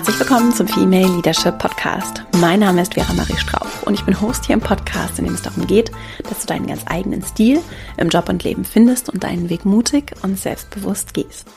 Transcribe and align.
Herzlich 0.00 0.18
willkommen 0.18 0.50
zum 0.50 0.66
Female 0.66 1.14
Leadership 1.16 1.58
Podcast. 1.58 2.22
Mein 2.38 2.60
Name 2.60 2.80
ist 2.80 2.94
Vera 2.94 3.12
Marie 3.12 3.36
Strauch 3.36 3.82
und 3.82 3.92
ich 3.92 4.02
bin 4.02 4.18
Host 4.18 4.46
hier 4.46 4.54
im 4.54 4.62
Podcast, 4.62 5.18
in 5.18 5.26
dem 5.26 5.34
es 5.34 5.42
darum 5.42 5.66
geht, 5.66 5.92
dass 6.26 6.40
du 6.40 6.46
deinen 6.46 6.68
ganz 6.68 6.84
eigenen 6.86 7.22
Stil 7.22 7.60
im 7.98 8.08
Job 8.08 8.30
und 8.30 8.42
Leben 8.42 8.64
findest 8.64 9.10
und 9.10 9.24
deinen 9.24 9.50
Weg 9.50 9.66
mutig 9.66 10.14
und 10.22 10.38
selbstbewusst 10.38 11.12
gehst. 11.12 11.48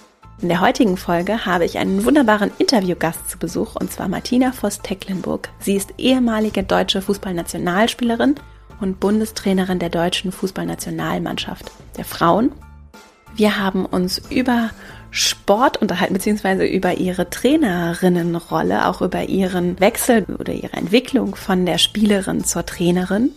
In 0.42 0.50
der 0.50 0.60
heutigen 0.60 0.98
Folge 0.98 1.46
habe 1.46 1.64
ich 1.64 1.78
einen 1.78 2.04
wunderbaren 2.04 2.52
Interviewgast 2.58 3.30
zu 3.30 3.38
Besuch 3.38 3.78
und 3.78 3.94
zwar 3.94 4.10
Martina 4.10 4.52
Voss-Tecklenburg. 4.52 5.48
Sie 5.60 5.78
ist 5.78 5.94
ehemalige 5.98 6.64
deutsche 6.64 7.02
Fußballnationalspielerin 7.02 8.36
und 8.82 9.00
Bundestrainerin 9.00 9.80
der 9.80 9.90
deutschen 9.90 10.34
Fußballnationalmannschaft 10.34 11.72
der 11.96 12.04
Frauen. 12.04 12.52
Wir 13.36 13.58
haben 13.58 13.86
uns 13.86 14.22
über 14.30 14.72
Sport 15.14 15.78
unterhalten, 15.78 16.16
beziehungsweise 16.16 16.66
über 16.66 16.96
ihre 16.96 17.30
Trainerinnenrolle, 17.30 18.88
auch 18.88 19.04
über 19.04 19.26
ihren 19.26 19.80
Wechsel 19.80 20.26
oder 20.40 20.54
ihre 20.54 20.74
Entwicklung 20.74 21.36
von 21.36 21.68
der 21.68 21.78
Spielerin 21.78 22.44
zur 22.44 22.66
Trainerin 22.66 23.30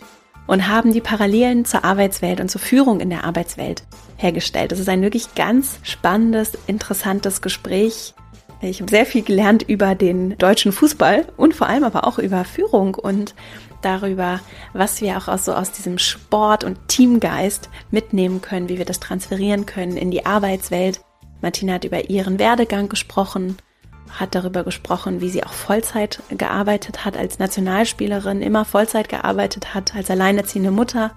und 0.47 0.67
haben 0.67 0.91
die 0.91 1.01
Parallelen 1.01 1.65
zur 1.65 1.85
Arbeitswelt 1.85 2.39
und 2.39 2.49
zur 2.49 2.61
Führung 2.61 2.99
in 2.99 3.11
der 3.11 3.25
Arbeitswelt 3.25 3.83
hergestellt. 4.15 4.71
Das 4.71 4.79
ist 4.79 4.89
ein 4.89 5.03
wirklich 5.03 5.35
ganz 5.35 5.77
spannendes, 5.83 6.53
interessantes 6.65 7.43
Gespräch. 7.43 8.15
Ich 8.59 8.81
habe 8.81 8.89
sehr 8.89 9.05
viel 9.05 9.21
gelernt 9.21 9.61
über 9.61 9.93
den 9.93 10.35
deutschen 10.39 10.71
Fußball 10.71 11.27
und 11.37 11.53
vor 11.53 11.67
allem 11.67 11.83
aber 11.83 12.07
auch 12.07 12.17
über 12.17 12.43
Führung 12.43 12.95
und 12.95 13.35
darüber, 13.83 14.39
was 14.73 14.99
wir 14.99 15.15
auch 15.17 15.37
so 15.37 15.53
aus 15.53 15.73
diesem 15.73 15.99
Sport 15.99 16.63
und 16.63 16.87
Teamgeist 16.87 17.69
mitnehmen 17.91 18.41
können, 18.41 18.67
wie 18.67 18.79
wir 18.79 18.85
das 18.85 18.99
transferieren 18.99 19.67
können 19.67 19.95
in 19.95 20.09
die 20.09 20.25
Arbeitswelt 20.25 21.01
Martina 21.41 21.73
hat 21.73 21.85
über 21.85 22.09
ihren 22.09 22.39
Werdegang 22.39 22.89
gesprochen, 22.89 23.57
hat 24.09 24.35
darüber 24.35 24.63
gesprochen, 24.63 25.21
wie 25.21 25.29
sie 25.29 25.43
auch 25.43 25.53
Vollzeit 25.53 26.21
gearbeitet 26.29 27.05
hat 27.05 27.17
als 27.17 27.39
Nationalspielerin, 27.39 28.41
immer 28.41 28.65
Vollzeit 28.65 29.09
gearbeitet 29.09 29.73
hat, 29.73 29.95
als 29.95 30.09
alleinerziehende 30.09 30.71
Mutter, 30.71 31.11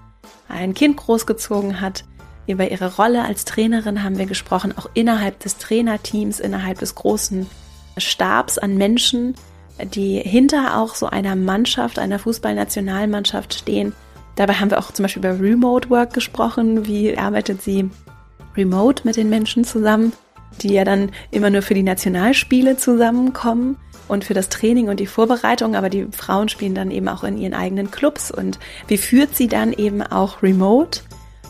ein 0.47 0.73
Kind 0.73 0.97
großgezogen 0.97 1.81
hat. 1.81 2.03
Über 2.47 2.69
ihre 2.69 2.95
Rolle 2.95 3.23
als 3.23 3.45
Trainerin 3.45 4.03
haben 4.03 4.17
wir 4.17 4.25
gesprochen, 4.25 4.77
auch 4.77 4.89
innerhalb 4.93 5.39
des 5.39 5.57
Trainerteams, 5.57 6.39
innerhalb 6.39 6.79
des 6.79 6.95
großen 6.95 7.47
Stabs 7.97 8.57
an 8.57 8.77
Menschen, 8.77 9.35
die 9.83 10.19
hinter 10.19 10.77
auch 10.77 10.95
so 10.95 11.07
einer 11.07 11.35
Mannschaft, 11.35 11.99
einer 11.99 12.19
Fußballnationalmannschaft 12.19 13.53
stehen. 13.53 13.93
Dabei 14.35 14.55
haben 14.55 14.71
wir 14.71 14.79
auch 14.79 14.91
zum 14.91 15.03
Beispiel 15.03 15.23
über 15.23 15.39
Remote 15.39 15.89
Work 15.89 16.13
gesprochen. 16.13 16.87
Wie 16.87 17.17
arbeitet 17.17 17.61
sie 17.61 17.89
remote 18.55 19.03
mit 19.05 19.17
den 19.17 19.29
Menschen 19.29 19.63
zusammen, 19.63 20.13
die 20.61 20.73
ja 20.73 20.83
dann 20.83 21.11
immer 21.31 21.49
nur 21.49 21.61
für 21.61 21.73
die 21.73 21.83
Nationalspiele 21.83 22.77
zusammenkommen 22.77 23.77
und 24.07 24.25
für 24.25 24.33
das 24.33 24.49
Training 24.49 24.89
und 24.89 24.99
die 24.99 25.07
Vorbereitung, 25.07 25.75
aber 25.75 25.89
die 25.89 26.07
Frauen 26.11 26.49
spielen 26.49 26.75
dann 26.75 26.91
eben 26.91 27.07
auch 27.07 27.23
in 27.23 27.37
ihren 27.37 27.53
eigenen 27.53 27.91
Clubs 27.91 28.31
und 28.31 28.59
wie 28.87 28.97
führt 28.97 29.35
sie 29.35 29.47
dann 29.47 29.71
eben 29.73 30.01
auch 30.01 30.43
remote? 30.43 31.01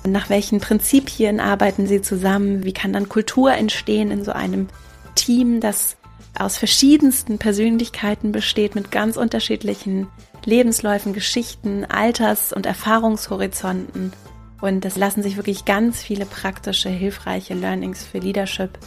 Nach 0.06 0.30
welchen 0.30 0.60
Prinzipien 0.60 1.40
arbeiten 1.40 1.86
sie 1.88 2.02
zusammen? 2.02 2.64
Wie 2.64 2.74
kann 2.74 2.94
dann 2.94 3.10
Kultur 3.10 3.54
entstehen 3.54 4.10
in 4.12 4.24
so 4.24 4.32
einem 4.32 4.68
Team, 5.16 5.60
das 5.60 5.98
aus 6.38 6.58
verschiedensten 6.58 7.38
Persönlichkeiten 7.38 8.32
besteht, 8.32 8.74
mit 8.74 8.92
ganz 8.92 9.18
unterschiedlichen 9.18 10.08
Lebensläufen, 10.46 11.14
Geschichten, 11.14 11.86
Alters- 11.86 12.54
und 12.54 12.66
Erfahrungshorizonten? 12.66 14.14
Und 14.62 14.86
das 14.86 14.96
lassen 14.96 15.24
sich 15.24 15.38
wirklich 15.38 15.66
ganz 15.66 16.02
viele 16.02 16.26
praktische, 16.26 16.90
hilfreiche 16.90 17.56
Learnings 17.56 18.06
für 18.06 18.20
Leadership 18.20 18.78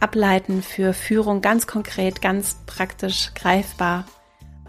ableiten, 0.00 0.62
für 0.62 0.92
Führung 0.92 1.40
ganz 1.40 1.66
konkret, 1.66 2.20
ganz 2.20 2.56
praktisch 2.66 3.32
greifbar. 3.34 4.04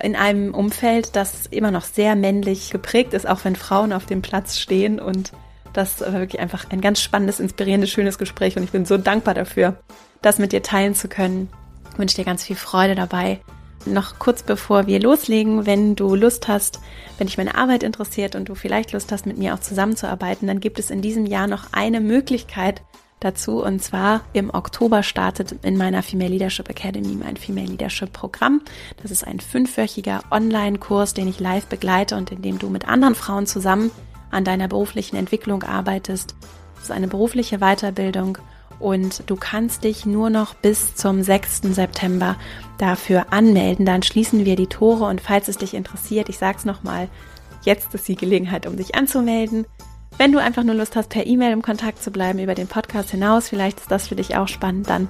In 0.02 0.16
einem 0.16 0.54
Umfeld, 0.54 1.16
das 1.16 1.48
immer 1.48 1.72
noch 1.72 1.84
sehr 1.84 2.16
männlich 2.16 2.72
geprägt 2.72 3.14
ist, 3.14 3.28
auch 3.28 3.44
wenn 3.44 3.56
Frauen 3.56 3.92
auf 3.92 4.06
dem 4.06 4.22
Platz 4.22 4.58
stehen. 4.60 5.00
Und 5.00 5.34
das 5.74 6.00
war 6.00 6.14
wirklich 6.14 6.40
einfach 6.40 6.70
ein 6.70 6.80
ganz 6.80 7.02
spannendes, 7.02 7.40
inspirierendes, 7.40 7.90
schönes 7.90 8.18
Gespräch. 8.18 8.56
Und 8.56 8.64
ich 8.64 8.72
bin 8.72 8.86
so 8.86 8.98
dankbar 8.98 9.34
dafür, 9.34 9.78
das 10.22 10.40
mit 10.40 10.54
dir 10.54 10.64
teilen 10.64 10.96
zu 10.96 11.10
können. 11.10 11.50
Ich 11.92 12.00
wünsche 12.00 12.16
dir 12.16 12.24
ganz 12.26 12.44
viel 12.44 12.56
Freude 12.56 12.96
dabei 12.96 13.42
noch 13.86 14.20
kurz 14.20 14.44
bevor 14.44 14.88
wir 14.88 15.00
loslegen, 15.00 15.66
wenn 15.66 15.96
du 15.96 16.16
Lust 16.16 16.48
hast, 16.48 16.80
wenn 17.18 17.28
dich 17.28 17.38
meine 17.38 17.56
Arbeit 17.56 17.84
interessiert 17.84 18.36
und 18.36 18.50
du 18.50 18.56
vielleicht 18.56 18.92
Lust 18.92 19.12
hast, 19.12 19.26
mit 19.26 19.38
mir 19.38 19.54
auch 19.54 19.60
zusammenzuarbeiten, 19.60 20.48
dann 20.48 20.60
gibt 20.60 20.80
es 20.80 20.92
in 20.92 21.02
diesem 21.02 21.26
Jahr 21.26 21.48
noch 21.48 21.68
eine 21.72 22.02
Möglichkeit 22.02 22.82
dazu. 23.20 23.64
Und 23.64 23.84
zwar 23.84 24.22
im 24.34 24.54
Oktober 24.54 25.04
startet 25.04 25.56
in 25.64 25.78
meiner 25.78 26.04
Female 26.04 26.32
Leadership 26.32 26.70
Academy 26.70 27.16
mein 27.16 27.38
Female 27.38 27.68
Leadership 27.68 28.14
Programm. 28.14 28.62
Das 29.02 29.12
ist 29.12 29.26
ein 29.26 29.40
fünfwöchiger 29.40 30.22
Online-Kurs, 30.32 31.14
den 31.14 31.28
ich 31.28 31.40
live 31.40 31.66
begleite 31.66 32.16
und 32.16 32.32
in 32.32 32.42
dem 32.42 32.60
du 32.60 32.70
mit 32.70 32.88
anderen 32.88 33.16
Frauen 33.16 33.46
zusammen 33.46 33.92
an 34.32 34.44
deiner 34.44 34.68
beruflichen 34.68 35.16
Entwicklung 35.16 35.64
arbeitest. 35.64 36.36
Das 36.76 36.86
ist 36.86 36.92
eine 36.92 37.08
berufliche 37.08 37.60
Weiterbildung 37.60 38.38
und 38.80 39.24
du 39.30 39.36
kannst 39.36 39.84
dich 39.84 40.06
nur 40.06 40.30
noch 40.30 40.54
bis 40.54 40.96
zum 40.96 41.22
6. 41.22 41.62
September 41.74 42.38
dafür 42.78 43.32
anmelden. 43.32 43.86
Dann 43.86 44.04
schließen 44.04 44.46
wir 44.46 44.56
die 44.56 44.68
Tore 44.68 45.06
und 45.06 45.22
falls 45.22 45.48
es 45.48 45.58
dich 45.58 45.74
interessiert, 45.74 46.30
ich 46.30 46.38
sag's 46.38 46.66
nochmal, 46.66 47.10
jetzt 47.64 47.94
ist 47.94 48.08
die 48.08 48.16
Gelegenheit, 48.16 48.66
um 48.66 48.78
dich 48.78 48.96
anzumelden. 48.96 49.66
Wenn 50.18 50.32
du 50.32 50.40
einfach 50.40 50.64
nur 50.64 50.76
Lust 50.76 50.96
hast, 50.96 51.10
per 51.10 51.26
E-Mail 51.26 51.54
im 51.54 51.62
Kontakt 51.62 52.02
zu 52.02 52.12
bleiben 52.12 52.40
über 52.40 52.56
den 52.56 52.68
Podcast 52.68 53.12
hinaus, 53.12 53.50
vielleicht 53.50 53.80
ist 53.80 53.92
das 53.92 54.08
für 54.08 54.16
dich 54.16 54.36
auch 54.36 54.48
spannend, 54.48 54.90
dann 54.90 55.08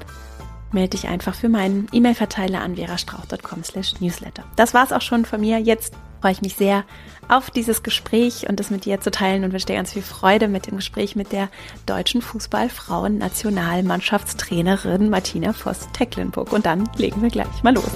melde 0.71 0.89
dich 0.89 1.07
einfach 1.07 1.33
für 1.33 1.49
meinen 1.49 1.87
E-Mail-Verteiler 1.91 2.61
an 2.61 2.75
verastrauch.com 2.75 3.63
slash 3.63 3.99
newsletter. 4.01 4.43
Das 4.55 4.73
war's 4.73 4.93
auch 4.93 5.01
schon 5.01 5.25
von 5.25 5.41
mir. 5.41 5.57
Jetzt 5.59 5.93
freue 6.21 6.33
ich 6.33 6.41
mich 6.41 6.55
sehr 6.55 6.83
auf 7.29 7.49
dieses 7.51 7.83
Gespräch 7.83 8.49
und 8.49 8.59
das 8.59 8.71
mit 8.71 8.85
dir 8.85 8.99
zu 8.99 9.11
teilen 9.11 9.43
und 9.43 9.51
wünsche 9.53 9.67
dir 9.67 9.75
ganz 9.75 9.93
viel 9.93 10.01
Freude 10.01 10.47
mit 10.47 10.65
dem 10.67 10.77
Gespräch 10.77 11.15
mit 11.15 11.31
der 11.31 11.49
deutschen 11.85 12.21
Fußballfrauen-Nationalmannschaftstrainerin 12.21 15.09
Martina 15.09 15.53
Voss-Tecklenburg. 15.53 16.51
Und 16.51 16.65
dann 16.65 16.89
legen 16.97 17.21
wir 17.21 17.29
gleich 17.29 17.63
mal 17.63 17.75
los. 17.75 17.91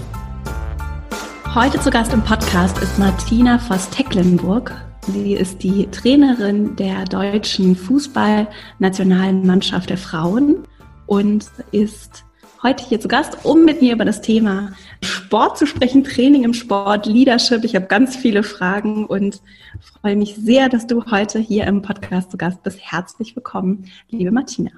Heute 1.56 1.80
zu 1.80 1.90
Gast 1.90 2.14
im 2.14 2.22
Podcast 2.24 2.78
ist 2.80 3.00
Martina 3.00 3.58
Voss-Tecklenburg. 3.60 4.72
Sie 5.08 5.34
ist 5.34 5.64
die 5.64 5.88
Trainerin 5.88 6.76
der 6.76 7.06
deutschen 7.06 7.76
Fußballnationalmannschaft 7.76 9.90
der 9.90 9.98
Frauen 9.98 10.68
und 11.08 11.48
ist 11.72 12.24
heute 12.64 12.88
hier 12.88 13.00
zu 13.02 13.10
Gast, 13.10 13.44
um 13.44 13.66
mit 13.66 13.82
mir 13.82 13.94
über 13.94 14.06
das 14.06 14.22
Thema 14.22 14.72
Sport 15.02 15.58
zu 15.58 15.68
sprechen, 15.68 16.06
Training 16.06 16.46
im 16.46 16.54
Sport, 16.54 17.06
Leadership. 17.06 17.66
Ich 17.66 17.76
habe 17.76 17.88
ganz 17.88 18.16
viele 18.16 18.42
Fragen 18.42 19.06
und 19.06 19.42
freue 19.82 20.16
mich 20.16 20.36
sehr, 20.36 20.70
dass 20.70 20.88
du 20.88 21.12
heute 21.12 21.40
hier 21.40 21.68
im 21.68 21.82
Podcast 21.82 22.32
zu 22.32 22.38
Gast 22.38 22.64
bist. 22.64 22.80
Herzlich 22.82 23.36
willkommen, 23.36 23.92
liebe 24.10 24.32
Martina. 24.32 24.72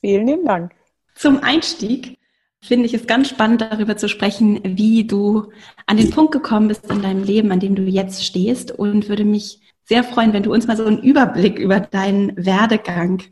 Vielen 0.00 0.26
lieben 0.26 0.44
Dank. 0.44 0.72
Zum 1.14 1.44
Einstieg 1.44 2.18
finde 2.60 2.86
ich 2.86 2.94
es 2.94 3.06
ganz 3.06 3.28
spannend, 3.28 3.60
darüber 3.60 3.96
zu 3.96 4.08
sprechen, 4.08 4.60
wie 4.64 5.04
du 5.04 5.52
an 5.86 5.98
den 5.98 6.10
Punkt 6.10 6.32
gekommen 6.32 6.66
bist 6.66 6.90
in 6.90 7.02
deinem 7.02 7.22
Leben, 7.22 7.52
an 7.52 7.60
dem 7.60 7.76
du 7.76 7.82
jetzt 7.82 8.24
stehst 8.24 8.72
und 8.72 9.08
würde 9.08 9.24
mich 9.24 9.60
sehr 9.84 10.02
freuen, 10.02 10.32
wenn 10.32 10.42
du 10.42 10.52
uns 10.52 10.66
mal 10.66 10.76
so 10.76 10.84
einen 10.84 10.98
Überblick 10.98 11.60
über 11.60 11.78
deinen 11.78 12.32
Werdegang 12.36 13.22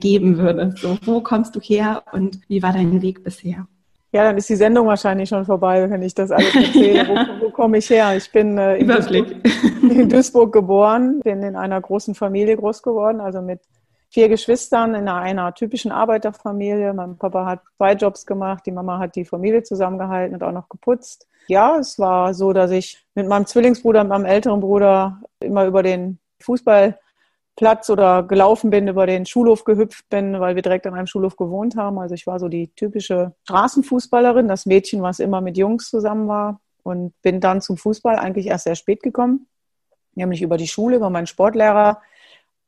geben 0.00 0.38
würdest. 0.38 0.78
So, 0.78 0.98
wo 1.04 1.20
kommst 1.20 1.56
du 1.56 1.60
her 1.60 2.02
und 2.12 2.40
wie 2.48 2.62
war 2.62 2.72
dein 2.72 3.02
Weg 3.02 3.24
bisher? 3.24 3.66
Ja, 4.12 4.24
dann 4.24 4.38
ist 4.38 4.48
die 4.48 4.56
Sendung 4.56 4.86
wahrscheinlich 4.86 5.28
schon 5.28 5.44
vorbei, 5.44 5.90
wenn 5.90 6.02
ich 6.02 6.14
das 6.14 6.30
alles 6.30 6.54
erzähle. 6.54 7.06
Ja. 7.06 7.08
Wo, 7.40 7.46
wo 7.46 7.50
komme 7.50 7.78
ich 7.78 7.90
her? 7.90 8.16
Ich 8.16 8.30
bin 8.32 8.56
äh, 8.56 8.76
in, 8.76 8.88
Duisburg, 8.88 9.26
in, 9.82 10.08
Duisburg, 10.08 10.52
geboren, 10.52 11.20
bin 11.20 11.42
in 11.42 11.54
einer 11.54 11.78
großen 11.80 12.14
Familie 12.14 12.56
groß 12.56 12.82
geworden, 12.82 13.20
also 13.20 13.42
mit 13.42 13.60
vier 14.08 14.30
Geschwistern 14.30 14.94
in 14.94 15.08
einer, 15.08 15.16
einer 15.16 15.54
typischen 15.54 15.92
Arbeiterfamilie. 15.92 16.94
Mein 16.94 17.18
Papa 17.18 17.44
hat 17.44 17.60
zwei 17.76 17.92
Jobs 17.92 18.24
gemacht, 18.24 18.64
die 18.64 18.72
Mama 18.72 18.98
hat 18.98 19.16
die 19.16 19.24
Familie 19.24 19.62
zusammengehalten 19.64 20.34
und 20.34 20.42
auch 20.42 20.52
noch 20.52 20.68
geputzt. 20.70 21.26
Ja, 21.48 21.78
es 21.78 21.98
war 21.98 22.32
so, 22.32 22.52
dass 22.54 22.70
ich 22.70 23.04
mit 23.14 23.28
meinem 23.28 23.44
Zwillingsbruder 23.44 24.00
und 24.00 24.08
meinem 24.08 24.24
älteren 24.24 24.60
Bruder 24.60 25.20
immer 25.40 25.66
über 25.66 25.82
den 25.82 26.18
Fußball 26.40 26.98
Platz 27.56 27.88
oder 27.88 28.22
gelaufen 28.22 28.70
bin, 28.70 28.86
über 28.86 29.06
den 29.06 29.24
Schulhof 29.24 29.64
gehüpft 29.64 30.08
bin, 30.10 30.38
weil 30.40 30.54
wir 30.54 30.62
direkt 30.62 30.86
an 30.86 30.94
einem 30.94 31.06
Schulhof 31.06 31.36
gewohnt 31.36 31.74
haben. 31.76 31.98
Also 31.98 32.14
ich 32.14 32.26
war 32.26 32.38
so 32.38 32.48
die 32.48 32.68
typische 32.74 33.34
Straßenfußballerin, 33.44 34.46
das 34.46 34.66
Mädchen, 34.66 35.02
was 35.02 35.18
immer 35.20 35.40
mit 35.40 35.56
Jungs 35.56 35.88
zusammen 35.88 36.28
war 36.28 36.60
und 36.82 37.14
bin 37.22 37.40
dann 37.40 37.62
zum 37.62 37.78
Fußball 37.78 38.16
eigentlich 38.16 38.46
erst 38.46 38.64
sehr 38.64 38.74
spät 38.76 39.02
gekommen, 39.02 39.48
nämlich 40.14 40.42
über 40.42 40.58
die 40.58 40.68
Schule, 40.68 40.96
über 40.96 41.10
meinen 41.10 41.26
Sportlehrer, 41.26 42.02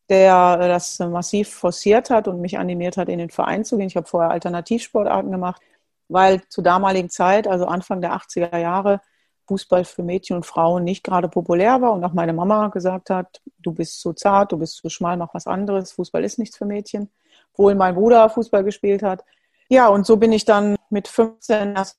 der 0.08 0.56
das 0.56 0.98
massiv 1.00 1.50
forciert 1.50 2.08
hat 2.08 2.26
und 2.26 2.40
mich 2.40 2.58
animiert 2.58 2.96
hat, 2.96 3.10
in 3.10 3.18
den 3.18 3.30
Verein 3.30 3.64
zu 3.64 3.76
gehen. 3.76 3.88
Ich 3.88 3.96
habe 3.96 4.08
vorher 4.08 4.30
Alternativsportarten 4.30 5.30
gemacht, 5.30 5.60
weil 6.08 6.40
zur 6.48 6.64
damaligen 6.64 7.10
Zeit, 7.10 7.46
also 7.46 7.66
Anfang 7.66 8.00
der 8.00 8.14
80er 8.14 8.56
Jahre, 8.56 9.02
Fußball 9.48 9.84
für 9.84 10.02
Mädchen 10.02 10.36
und 10.36 10.46
Frauen 10.46 10.84
nicht 10.84 11.02
gerade 11.02 11.28
populär 11.28 11.80
war 11.80 11.92
und 11.92 12.04
auch 12.04 12.12
meine 12.12 12.34
Mama 12.34 12.68
gesagt 12.68 13.10
hat, 13.10 13.40
du 13.58 13.72
bist 13.72 14.00
zu 14.00 14.12
zart, 14.12 14.52
du 14.52 14.58
bist 14.58 14.76
zu 14.76 14.90
schmal, 14.90 15.16
mach 15.16 15.32
was 15.32 15.46
anderes, 15.46 15.92
Fußball 15.92 16.22
ist 16.22 16.38
nichts 16.38 16.58
für 16.58 16.66
Mädchen, 16.66 17.10
obwohl 17.52 17.74
mein 17.74 17.94
Bruder 17.94 18.28
Fußball 18.28 18.62
gespielt 18.62 19.02
hat. 19.02 19.24
Ja, 19.68 19.88
und 19.88 20.06
so 20.06 20.16
bin 20.16 20.32
ich 20.32 20.44
dann 20.44 20.76
mit 20.90 21.08
15 21.08 21.74
erst 21.74 21.96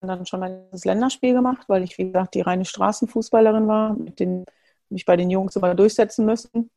dann 0.00 0.26
schon 0.26 0.40
das 0.70 0.84
Länderspiel 0.84 1.34
gemacht, 1.34 1.68
weil 1.68 1.82
ich, 1.82 1.98
wie 1.98 2.06
gesagt, 2.06 2.34
die 2.34 2.40
reine 2.40 2.64
Straßenfußballerin 2.64 3.66
war, 3.66 3.94
mit 3.94 4.20
den, 4.20 4.44
mich 4.88 5.04
bei 5.04 5.16
den 5.16 5.30
Jungs 5.30 5.56
immer 5.56 5.74
durchsetzen 5.74 6.24
müssen. 6.24 6.70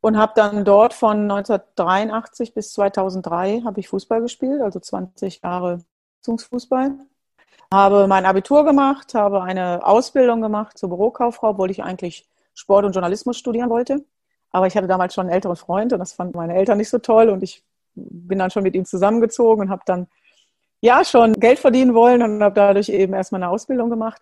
Und 0.00 0.18
habe 0.18 0.32
dann 0.36 0.66
dort 0.66 0.92
von 0.92 1.30
1983 1.30 2.52
bis 2.52 2.74
2003 2.74 3.62
habe 3.64 3.80
ich 3.80 3.88
Fußball 3.88 4.20
gespielt, 4.20 4.60
also 4.60 4.78
20 4.78 5.40
Jahre 5.42 5.78
Fußball. 6.22 6.98
Habe 7.72 8.06
mein 8.06 8.26
Abitur 8.26 8.64
gemacht, 8.64 9.14
habe 9.14 9.42
eine 9.42 9.84
Ausbildung 9.84 10.40
gemacht 10.40 10.78
zur 10.78 10.90
Bürokauffrau, 10.90 11.50
obwohl 11.50 11.70
ich 11.70 11.82
eigentlich 11.82 12.26
Sport 12.54 12.84
und 12.84 12.92
Journalismus 12.92 13.36
studieren 13.36 13.70
wollte. 13.70 14.04
Aber 14.50 14.66
ich 14.66 14.76
hatte 14.76 14.86
damals 14.86 15.14
schon 15.14 15.26
einen 15.26 15.34
älteren 15.34 15.56
Freund 15.56 15.92
und 15.92 15.98
das 15.98 16.12
fanden 16.12 16.36
meine 16.36 16.54
Eltern 16.54 16.78
nicht 16.78 16.90
so 16.90 16.98
toll 16.98 17.28
und 17.28 17.42
ich 17.42 17.64
bin 17.94 18.38
dann 18.38 18.50
schon 18.50 18.62
mit 18.62 18.74
ihm 18.74 18.84
zusammengezogen 18.84 19.64
und 19.64 19.70
habe 19.70 19.82
dann 19.86 20.06
ja 20.80 21.04
schon 21.04 21.32
Geld 21.34 21.58
verdienen 21.58 21.94
wollen 21.94 22.22
und 22.22 22.42
habe 22.42 22.54
dadurch 22.54 22.88
eben 22.88 23.14
erstmal 23.14 23.42
eine 23.42 23.50
Ausbildung 23.50 23.90
gemacht. 23.90 24.20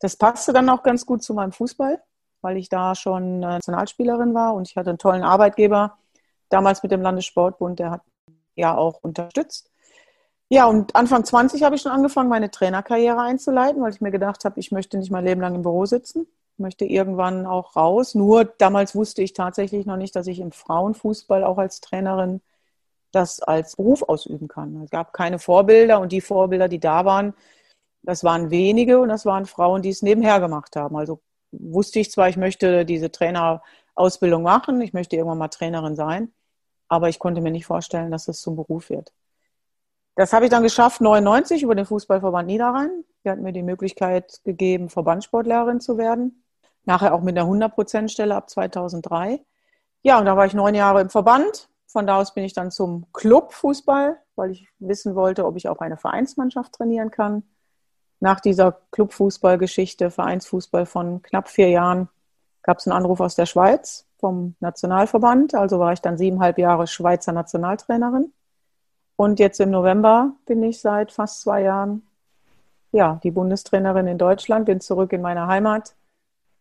Das 0.00 0.16
passte 0.16 0.52
dann 0.52 0.68
auch 0.68 0.82
ganz 0.82 1.06
gut 1.06 1.22
zu 1.22 1.34
meinem 1.34 1.52
Fußball, 1.52 2.02
weil 2.40 2.56
ich 2.56 2.68
da 2.68 2.94
schon 2.94 3.40
Nationalspielerin 3.40 4.34
war 4.34 4.54
und 4.54 4.68
ich 4.68 4.76
hatte 4.76 4.90
einen 4.90 4.98
tollen 4.98 5.22
Arbeitgeber 5.22 5.96
damals 6.48 6.82
mit 6.82 6.92
dem 6.92 7.02
Landessportbund, 7.02 7.78
der 7.78 7.90
hat 7.92 8.02
ja 8.56 8.76
auch 8.76 8.98
unterstützt. 9.02 9.69
Ja, 10.52 10.66
und 10.66 10.96
Anfang 10.96 11.24
20 11.24 11.62
habe 11.62 11.76
ich 11.76 11.82
schon 11.82 11.92
angefangen, 11.92 12.28
meine 12.28 12.50
Trainerkarriere 12.50 13.20
einzuleiten, 13.20 13.80
weil 13.82 13.92
ich 13.92 14.00
mir 14.00 14.10
gedacht 14.10 14.44
habe, 14.44 14.58
ich 14.58 14.72
möchte 14.72 14.98
nicht 14.98 15.10
mein 15.10 15.24
Leben 15.24 15.40
lang 15.40 15.54
im 15.54 15.62
Büro 15.62 15.86
sitzen, 15.86 16.26
möchte 16.56 16.84
irgendwann 16.84 17.46
auch 17.46 17.76
raus. 17.76 18.16
Nur 18.16 18.44
damals 18.44 18.96
wusste 18.96 19.22
ich 19.22 19.32
tatsächlich 19.32 19.86
noch 19.86 19.96
nicht, 19.96 20.16
dass 20.16 20.26
ich 20.26 20.40
im 20.40 20.50
Frauenfußball 20.50 21.44
auch 21.44 21.58
als 21.58 21.80
Trainerin 21.80 22.40
das 23.12 23.40
als 23.40 23.76
Beruf 23.76 24.02
ausüben 24.04 24.48
kann. 24.48 24.82
Es 24.82 24.90
gab 24.90 25.12
keine 25.12 25.38
Vorbilder 25.38 26.00
und 26.00 26.12
die 26.12 26.20
Vorbilder, 26.20 26.68
die 26.68 26.80
da 26.80 27.04
waren, 27.04 27.34
das 28.02 28.24
waren 28.24 28.50
wenige 28.50 29.00
und 29.00 29.08
das 29.10 29.26
waren 29.26 29.46
Frauen, 29.46 29.82
die 29.82 29.90
es 29.90 30.02
nebenher 30.02 30.40
gemacht 30.40 30.76
haben. 30.76 30.96
Also 30.96 31.20
wusste 31.52 32.00
ich 32.00 32.10
zwar, 32.12 32.28
ich 32.28 32.36
möchte 32.38 32.84
diese 32.86 33.10
Trainerausbildung 33.12 34.42
machen, 34.42 34.80
ich 34.82 34.94
möchte 34.94 35.16
irgendwann 35.16 35.38
mal 35.38 35.48
Trainerin 35.48 35.96
sein, 35.96 36.32
aber 36.88 37.08
ich 37.08 37.18
konnte 37.20 37.40
mir 37.42 37.52
nicht 37.52 37.66
vorstellen, 37.66 38.10
dass 38.12 38.28
es 38.28 38.40
zum 38.42 38.56
Beruf 38.56 38.90
wird. 38.90 39.12
Das 40.16 40.32
habe 40.32 40.46
ich 40.46 40.50
dann 40.50 40.62
geschafft, 40.62 41.00
99 41.00 41.62
über 41.62 41.74
den 41.74 41.86
Fußballverband 41.86 42.46
Niederrhein. 42.46 43.04
Die 43.24 43.30
hat 43.30 43.38
mir 43.38 43.52
die 43.52 43.62
Möglichkeit 43.62 44.40
gegeben, 44.44 44.88
Verbandssportlehrerin 44.88 45.80
zu 45.80 45.98
werden. 45.98 46.44
Nachher 46.84 47.14
auch 47.14 47.20
mit 47.20 47.38
einer 47.38 47.48
100%-Stelle 47.48 48.34
ab 48.34 48.50
2003. 48.50 49.44
Ja, 50.02 50.18
und 50.18 50.24
da 50.24 50.36
war 50.36 50.46
ich 50.46 50.54
neun 50.54 50.74
Jahre 50.74 51.02
im 51.02 51.10
Verband, 51.10 51.68
von 51.86 52.06
da 52.06 52.18
aus 52.18 52.34
bin 52.34 52.44
ich 52.44 52.52
dann 52.52 52.70
zum 52.70 53.06
Clubfußball, 53.12 54.18
weil 54.36 54.50
ich 54.52 54.68
wissen 54.78 55.16
wollte, 55.16 55.44
ob 55.44 55.56
ich 55.56 55.68
auch 55.68 55.78
eine 55.78 55.96
Vereinsmannschaft 55.96 56.72
trainieren 56.72 57.10
kann. 57.10 57.42
Nach 58.20 58.40
dieser 58.40 58.80
Clubfußballgeschichte, 58.92 60.10
Vereinsfußball 60.10 60.86
von 60.86 61.22
knapp 61.22 61.48
vier 61.48 61.68
Jahren, 61.68 62.08
gab 62.62 62.78
es 62.78 62.86
einen 62.86 62.96
Anruf 62.96 63.20
aus 63.20 63.34
der 63.34 63.46
Schweiz 63.46 64.06
vom 64.18 64.54
Nationalverband. 64.60 65.54
Also 65.54 65.80
war 65.80 65.92
ich 65.92 66.00
dann 66.00 66.16
siebeneinhalb 66.16 66.58
Jahre 66.58 66.86
Schweizer 66.86 67.32
Nationaltrainerin. 67.32 68.32
Und 69.20 69.38
jetzt 69.38 69.60
im 69.60 69.70
November 69.70 70.32
bin 70.46 70.62
ich 70.62 70.80
seit 70.80 71.12
fast 71.12 71.42
zwei 71.42 71.62
Jahren 71.62 72.02
ja, 72.90 73.20
die 73.22 73.30
Bundestrainerin 73.30 74.06
in 74.06 74.16
Deutschland, 74.16 74.64
bin 74.64 74.80
zurück 74.80 75.12
in 75.12 75.20
meine 75.20 75.46
Heimat 75.46 75.94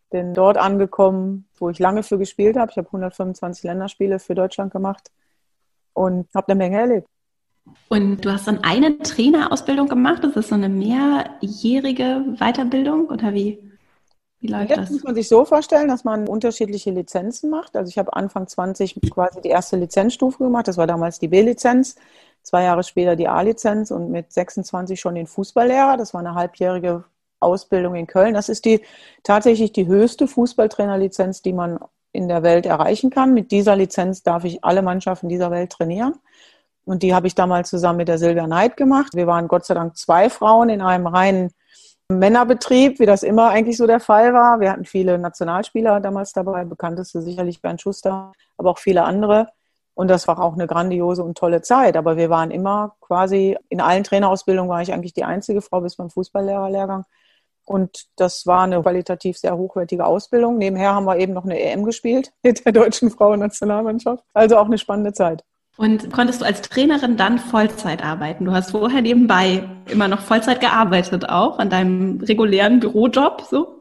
bin 0.10 0.34
dort 0.34 0.58
angekommen, 0.58 1.46
wo 1.58 1.70
ich 1.70 1.80
lange 1.80 2.04
für 2.04 2.18
gespielt 2.18 2.58
habe. 2.58 2.72
Ich 2.72 2.78
habe 2.78 2.88
125 2.88 3.64
Länderspiele 3.64 4.20
für 4.20 4.36
Deutschland 4.36 4.74
gemacht 4.74 5.12
und 5.94 6.28
habe 6.34 6.50
eine 6.50 6.58
Menge 6.58 6.80
erlebt. 6.80 7.08
Und 7.90 8.26
du 8.26 8.32
hast 8.32 8.48
dann 8.48 8.64
eine 8.64 8.98
Trainerausbildung 8.98 9.88
gemacht. 9.88 10.24
Das 10.24 10.36
ist 10.36 10.50
so 10.50 10.56
eine 10.56 10.70
mehrjährige 10.70 12.26
Weiterbildung 12.40 13.08
oder 13.08 13.34
wie? 13.34 13.60
Wie 14.40 14.48
läuft 14.48 14.70
Jetzt 14.70 14.80
das? 14.80 14.90
muss 14.92 15.04
man 15.04 15.16
sich 15.16 15.28
so 15.28 15.46
vorstellen, 15.46 15.90
dass 15.90 16.04
man 16.04 16.28
unterschiedliche 16.28 16.92
Lizenzen 16.92 17.50
macht. 17.50 17.76
Also 17.76 17.90
ich 17.90 17.98
habe 17.98 18.14
Anfang 18.14 18.48
20 18.48 19.00
quasi 19.12 19.42
die 19.42 19.50
erste 19.50 19.78
Lizenzstufe 19.78 20.44
gemacht. 20.44 20.68
Das 20.68 20.78
war 20.78 20.88
damals 20.88 21.20
die 21.20 21.28
B-Lizenz. 21.28 21.96
Zwei 22.50 22.64
Jahre 22.64 22.82
später 22.82 23.16
die 23.16 23.28
A-Lizenz 23.28 23.92
und 23.92 24.10
mit 24.10 24.34
26 24.34 25.00
schon 25.00 25.14
den 25.14 25.28
Fußballlehrer. 25.28 25.98
Das 25.98 26.16
war 26.16 26.22
eine 26.22 26.34
halbjährige 26.34 27.04
Ausbildung 27.40 27.94
in 27.94 28.08
Köln. 28.08 28.34
Das 28.34 28.50
ist 28.50 28.66
die 28.66 28.82
tatsächlich 29.22 29.72
die 29.72 29.86
höchste 29.86 30.28
Fußballtrainerlizenz, 30.28 31.44
die 31.44 31.54
man 31.54 31.78
in 32.12 32.28
der 32.28 32.42
Welt 32.42 32.66
erreichen 32.66 33.12
kann. 33.12 33.36
Mit 33.36 33.52
dieser 33.52 33.76
Lizenz 33.76 34.24
darf 34.24 34.46
ich 34.46 34.64
alle 34.64 34.82
Mannschaften 34.82 35.30
dieser 35.30 35.52
Welt 35.52 35.74
trainieren. 35.74 36.16
Und 36.86 37.04
die 37.04 37.14
habe 37.14 37.28
ich 37.28 37.36
damals 37.36 37.70
zusammen 37.70 37.98
mit 37.98 38.08
der 38.08 38.18
Silvia 38.18 38.48
Neid 38.48 38.78
gemacht. 38.78 39.14
Wir 39.14 39.28
waren 39.28 39.48
Gott 39.48 39.68
sei 39.68 39.76
Dank 39.76 39.96
zwei 39.96 40.32
Frauen 40.32 40.70
in 40.70 40.82
einem 40.82 41.06
reinen 41.06 41.52
Männerbetrieb, 42.08 42.98
wie 42.98 43.06
das 43.06 43.22
immer 43.22 43.50
eigentlich 43.50 43.78
so 43.78 43.86
der 43.86 44.00
Fall 44.00 44.34
war. 44.34 44.60
Wir 44.60 44.72
hatten 44.72 44.86
viele 44.86 45.20
Nationalspieler 45.20 46.00
damals 46.00 46.34
dabei, 46.34 46.66
bekannteste 46.66 47.22
sicherlich 47.22 47.62
Bernd 47.62 47.80
Schuster, 47.80 48.32
aber 48.58 48.72
auch 48.72 48.80
viele 48.80 49.04
andere. 49.04 49.50
Und 50.00 50.08
das 50.08 50.30
war 50.30 50.40
auch 50.40 50.54
eine 50.54 50.66
grandiose 50.66 51.22
und 51.26 51.38
tolle 51.38 51.62
Zeit. 51.62 51.98
Aber 51.98 52.16
wir 52.16 52.30
waren 52.30 52.52
immer 52.52 52.96
quasi, 53.02 53.58
in 53.68 53.82
allen 53.82 54.06
Trainerausbildungen 54.06 54.70
war 54.70 54.82
ich 54.82 54.94
eigentlich 54.94 55.12
die 55.12 55.26
einzige 55.26 55.62
Frau 55.62 55.82
bis 55.82 55.98
beim 55.98 56.10
Fußballlehrerlehrgang. 56.10 57.04
Und 57.66 58.06
das 58.16 58.48
war 58.48 58.64
eine 58.64 58.82
qualitativ 58.82 59.38
sehr 59.38 59.58
hochwertige 59.58 60.06
Ausbildung. 60.06 60.58
Nebenher 60.58 60.94
haben 60.94 61.04
wir 61.04 61.18
eben 61.18 61.34
noch 61.34 61.44
eine 61.44 61.60
EM 61.60 61.84
gespielt 61.84 62.32
mit 62.44 62.66
der 62.66 62.72
deutschen 62.72 63.12
Frauennationalmannschaft. 63.12 64.24
Also 64.34 64.56
auch 64.56 64.68
eine 64.68 64.78
spannende 64.78 65.12
Zeit. 65.12 65.44
Und 65.76 66.14
konntest 66.14 66.40
du 66.40 66.46
als 66.46 66.62
Trainerin 66.62 67.18
dann 67.18 67.38
Vollzeit 67.38 68.02
arbeiten? 68.02 68.46
Du 68.46 68.54
hast 68.54 68.72
vorher 68.72 69.02
nebenbei 69.02 69.68
immer 69.88 70.08
noch 70.08 70.22
Vollzeit 70.22 70.62
gearbeitet, 70.62 71.28
auch 71.28 71.60
an 71.60 71.70
deinem 71.70 72.22
regulären 72.22 72.80
Bürojob, 72.80 73.42
so? 73.52 73.79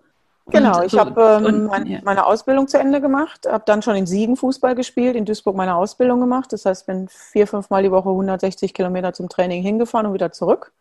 Genau, 0.50 0.82
ich 0.82 0.92
so, 0.92 1.00
habe 1.00 1.42
ähm, 1.46 1.66
mein, 1.66 1.86
ja. 1.86 2.00
meine 2.04 2.24
Ausbildung 2.24 2.68
zu 2.68 2.78
Ende 2.78 3.00
gemacht, 3.00 3.46
habe 3.46 3.64
dann 3.66 3.82
schon 3.82 3.96
in 3.96 4.06
Siegen 4.06 4.36
Fußball 4.36 4.74
gespielt, 4.74 5.14
in 5.14 5.24
Duisburg 5.24 5.56
meine 5.56 5.74
Ausbildung 5.76 6.20
gemacht. 6.20 6.52
Das 6.52 6.64
heißt, 6.64 6.86
bin 6.86 7.08
vier, 7.08 7.46
fünf 7.46 7.68
Mal 7.70 7.82
die 7.82 7.90
Woche 7.90 8.08
160 8.08 8.72
Kilometer 8.72 9.12
zum 9.12 9.28
Training 9.28 9.62
hingefahren 9.62 10.06
und 10.06 10.14
wieder 10.14 10.32
zurück, 10.32 10.72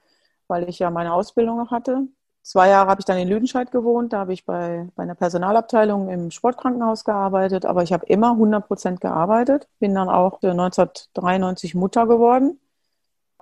weil 0.48 0.70
ich 0.70 0.80
ja 0.80 0.90
meine 0.90 1.14
Ausbildung 1.14 1.58
noch 1.58 1.72
hatte. 1.72 2.08
Zwei 2.48 2.70
Jahre 2.70 2.90
habe 2.90 3.02
ich 3.02 3.06
dann 3.06 3.18
in 3.18 3.28
Lüdenscheid 3.28 3.72
gewohnt. 3.72 4.14
Da 4.14 4.20
habe 4.20 4.32
ich 4.32 4.46
bei, 4.46 4.88
bei 4.96 5.04
einer 5.04 5.16
Personalabteilung 5.16 6.08
im 6.08 6.32
Sportkrankenhaus 6.32 7.04
gearbeitet. 7.04 7.66
Aber 7.66 7.84
ich 7.84 7.92
habe 7.92 8.06
immer 8.06 8.32
100 8.32 8.66
Prozent 8.66 9.02
gearbeitet. 9.02 9.68
Bin 9.80 9.94
dann 9.94 10.08
auch 10.08 10.42
1993 10.42 11.76
Mutter 11.76 12.08
geworden. 12.08 12.58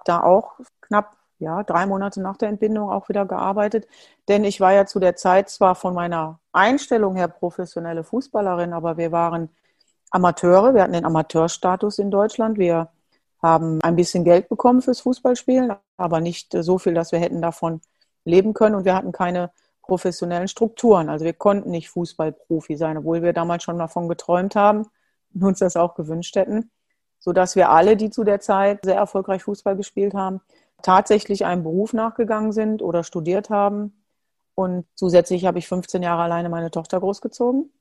Da 0.06 0.24
auch 0.24 0.54
knapp 0.82 1.15
ja, 1.40 1.64
drei 1.64 1.86
Monate 1.86 2.22
nach 2.22 2.38
der 2.38 2.50
Entbindung 2.50 2.90
auch 2.90 3.10
wieder 3.10 3.26
gearbeitet. 3.26 3.88
Denn 4.28 4.44
ich 4.44 4.60
war 4.62 4.74
ja 4.74 4.86
zu 4.86 5.00
der 5.00 5.16
Zeit 5.16 5.50
zwar 5.50 5.76
von 5.76 5.94
meiner 5.94 6.40
Einstellung 6.54 7.16
her 7.16 7.28
professionelle 7.28 8.04
Fußballerin, 8.04 8.74
aber 8.74 8.98
wir 8.98 9.12
waren 9.12 9.50
Amateure. 10.12 10.74
Wir 10.74 10.84
hatten 10.84 10.94
den 10.94 11.06
Amateurstatus 11.06 12.00
in 12.00 12.12
Deutschland. 12.12 12.58
Wir 12.58 12.90
haben 13.42 13.82
ein 13.82 13.96
bisschen 13.96 14.24
Geld 14.24 14.50
bekommen 14.50 14.82
fürs 14.82 15.02
Fußballspielen, 15.02 15.74
aber 15.98 16.22
nicht 16.22 16.56
so 16.58 16.78
viel, 16.78 16.94
dass 16.94 17.12
wir 17.12 17.20
hätten 17.20 17.42
davon 17.42 17.82
leben 18.24 18.54
können 18.54 18.76
und 18.76 18.86
wir 18.86 18.96
hatten 18.96 19.12
keine 19.12 19.52
professionellen 19.82 20.48
Strukturen. 20.48 21.10
Also 21.10 21.26
wir 21.26 21.34
konnten 21.34 21.70
nicht 21.70 21.90
Fußballprofi 21.90 22.76
sein, 22.76 22.98
obwohl 22.98 23.22
wir 23.22 23.34
damals 23.34 23.64
schon 23.64 23.78
davon 23.78 24.08
geträumt 24.08 24.56
haben 24.56 24.88
und 25.34 25.44
uns 25.44 25.60
das 25.60 25.76
auch 25.76 25.96
gewünscht 25.96 26.36
hätten, 26.36 26.72
sodass 27.20 27.56
wir 27.56 27.70
alle, 27.70 27.96
die 27.96 28.10
zu 28.10 28.24
der 28.24 28.40
Zeit 28.40 28.80
sehr 28.84 28.96
erfolgreich 28.96 29.44
Fußball 29.44 29.76
gespielt 29.76 30.14
haben, 30.16 30.42
tatsächlich 30.86 31.46
einem 31.46 31.64
Beruf 31.64 31.94
nachgegangen 31.94 32.52
sind 32.52 32.84
oder 32.84 33.04
studiert 33.04 33.50
haben. 33.50 34.04
Und 34.54 34.86
zusätzlich 34.94 35.46
habe 35.46 35.58
ich 35.58 35.68
15 35.68 36.04
Jahre 36.04 36.22
alleine 36.22 36.48
meine 36.48 36.70
Tochter 36.70 37.00
großgezogen. 37.00 37.72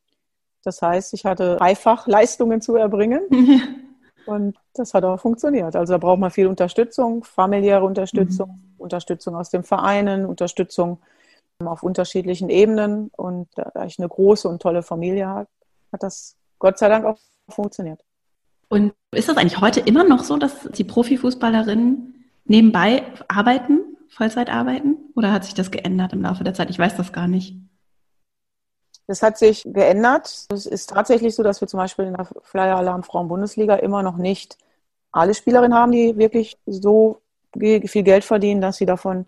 Das 0.63 0.81
heißt, 0.81 1.13
ich 1.13 1.27
hatte 1.27 1.57
dreifach 1.57 2.07
Leistungen 2.07 2.63
zu 2.63 2.77
erbringen. 2.77 3.21
Und 4.27 4.57
das 4.73 4.95
hat 4.95 5.05
auch 5.05 5.21
funktioniert. 5.21 5.77
Also 5.77 5.93
da 5.93 5.99
braucht 5.99 6.19
man 6.19 6.31
viel 6.31 6.47
Unterstützung, 6.47 7.25
familiäre 7.25 7.85
Unterstützung, 7.85 8.49
mhm. 8.49 8.75
Unterstützung 8.79 9.37
aus 9.37 9.51
den 9.51 9.65
Vereinen, 9.65 10.25
Unterstützung 10.25 10.99
auf 11.63 11.83
unterschiedlichen 11.83 12.49
Ebenen. 12.49 13.11
Und 13.15 13.49
da 13.55 13.85
ich 13.85 13.99
eine 13.99 14.09
große 14.09 14.49
und 14.49 14.63
tolle 14.63 14.83
Familie 14.83 15.27
habe, 15.27 15.49
hat 15.93 16.03
das 16.03 16.37
Gott 16.59 16.79
sei 16.79 16.89
Dank 16.89 17.05
auch 17.05 17.19
funktioniert. 17.51 18.03
Und 18.71 18.95
ist 19.11 19.29
das 19.29 19.37
eigentlich 19.37 19.61
heute 19.61 19.81
immer 19.81 20.05
noch 20.05 20.25
so, 20.25 20.39
dass 20.39 20.71
die 20.71 20.85
Profifußballerinnen 20.85 22.13
nebenbei 22.45 23.05
arbeiten, 23.29 23.97
Vollzeit 24.09 24.51
arbeiten? 24.51 24.97
Oder 25.17 25.33
hat 25.33 25.45
sich 25.45 25.55
das 25.55 25.71
geändert 25.71 26.13
im 26.13 26.23
Laufe 26.23 26.45
der 26.45 26.55
Zeit? 26.55 26.71
Ich 26.71 26.79
weiß 26.79 26.97
das 26.97 27.13
gar 27.13 27.29
nicht. 27.29 27.57
Das 29.07 29.23
hat 29.23 29.37
sich 29.37 29.63
geändert. 29.67 30.47
Es 30.51 30.67
ist 30.67 30.91
tatsächlich 30.91 31.35
so, 31.35 31.43
dass 31.43 31.61
wir 31.61 31.69
zum 31.69 31.79
Beispiel 31.79 32.07
in 32.07 32.15
der 32.15 32.27
Flyer 32.43 32.77
Alarm 32.77 33.03
Frauen 33.03 33.29
Bundesliga 33.29 33.77
immer 33.77 34.03
noch 34.03 34.17
nicht 34.17 34.57
alle 35.13 35.35
Spielerinnen 35.35 35.77
haben, 35.77 35.93
die 35.93 36.17
wirklich 36.17 36.59
so 36.67 37.21
viel 37.53 38.03
Geld 38.03 38.25
verdienen, 38.25 38.61
dass 38.61 38.79
sie 38.79 38.87
davon 38.87 39.27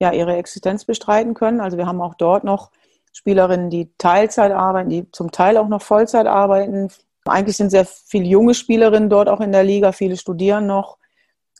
ja 0.00 0.12
ihre 0.12 0.36
Existenz 0.36 0.84
bestreiten 0.84 1.34
können. 1.34 1.60
Also 1.60 1.76
wir 1.76 1.86
haben 1.86 2.00
auch 2.00 2.14
dort 2.14 2.44
noch 2.44 2.70
Spielerinnen, 3.12 3.70
die 3.70 3.90
Teilzeit 3.98 4.52
arbeiten, 4.52 4.90
die 4.90 5.10
zum 5.12 5.30
Teil 5.30 5.56
auch 5.56 5.68
noch 5.68 5.82
Vollzeit 5.82 6.26
arbeiten. 6.26 6.90
Eigentlich 7.24 7.56
sind 7.56 7.70
sehr 7.70 7.84
viele 7.84 8.26
junge 8.26 8.54
Spielerinnen 8.54 9.10
dort 9.10 9.28
auch 9.28 9.40
in 9.40 9.52
der 9.52 9.64
Liga, 9.64 9.92
viele 9.92 10.16
studieren 10.16 10.66
noch. 10.66 10.97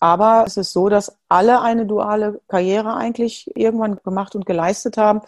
Aber 0.00 0.44
es 0.46 0.56
ist 0.56 0.72
so, 0.72 0.88
dass 0.88 1.18
alle 1.28 1.60
eine 1.60 1.86
duale 1.86 2.40
Karriere 2.48 2.94
eigentlich 2.94 3.50
irgendwann 3.56 3.98
gemacht 4.04 4.34
und 4.34 4.46
geleistet 4.46 4.96
haben. 4.96 5.22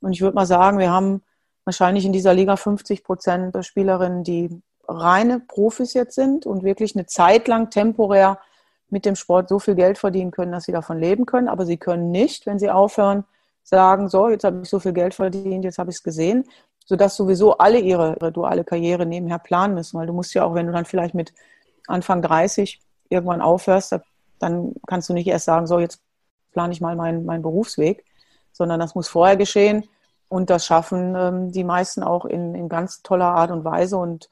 Und 0.00 0.12
ich 0.12 0.20
würde 0.20 0.34
mal 0.34 0.46
sagen, 0.46 0.78
wir 0.78 0.90
haben 0.90 1.22
wahrscheinlich 1.64 2.04
in 2.04 2.12
dieser 2.12 2.34
Liga 2.34 2.56
50 2.56 3.04
Prozent 3.04 3.54
der 3.54 3.62
Spielerinnen, 3.62 4.24
die 4.24 4.62
reine 4.88 5.40
Profis 5.40 5.94
jetzt 5.94 6.14
sind 6.14 6.46
und 6.46 6.62
wirklich 6.62 6.94
eine 6.94 7.06
Zeit 7.06 7.48
lang 7.48 7.70
temporär 7.70 8.38
mit 8.88 9.04
dem 9.04 9.16
Sport 9.16 9.48
so 9.48 9.58
viel 9.58 9.74
Geld 9.74 9.98
verdienen 9.98 10.30
können, 10.30 10.52
dass 10.52 10.64
sie 10.64 10.72
davon 10.72 10.98
leben 10.98 11.26
können. 11.26 11.48
Aber 11.48 11.66
sie 11.66 11.76
können 11.76 12.10
nicht, 12.10 12.46
wenn 12.46 12.58
sie 12.58 12.70
aufhören, 12.70 13.24
sagen, 13.62 14.08
so, 14.08 14.28
jetzt 14.28 14.44
habe 14.44 14.60
ich 14.62 14.68
so 14.68 14.78
viel 14.78 14.92
Geld 14.92 15.14
verdient, 15.14 15.64
jetzt 15.64 15.78
habe 15.78 15.90
ich 15.90 15.96
es 15.96 16.02
gesehen, 16.04 16.44
sodass 16.84 17.16
sowieso 17.16 17.58
alle 17.58 17.80
ihre, 17.80 18.14
ihre 18.14 18.30
duale 18.30 18.62
Karriere 18.62 19.06
nebenher 19.06 19.40
planen 19.40 19.74
müssen. 19.74 19.98
Weil 19.98 20.06
du 20.06 20.12
musst 20.12 20.34
ja 20.34 20.44
auch, 20.44 20.54
wenn 20.54 20.66
du 20.66 20.72
dann 20.72 20.84
vielleicht 20.84 21.14
mit 21.14 21.32
Anfang 21.88 22.22
30 22.22 22.80
irgendwann 23.08 23.40
aufhörst, 23.40 23.92
dann 24.38 24.74
kannst 24.86 25.08
du 25.08 25.12
nicht 25.12 25.26
erst 25.26 25.46
sagen, 25.46 25.66
so, 25.66 25.78
jetzt 25.78 26.00
plane 26.52 26.72
ich 26.72 26.80
mal 26.80 26.96
meinen, 26.96 27.24
meinen 27.24 27.42
Berufsweg, 27.42 28.04
sondern 28.52 28.80
das 28.80 28.94
muss 28.94 29.08
vorher 29.08 29.36
geschehen. 29.36 29.88
Und 30.28 30.50
das 30.50 30.66
schaffen 30.66 31.14
ähm, 31.16 31.52
die 31.52 31.64
meisten 31.64 32.02
auch 32.02 32.24
in, 32.24 32.54
in 32.54 32.68
ganz 32.68 33.02
toller 33.02 33.26
Art 33.26 33.50
und 33.50 33.64
Weise. 33.64 33.96
Und 33.96 34.28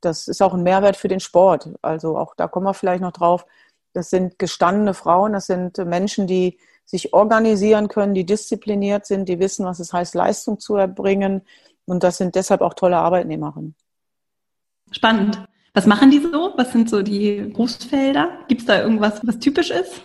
das 0.00 0.28
ist 0.28 0.42
auch 0.42 0.54
ein 0.54 0.62
Mehrwert 0.62 0.96
für 0.96 1.08
den 1.08 1.20
Sport. 1.20 1.70
Also 1.82 2.18
auch 2.18 2.34
da 2.34 2.48
kommen 2.48 2.66
wir 2.66 2.74
vielleicht 2.74 3.02
noch 3.02 3.12
drauf. 3.12 3.46
Das 3.92 4.10
sind 4.10 4.38
gestandene 4.38 4.94
Frauen, 4.94 5.32
das 5.32 5.46
sind 5.46 5.78
Menschen, 5.78 6.26
die 6.26 6.58
sich 6.84 7.12
organisieren 7.12 7.88
können, 7.88 8.14
die 8.14 8.24
diszipliniert 8.24 9.06
sind, 9.06 9.28
die 9.28 9.38
wissen, 9.38 9.66
was 9.66 9.78
es 9.78 9.92
heißt, 9.92 10.14
Leistung 10.14 10.58
zu 10.58 10.76
erbringen. 10.76 11.42
Und 11.86 12.02
das 12.02 12.18
sind 12.18 12.34
deshalb 12.34 12.60
auch 12.60 12.74
tolle 12.74 12.98
Arbeitnehmerinnen. 12.98 13.74
Spannend. 14.90 15.46
Was 15.74 15.86
machen 15.86 16.10
die 16.10 16.20
so? 16.20 16.52
Was 16.56 16.72
sind 16.72 16.90
so 16.90 17.02
die 17.02 17.42
Berufsfelder? 17.42 18.30
Gibt 18.48 18.62
es 18.62 18.66
da 18.66 18.80
irgendwas, 18.80 19.20
was 19.26 19.38
typisch 19.38 19.70
ist? 19.70 20.02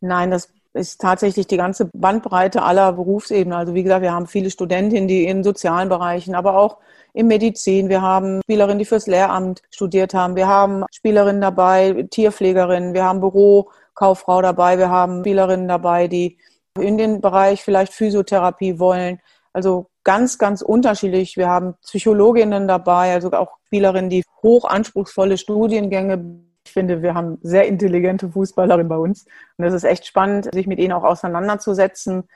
Nein, 0.00 0.30
das 0.30 0.52
ist 0.74 1.00
tatsächlich 1.00 1.46
die 1.46 1.56
ganze 1.56 1.90
Bandbreite 1.92 2.62
aller 2.62 2.92
Berufsebenen. 2.92 3.58
Also 3.58 3.74
wie 3.74 3.82
gesagt, 3.82 4.02
wir 4.02 4.12
haben 4.12 4.26
viele 4.26 4.50
Studentinnen, 4.50 5.06
die 5.06 5.24
in 5.26 5.44
sozialen 5.44 5.88
Bereichen, 5.88 6.34
aber 6.34 6.56
auch 6.56 6.78
in 7.12 7.26
Medizin. 7.26 7.88
Wir 7.88 8.00
haben 8.00 8.40
Spielerinnen, 8.44 8.78
die 8.78 8.84
fürs 8.84 9.06
Lehramt 9.06 9.62
studiert 9.70 10.14
haben. 10.14 10.34
Wir 10.34 10.48
haben 10.48 10.84
Spielerinnen 10.90 11.42
dabei, 11.42 12.06
Tierpflegerinnen. 12.10 12.94
Wir 12.94 13.04
haben 13.04 13.20
Bürokauffrau 13.20 14.40
dabei. 14.40 14.78
Wir 14.78 14.88
haben 14.88 15.20
Spielerinnen 15.20 15.68
dabei, 15.68 16.08
die 16.08 16.38
in 16.80 16.96
den 16.96 17.20
Bereich 17.20 17.62
vielleicht 17.62 17.92
Physiotherapie 17.92 18.78
wollen. 18.78 19.20
Also 19.52 19.90
ganz, 20.04 20.38
ganz 20.38 20.62
unterschiedlich. 20.62 21.36
Wir 21.36 21.48
haben 21.48 21.74
Psychologinnen 21.82 22.68
dabei, 22.68 23.12
also 23.12 23.30
auch 23.32 23.58
Spielerinnen, 23.66 24.10
die 24.10 24.24
hoch 24.42 24.64
anspruchsvolle 24.64 25.38
Studiengänge 25.38 26.42
ich 26.64 26.72
finde, 26.72 27.02
wir 27.02 27.14
haben 27.14 27.38
sehr 27.42 27.66
intelligente 27.66 28.30
Fußballerinnen 28.30 28.88
bei 28.88 28.96
uns. 28.96 29.26
Und 29.56 29.64
es 29.64 29.74
ist 29.74 29.84
echt 29.84 30.06
spannend, 30.06 30.48
sich 30.52 30.66
mit 30.66 30.78
ihnen 30.78 30.92
auch 30.92 31.04
auseinanderzusetzen, 31.04 32.28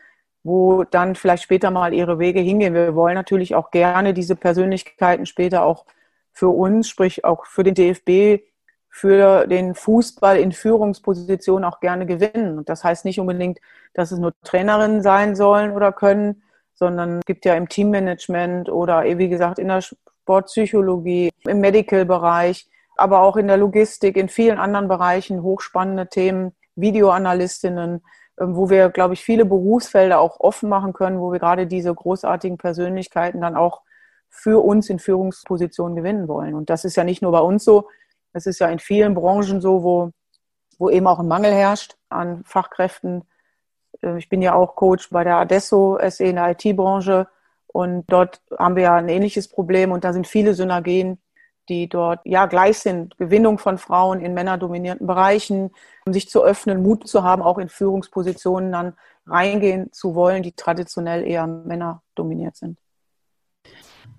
wo 0.42 0.84
dann 0.84 1.14
vielleicht 1.14 1.42
später 1.42 1.70
mal 1.70 1.94
ihre 1.94 2.18
Wege 2.18 2.40
hingehen. 2.40 2.74
Wir 2.74 2.94
wollen 2.94 3.14
natürlich 3.14 3.54
auch 3.54 3.70
gerne 3.70 4.14
diese 4.14 4.36
Persönlichkeiten 4.36 5.26
später 5.26 5.64
auch 5.64 5.86
für 6.32 6.48
uns, 6.48 6.88
sprich 6.88 7.24
auch 7.24 7.46
für 7.46 7.62
den 7.62 7.74
DFB, 7.74 8.42
für 8.88 9.46
den 9.46 9.74
Fußball 9.74 10.38
in 10.38 10.52
Führungspositionen 10.52 11.64
auch 11.64 11.80
gerne 11.80 12.06
gewinnen. 12.06 12.58
Und 12.58 12.68
das 12.68 12.84
heißt 12.84 13.04
nicht 13.04 13.20
unbedingt, 13.20 13.60
dass 13.94 14.12
es 14.12 14.18
nur 14.18 14.32
Trainerinnen 14.42 15.02
sein 15.02 15.36
sollen 15.36 15.72
oder 15.72 15.92
können, 15.92 16.42
sondern 16.76 17.20
gibt 17.26 17.44
ja 17.44 17.54
im 17.54 17.68
Teammanagement 17.68 18.68
oder 18.68 19.04
wie 19.04 19.28
gesagt 19.28 19.58
in 19.58 19.68
der 19.68 19.80
Sportpsychologie, 19.82 21.30
im 21.44 21.60
Medical-Bereich 21.60 22.68
aber 22.96 23.20
auch 23.20 23.36
in 23.36 23.46
der 23.46 23.58
Logistik, 23.58 24.16
in 24.16 24.28
vielen 24.28 24.58
anderen 24.58 24.88
Bereichen 24.88 25.42
hochspannende 25.42 26.08
Themen, 26.08 26.52
Videoanalystinnen, 26.76 28.02
ähm, 28.40 28.56
wo 28.56 28.70
wir, 28.70 28.88
glaube 28.90 29.14
ich, 29.14 29.22
viele 29.22 29.44
Berufsfelder 29.44 30.18
auch 30.18 30.40
offen 30.40 30.68
machen 30.68 30.92
können, 30.92 31.20
wo 31.20 31.32
wir 31.32 31.38
gerade 31.38 31.66
diese 31.66 31.94
großartigen 31.94 32.58
Persönlichkeiten 32.58 33.40
dann 33.40 33.56
auch 33.56 33.82
für 34.28 34.64
uns 34.64 34.90
in 34.90 34.98
Führungspositionen 34.98 35.96
gewinnen 35.96 36.28
wollen. 36.28 36.54
Und 36.54 36.68
das 36.68 36.84
ist 36.84 36.96
ja 36.96 37.04
nicht 37.04 37.22
nur 37.22 37.32
bei 37.32 37.40
uns 37.40 37.64
so, 37.64 37.88
es 38.32 38.46
ist 38.46 38.58
ja 38.58 38.68
in 38.68 38.78
vielen 38.78 39.14
Branchen 39.14 39.60
so, 39.60 39.82
wo, 39.82 40.10
wo 40.78 40.90
eben 40.90 41.06
auch 41.06 41.20
ein 41.20 41.28
Mangel 41.28 41.52
herrscht 41.52 41.96
an 42.08 42.42
Fachkräften. 42.44 43.24
Äh, 44.02 44.18
ich 44.18 44.28
bin 44.28 44.42
ja 44.42 44.54
auch 44.54 44.76
Coach 44.76 45.10
bei 45.10 45.24
der 45.24 45.36
Adesso 45.36 45.98
SE 46.08 46.24
in 46.24 46.36
der 46.36 46.50
IT-Branche 46.50 47.28
und 47.66 48.04
dort 48.08 48.40
haben 48.58 48.76
wir 48.76 48.84
ja 48.84 48.94
ein 48.96 49.08
ähnliches 49.08 49.48
Problem 49.48 49.92
und 49.92 50.04
da 50.04 50.12
sind 50.12 50.26
viele 50.26 50.54
Synergien 50.54 51.18
die 51.68 51.88
dort 51.88 52.20
ja 52.24 52.46
gleich 52.46 52.78
sind. 52.78 53.16
Gewinnung 53.18 53.58
von 53.58 53.78
Frauen 53.78 54.20
in 54.20 54.34
männerdominierten 54.34 55.06
Bereichen, 55.06 55.70
um 56.04 56.12
sich 56.12 56.28
zu 56.28 56.42
öffnen, 56.42 56.82
Mut 56.82 57.06
zu 57.08 57.22
haben, 57.22 57.42
auch 57.42 57.58
in 57.58 57.68
Führungspositionen 57.68 58.72
dann 58.72 58.92
reingehen 59.26 59.92
zu 59.92 60.14
wollen, 60.14 60.42
die 60.42 60.52
traditionell 60.52 61.26
eher 61.26 61.46
männerdominiert 61.46 62.56
sind. 62.56 62.78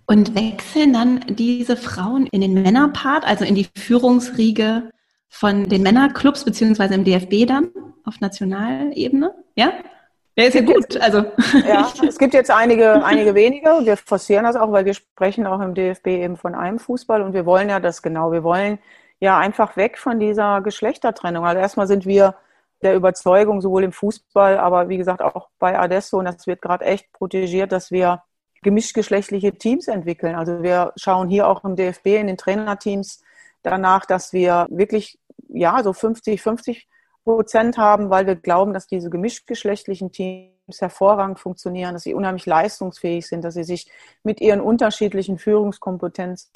Und 0.06 0.36
wechseln 0.36 0.94
dann 0.94 1.26
diese 1.28 1.76
Frauen 1.76 2.28
in 2.28 2.42
den 2.42 2.54
Männerpart, 2.54 3.26
also 3.26 3.44
in 3.44 3.56
die 3.56 3.68
Führungsriege 3.76 4.90
von 5.30 5.68
den 5.70 5.84
Männerclubs 5.84 6.44
beziehungsweise 6.44 6.96
im 6.96 7.04
DFB 7.04 7.48
dann 7.48 7.70
auf 8.04 8.20
Nationalebene? 8.20 9.34
Ja? 9.56 9.74
Ja, 10.38 10.44
ist 10.44 10.54
ja 10.54 10.62
gut. 10.62 10.96
Also. 11.02 11.26
Ja, 11.68 11.92
es 12.08 12.18
gibt 12.20 12.36
jetzt 12.36 12.52
einige, 12.52 13.04
einige 13.04 13.34
wenige 13.34 13.70
wir 13.84 13.98
forcieren 13.98 14.44
das 14.44 14.56
auch, 14.56 14.72
weil 14.72 14.86
wir 14.86 14.94
sprechen 14.94 15.48
auch 15.48 15.60
im 15.62 15.74
DFB 15.74 16.08
eben 16.08 16.38
von 16.38 16.54
einem 16.54 16.78
Fußball 16.78 17.24
und 17.24 17.34
wir 17.34 17.48
wollen 17.48 17.70
ja 17.70 17.80
das 17.80 18.04
genau. 18.04 18.32
Wir 18.32 18.44
wollen 18.44 18.78
ja 19.20 19.40
einfach 19.40 19.78
weg 19.78 19.98
von 19.98 20.20
dieser 20.20 20.62
Geschlechtertrennung. 20.62 21.44
Also 21.44 21.60
erstmal 21.60 21.88
sind 21.88 22.06
wir 22.06 22.36
der 22.84 22.96
Überzeugung, 22.96 23.62
sowohl 23.62 23.84
im 23.84 23.92
Fußball, 23.92 24.60
aber 24.60 24.90
wie 24.90 24.98
gesagt 24.98 25.24
auch 25.24 25.50
bei 25.58 25.80
Adesso, 25.80 26.20
und 26.20 26.26
das 26.26 26.46
wird 26.46 26.62
gerade 26.62 26.86
echt 26.86 27.12
protegiert, 27.14 27.72
dass 27.72 27.90
wir 27.90 28.22
gemischtgeschlechtliche 28.62 29.58
Teams 29.58 29.88
entwickeln. 29.88 30.36
Also 30.36 30.62
wir 30.62 30.94
schauen 30.98 31.30
hier 31.30 31.48
auch 31.48 31.64
im 31.64 31.76
DFB 31.76 32.08
in 32.08 32.28
den 32.28 32.38
Trainerteams 32.38 33.24
danach, 33.70 34.06
dass 34.06 34.34
wir 34.34 34.66
wirklich 34.70 35.20
ja 35.50 35.82
so 35.84 35.94
50, 35.94 36.42
50 36.42 36.88
Prozent 37.24 37.78
haben, 37.78 38.10
weil 38.10 38.26
wir 38.26 38.36
glauben, 38.36 38.74
dass 38.74 38.88
diese 38.88 39.10
gemischtgeschlechtlichen 39.10 40.12
Teams 40.12 40.80
hervorragend 40.80 41.40
funktionieren, 41.40 41.94
dass 41.94 42.04
sie 42.04 42.14
unheimlich 42.14 42.46
leistungsfähig 42.46 43.28
sind, 43.28 43.44
dass 43.44 43.56
sie 43.56 43.64
sich 43.64 43.92
mit 44.24 44.40
ihren 44.40 44.62
unterschiedlichen 44.62 45.38
Führungskompetenzen 45.38 46.52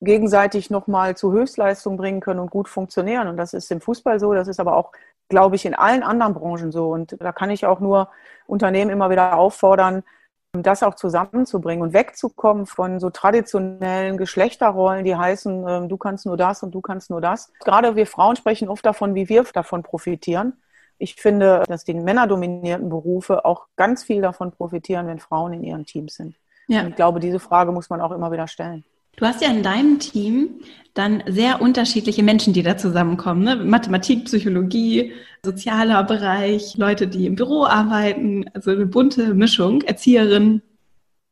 gegenseitig 0.00 0.70
nochmal 0.70 1.16
zu 1.16 1.32
Höchstleistung 1.32 1.96
bringen 1.96 2.20
können 2.20 2.40
und 2.40 2.50
gut 2.50 2.68
funktionieren. 2.68 3.28
Und 3.28 3.36
das 3.36 3.54
ist 3.54 3.70
im 3.72 3.80
Fußball 3.80 4.20
so, 4.20 4.34
das 4.34 4.48
ist 4.48 4.60
aber 4.60 4.76
auch, 4.76 4.92
glaube 5.28 5.56
ich, 5.56 5.64
in 5.64 5.74
allen 5.74 6.02
anderen 6.02 6.34
Branchen 6.34 6.70
so. 6.70 6.90
Und 6.90 7.16
da 7.20 7.32
kann 7.32 7.50
ich 7.50 7.66
auch 7.66 7.80
nur 7.80 8.08
Unternehmen 8.46 8.90
immer 8.90 9.10
wieder 9.10 9.36
auffordern, 9.36 10.04
das 10.52 10.82
auch 10.82 10.94
zusammenzubringen 10.94 11.82
und 11.82 11.92
wegzukommen 11.92 12.66
von 12.66 12.98
so 13.00 13.10
traditionellen 13.10 14.16
Geschlechterrollen, 14.16 15.04
die 15.04 15.16
heißen, 15.16 15.68
äh, 15.68 15.88
du 15.88 15.96
kannst 15.96 16.26
nur 16.26 16.36
das 16.36 16.62
und 16.62 16.74
du 16.74 16.80
kannst 16.80 17.10
nur 17.10 17.20
das. 17.20 17.52
Gerade 17.60 17.96
wir 17.96 18.06
Frauen 18.06 18.36
sprechen 18.36 18.68
oft 18.68 18.84
davon, 18.84 19.14
wie 19.14 19.28
wir 19.28 19.44
davon 19.44 19.82
profitieren. 19.82 20.54
Ich 20.98 21.16
finde, 21.16 21.62
dass 21.68 21.84
die 21.84 21.94
männerdominierten 21.94 22.88
Berufe 22.88 23.44
auch 23.44 23.66
ganz 23.76 24.02
viel 24.02 24.22
davon 24.22 24.50
profitieren, 24.50 25.06
wenn 25.06 25.18
Frauen 25.18 25.52
in 25.52 25.62
ihren 25.62 25.84
Teams 25.84 26.14
sind. 26.14 26.36
Ja. 26.68 26.80
Und 26.80 26.88
ich 26.88 26.96
glaube, 26.96 27.20
diese 27.20 27.38
Frage 27.38 27.70
muss 27.70 27.90
man 27.90 28.00
auch 28.00 28.12
immer 28.12 28.32
wieder 28.32 28.48
stellen. 28.48 28.84
Du 29.16 29.24
hast 29.24 29.40
ja 29.40 29.50
in 29.50 29.62
deinem 29.62 29.98
Team 29.98 30.60
dann 30.92 31.22
sehr 31.26 31.60
unterschiedliche 31.60 32.22
Menschen, 32.22 32.52
die 32.52 32.62
da 32.62 32.76
zusammenkommen. 32.76 33.44
Ne? 33.44 33.56
Mathematik, 33.56 34.26
Psychologie, 34.26 35.12
sozialer 35.42 36.04
Bereich, 36.04 36.76
Leute, 36.76 37.06
die 37.06 37.26
im 37.26 37.34
Büro 37.34 37.64
arbeiten, 37.64 38.44
also 38.54 38.70
eine 38.70 38.86
bunte 38.86 39.34
Mischung, 39.34 39.82
Erzieherinnen. 39.82 40.62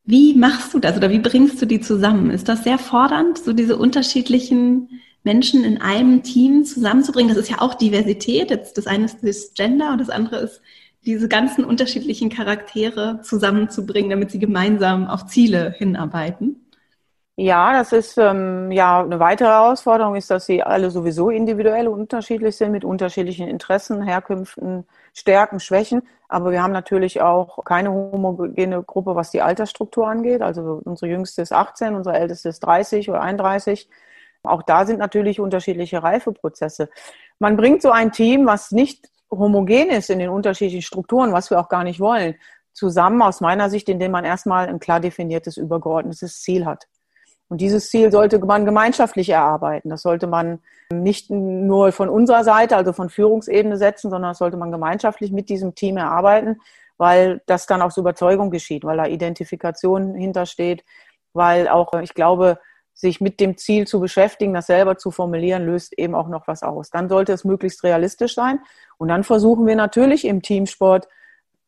Wie 0.05 0.35
machst 0.35 0.73
du 0.75 0.79
das 0.79 0.97
oder 0.97 1.11
wie 1.11 1.19
bringst 1.19 1.61
du 1.61 1.67
die 1.67 1.81
zusammen? 1.81 2.31
Ist 2.31 2.49
das 2.49 2.65
sehr 2.65 2.79
fordernd, 2.79 3.39
so 3.39 3.53
diese 3.53 3.77
unterschiedlichen 3.77 5.01
Menschen 5.23 5.65
in 5.65 5.81
einem 5.81 6.23
Team 6.23 6.65
zusammenzubringen? 6.65 7.35
Das 7.35 7.43
ist 7.43 7.51
ja 7.51 7.61
auch 7.61 7.75
Diversität. 7.75 8.51
Das 8.51 8.87
eine 8.87 9.07
ist 9.07 9.19
das 9.23 9.55
Gender 9.55 9.93
und 9.93 10.01
das 10.01 10.11
andere 10.11 10.37
ist 10.37 10.61
diese 11.07 11.29
ganzen 11.29 11.65
unterschiedlichen 11.65 12.31
Charaktere 12.31 13.21
zusammenzubringen, 13.23 14.11
damit 14.11 14.31
sie 14.31 14.39
gemeinsam 14.39 15.07
auf 15.07 15.27
Ziele 15.27 15.75
hinarbeiten. 15.77 16.64
Ja, 17.37 17.73
das 17.73 17.93
ist 17.93 18.17
ähm, 18.17 18.71
ja 18.71 19.03
eine 19.03 19.19
weitere 19.19 19.49
Herausforderung, 19.49 20.15
ist, 20.15 20.31
dass 20.31 20.47
sie 20.47 20.63
alle 20.63 20.93
sowieso 20.93 21.31
individuell 21.31 21.89
unterschiedlich 21.89 22.57
sind 22.57 22.71
mit 22.71 22.85
unterschiedlichen 22.85 23.49
Interessen, 23.49 24.03
Herkünften, 24.03 24.87
Stärken, 25.13 25.59
Schwächen. 25.59 26.03
Aber 26.29 26.53
wir 26.53 26.63
haben 26.63 26.73
natürlich 26.73 27.21
auch 27.23 27.65
keine 27.65 27.91
homogene 27.91 28.85
Gruppe, 28.85 29.17
was 29.17 29.33
die 29.33 29.43
Altersstruktur 29.43 30.07
angeht. 30.07 30.43
Also 30.43 30.81
unsere 30.85 31.11
jüngste 31.11 31.43
ist 31.43 31.53
18, 31.53 31.97
unsere 31.97 32.17
älteste 32.17 32.51
ist 32.51 32.61
30 32.61 33.11
oder 33.11 33.21
31. 33.21 33.89
Auch 34.45 34.63
da 34.63 34.87
sind 34.87 35.01
natürlich 35.01 35.41
unterschiedliche 35.41 36.05
Reifeprozesse. 36.05 36.89
Man 37.41 37.57
bringt 37.57 37.83
so 37.83 37.91
ein 37.91 38.13
Team, 38.13 38.47
was 38.47 38.71
nicht 38.71 39.09
homogen 39.29 39.91
ist 39.91 40.09
in 40.09 40.21
den 40.21 40.29
unterschiedlichen 40.31 40.83
Strukturen, 40.83 41.33
was 41.33 41.51
wir 41.51 41.59
auch 41.59 41.69
gar 41.69 41.83
nicht 41.83 41.99
wollen, 41.99 42.37
zusammen 42.73 43.23
aus 43.23 43.41
meiner 43.41 43.71
Sicht, 43.71 43.89
indem 43.89 44.13
man 44.13 44.25
erstmal 44.25 44.69
ein 44.69 44.79
klar 44.79 45.01
definiertes, 45.01 45.57
übergeordnetes 45.57 46.41
Ziel 46.41 46.65
hat. 46.65 46.87
Und 47.55 47.61
dieses 47.61 47.89
Ziel 47.89 48.11
sollte 48.11 48.41
man 48.41 48.65
gemeinschaftlich 48.65 49.31
erarbeiten. 49.31 49.89
Das 49.89 50.03
sollte 50.03 50.27
man 50.27 50.59
nicht 50.93 51.31
nur 51.31 51.93
von 51.93 52.09
unserer 52.09 52.43
Seite, 52.43 52.77
also 52.77 52.93
von 52.93 53.11
Führungsebene 53.11 53.77
setzen, 53.77 54.11
sondern 54.11 54.33
das 54.33 54.39
sollte 54.39 54.57
man 54.57 54.73
gemeinschaftlich 54.73 55.31
mit 55.31 55.49
diesem 55.49 55.77
Team 55.77 55.97
erarbeiten, 55.97 56.61
weil 56.97 57.43
das 57.47 57.67
dann 57.67 57.81
aus 57.81 57.97
Überzeugung 57.97 58.51
geschieht, 58.51 58.83
weil 58.83 58.97
da 58.97 59.07
Identifikation 59.07 60.17
hintersteht, 60.17 60.85
weil 61.33 61.69
auch, 61.69 61.93
ich 62.03 62.15
glaube, 62.15 62.59
sich 62.93 63.21
mit 63.21 63.39
dem 63.39 63.57
Ziel 63.57 63.87
zu 63.87 64.01
beschäftigen, 64.01 64.53
das 64.53 64.67
selber 64.67 64.99
zu 64.99 65.13
formulieren, 65.13 65.65
löst 65.65 65.97
eben 65.97 66.17
auch 66.17 66.27
noch 66.27 66.49
was 66.49 66.65
aus. 66.65 66.91
Dann 66.91 67.09
sollte 67.09 67.33
es 67.33 67.45
möglichst 67.45 67.85
realistisch 67.85 68.35
sein. 68.35 68.59
Und 68.99 69.07
dann 69.07 69.23
versuchen 69.23 69.65
wir 69.65 69.77
natürlich 69.77 70.25
im 70.25 70.43
Teamsport 70.43 71.07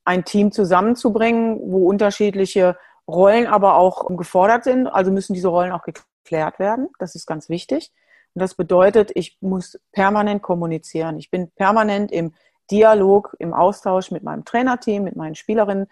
ein 0.05 0.25
Team 0.25 0.50
zusammenzubringen, 0.50 1.61
wo 1.62 1.88
unterschiedliche 1.88 2.76
Rollen 3.09 3.47
aber 3.47 3.77
auch 3.77 4.07
gefordert 4.17 4.65
sind. 4.65 4.87
Also 4.89 5.11
müssen 5.11 5.35
diese 5.35 5.49
Rollen 5.49 5.73
auch 5.73 5.83
geklärt 5.83 6.59
werden. 6.59 6.89
Das 6.99 7.15
ist 7.15 7.27
ganz 7.27 7.49
wichtig. 7.49 7.93
Und 8.35 8.41
das 8.41 8.55
bedeutet, 8.55 9.13
ich 9.15 9.39
muss 9.41 9.79
permanent 9.93 10.43
kommunizieren. 10.43 11.19
Ich 11.19 11.31
bin 11.31 11.51
permanent 11.53 12.13
im 12.13 12.35
Dialog, 12.71 13.35
im 13.39 13.55
Austausch 13.55 14.11
mit 14.11 14.23
meinem 14.23 14.45
Trainerteam, 14.45 15.05
mit 15.05 15.17
meinen 15.17 15.35
Spielerinnen, 15.35 15.87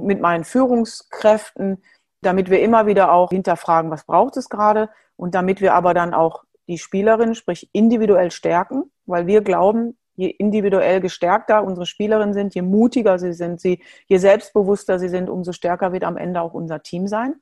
mit 0.00 0.20
meinen 0.20 0.44
Führungskräften, 0.44 1.82
damit 2.20 2.50
wir 2.50 2.60
immer 2.60 2.86
wieder 2.86 3.12
auch 3.12 3.30
hinterfragen, 3.30 3.90
was 3.90 4.04
braucht 4.04 4.36
es 4.36 4.48
gerade 4.48 4.90
und 5.16 5.34
damit 5.34 5.60
wir 5.60 5.74
aber 5.74 5.94
dann 5.94 6.14
auch 6.14 6.44
die 6.68 6.78
Spielerinnen, 6.78 7.34
sprich 7.34 7.70
individuell 7.72 8.30
stärken, 8.30 8.90
weil 9.06 9.26
wir 9.26 9.40
glauben, 9.40 9.96
je 10.20 10.28
individuell 10.28 11.00
gestärkter 11.00 11.64
unsere 11.64 11.86
Spielerinnen 11.86 12.34
sind, 12.34 12.54
je 12.54 12.62
mutiger 12.62 13.18
sie 13.18 13.32
sind, 13.32 13.60
sie, 13.60 13.82
je 14.06 14.18
selbstbewusster 14.18 14.98
sie 14.98 15.08
sind, 15.08 15.28
umso 15.28 15.52
stärker 15.52 15.92
wird 15.92 16.04
am 16.04 16.16
Ende 16.16 16.40
auch 16.40 16.54
unser 16.54 16.82
Team 16.82 17.06
sein 17.06 17.34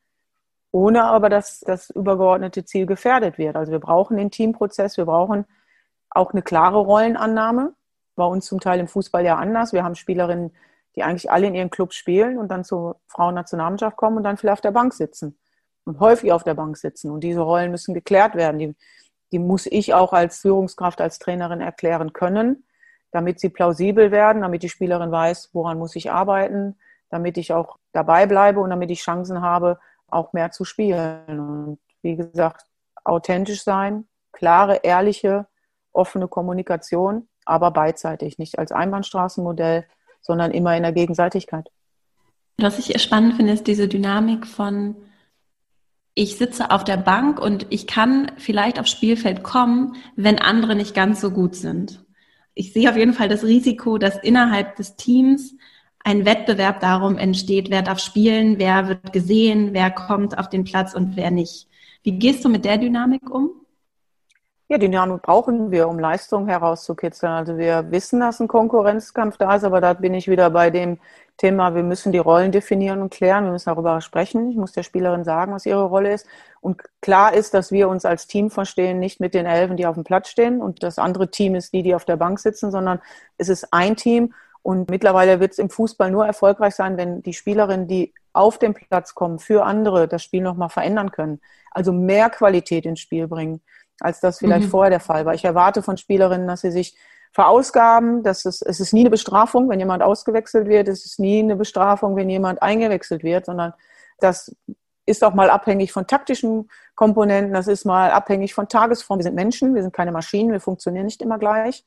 ohne 0.70 1.04
aber, 1.04 1.28
dass 1.28 1.60
das 1.60 1.90
übergeordnete 1.90 2.64
Ziel 2.64 2.86
gefährdet 2.86 3.38
wird. 3.38 3.56
Also 3.56 3.72
wir 3.72 3.78
brauchen 3.78 4.16
den 4.16 4.30
Teamprozess, 4.30 4.96
wir 4.96 5.06
brauchen 5.06 5.46
auch 6.10 6.32
eine 6.32 6.42
klare 6.42 6.78
Rollenannahme. 6.78 7.74
Bei 8.16 8.24
uns 8.24 8.46
zum 8.46 8.60
Teil 8.60 8.80
im 8.80 8.88
Fußball 8.88 9.24
ja 9.24 9.36
anders. 9.36 9.72
Wir 9.72 9.84
haben 9.84 9.94
Spielerinnen, 9.94 10.52
die 10.96 11.02
eigentlich 11.02 11.30
alle 11.30 11.46
in 11.46 11.54
ihren 11.54 11.70
Clubs 11.70 11.94
spielen 11.94 12.38
und 12.38 12.48
dann 12.48 12.64
zur 12.64 13.00
Frauennationalmannschaft 13.06 13.96
kommen 13.96 14.18
und 14.18 14.24
dann 14.24 14.36
vielleicht 14.36 14.54
auf 14.54 14.60
der 14.60 14.72
Bank 14.72 14.92
sitzen 14.92 15.38
und 15.84 16.00
häufig 16.00 16.32
auf 16.32 16.42
der 16.42 16.54
Bank 16.54 16.76
sitzen. 16.76 17.10
Und 17.10 17.20
diese 17.20 17.40
Rollen 17.40 17.70
müssen 17.70 17.94
geklärt 17.94 18.34
werden. 18.34 18.58
Die, 18.58 18.76
die 19.32 19.38
muss 19.38 19.66
ich 19.66 19.94
auch 19.94 20.12
als 20.12 20.40
Führungskraft, 20.40 21.00
als 21.00 21.18
Trainerin 21.18 21.60
erklären 21.60 22.12
können, 22.12 22.64
damit 23.10 23.40
sie 23.40 23.48
plausibel 23.48 24.10
werden, 24.10 24.42
damit 24.42 24.62
die 24.62 24.68
Spielerin 24.68 25.10
weiß, 25.10 25.50
woran 25.52 25.78
muss 25.78 25.96
ich 25.96 26.10
arbeiten, 26.10 26.76
damit 27.10 27.38
ich 27.38 27.52
auch 27.52 27.78
dabei 27.92 28.26
bleibe 28.26 28.60
und 28.60 28.70
damit 28.70 28.90
ich 28.90 29.00
Chancen 29.00 29.40
habe, 29.40 29.78
auch 30.08 30.32
mehr 30.32 30.50
zu 30.50 30.64
spielen. 30.64 31.22
Und 31.28 31.78
wie 32.02 32.16
gesagt, 32.16 32.66
authentisch 33.04 33.62
sein, 33.62 34.06
klare, 34.32 34.80
ehrliche, 34.82 35.46
offene 35.92 36.28
Kommunikation, 36.28 37.28
aber 37.44 37.70
beidseitig, 37.70 38.38
nicht 38.38 38.58
als 38.58 38.72
Einbahnstraßenmodell, 38.72 39.86
sondern 40.20 40.50
immer 40.50 40.76
in 40.76 40.82
der 40.82 40.92
Gegenseitigkeit. 40.92 41.70
Was 42.58 42.78
ich 42.78 43.00
spannend 43.00 43.34
finde, 43.34 43.52
ist 43.52 43.66
diese 43.66 43.88
Dynamik 43.88 44.46
von, 44.46 44.96
ich 46.14 46.36
sitze 46.36 46.70
auf 46.72 46.84
der 46.84 46.96
Bank 46.96 47.40
und 47.40 47.66
ich 47.70 47.86
kann 47.86 48.32
vielleicht 48.36 48.80
aufs 48.80 48.90
Spielfeld 48.90 49.44
kommen, 49.44 49.94
wenn 50.16 50.38
andere 50.38 50.74
nicht 50.74 50.94
ganz 50.94 51.20
so 51.20 51.30
gut 51.30 51.54
sind. 51.54 52.04
Ich 52.58 52.72
sehe 52.72 52.90
auf 52.90 52.96
jeden 52.96 53.12
Fall 53.12 53.28
das 53.28 53.44
Risiko, 53.44 53.98
dass 53.98 54.16
innerhalb 54.16 54.74
des 54.74 54.96
Teams 54.96 55.54
ein 56.00 56.24
Wettbewerb 56.24 56.80
darum 56.80 57.16
entsteht, 57.16 57.70
wer 57.70 57.82
darf 57.82 58.00
spielen, 58.00 58.58
wer 58.58 58.88
wird 58.88 59.12
gesehen, 59.12 59.74
wer 59.74 59.92
kommt 59.92 60.36
auf 60.36 60.48
den 60.48 60.64
Platz 60.64 60.92
und 60.92 61.14
wer 61.14 61.30
nicht. 61.30 61.68
Wie 62.02 62.18
gehst 62.18 62.44
du 62.44 62.48
mit 62.48 62.64
der 62.64 62.78
Dynamik 62.78 63.30
um? 63.30 63.52
Ja, 64.68 64.76
Dynamik 64.76 65.22
brauchen 65.22 65.70
wir, 65.70 65.86
um 65.86 66.00
Leistung 66.00 66.48
herauszukitzeln. 66.48 67.30
Also 67.30 67.58
wir 67.58 67.92
wissen, 67.92 68.18
dass 68.18 68.40
ein 68.40 68.48
Konkurrenzkampf 68.48 69.36
da 69.36 69.54
ist, 69.54 69.62
aber 69.62 69.80
da 69.80 69.92
bin 69.92 70.12
ich 70.14 70.26
wieder 70.26 70.50
bei 70.50 70.70
dem 70.70 70.98
Thema, 71.38 71.74
wir 71.74 71.84
müssen 71.84 72.12
die 72.12 72.18
Rollen 72.18 72.52
definieren 72.52 73.00
und 73.00 73.12
klären, 73.12 73.44
wir 73.44 73.52
müssen 73.52 73.70
darüber 73.70 74.00
sprechen. 74.00 74.50
Ich 74.50 74.56
muss 74.56 74.72
der 74.72 74.82
Spielerin 74.82 75.24
sagen, 75.24 75.52
was 75.52 75.66
ihre 75.66 75.84
Rolle 75.84 76.12
ist. 76.12 76.26
Und 76.60 76.82
klar 77.00 77.32
ist, 77.32 77.54
dass 77.54 77.72
wir 77.72 77.88
uns 77.88 78.04
als 78.04 78.26
Team 78.26 78.50
verstehen, 78.50 78.98
nicht 78.98 79.20
mit 79.20 79.34
den 79.34 79.46
Elfen, 79.46 79.76
die 79.76 79.86
auf 79.86 79.94
dem 79.94 80.04
Platz 80.04 80.28
stehen 80.28 80.60
und 80.60 80.82
das 80.82 80.98
andere 80.98 81.30
Team 81.30 81.54
ist 81.54 81.72
die, 81.72 81.82
die 81.82 81.94
auf 81.94 82.04
der 82.04 82.16
Bank 82.16 82.40
sitzen, 82.40 82.70
sondern 82.70 83.00
es 83.38 83.48
ist 83.48 83.72
ein 83.72 83.96
Team 83.96 84.34
und 84.62 84.90
mittlerweile 84.90 85.38
wird 85.38 85.52
es 85.52 85.58
im 85.58 85.70
Fußball 85.70 86.10
nur 86.10 86.26
erfolgreich 86.26 86.74
sein, 86.74 86.96
wenn 86.96 87.22
die 87.22 87.32
Spielerinnen, 87.32 87.86
die 87.86 88.12
auf 88.32 88.58
den 88.58 88.74
Platz 88.74 89.14
kommen, 89.14 89.38
für 89.38 89.64
andere 89.64 90.08
das 90.08 90.22
Spiel 90.22 90.42
nochmal 90.42 90.68
verändern 90.68 91.12
können. 91.12 91.40
Also 91.70 91.92
mehr 91.92 92.30
Qualität 92.30 92.84
ins 92.84 93.00
Spiel 93.00 93.28
bringen, 93.28 93.62
als 94.00 94.20
das 94.20 94.38
vielleicht 94.38 94.66
mhm. 94.66 94.70
vorher 94.70 94.90
der 94.90 95.00
Fall 95.00 95.24
war. 95.24 95.34
Ich 95.34 95.44
erwarte 95.44 95.82
von 95.82 95.96
Spielerinnen, 95.96 96.48
dass 96.48 96.62
sie 96.62 96.72
sich 96.72 96.96
verausgaben. 97.32 98.22
Das 98.22 98.44
ist, 98.44 98.62
es 98.62 98.80
ist 98.80 98.92
nie 98.92 99.00
eine 99.00 99.10
Bestrafung, 99.10 99.68
wenn 99.68 99.78
jemand 99.78 100.02
ausgewechselt 100.02 100.68
wird. 100.68 100.88
Es 100.88 101.04
ist 101.04 101.18
nie 101.18 101.40
eine 101.40 101.56
Bestrafung, 101.56 102.16
wenn 102.16 102.28
jemand 102.28 102.62
eingewechselt 102.62 103.22
wird, 103.22 103.46
sondern 103.46 103.72
das 104.18 104.54
ist 105.06 105.24
auch 105.24 105.34
mal 105.34 105.50
abhängig 105.50 105.92
von 105.92 106.06
taktischen 106.06 106.68
Komponenten. 106.94 107.54
Das 107.54 107.66
ist 107.66 107.84
mal 107.84 108.10
abhängig 108.10 108.54
von 108.54 108.68
Tagesform. 108.68 109.18
Wir 109.18 109.24
sind 109.24 109.34
Menschen, 109.34 109.74
wir 109.74 109.82
sind 109.82 109.94
keine 109.94 110.12
Maschinen, 110.12 110.52
wir 110.52 110.60
funktionieren 110.60 111.06
nicht 111.06 111.22
immer 111.22 111.38
gleich 111.38 111.84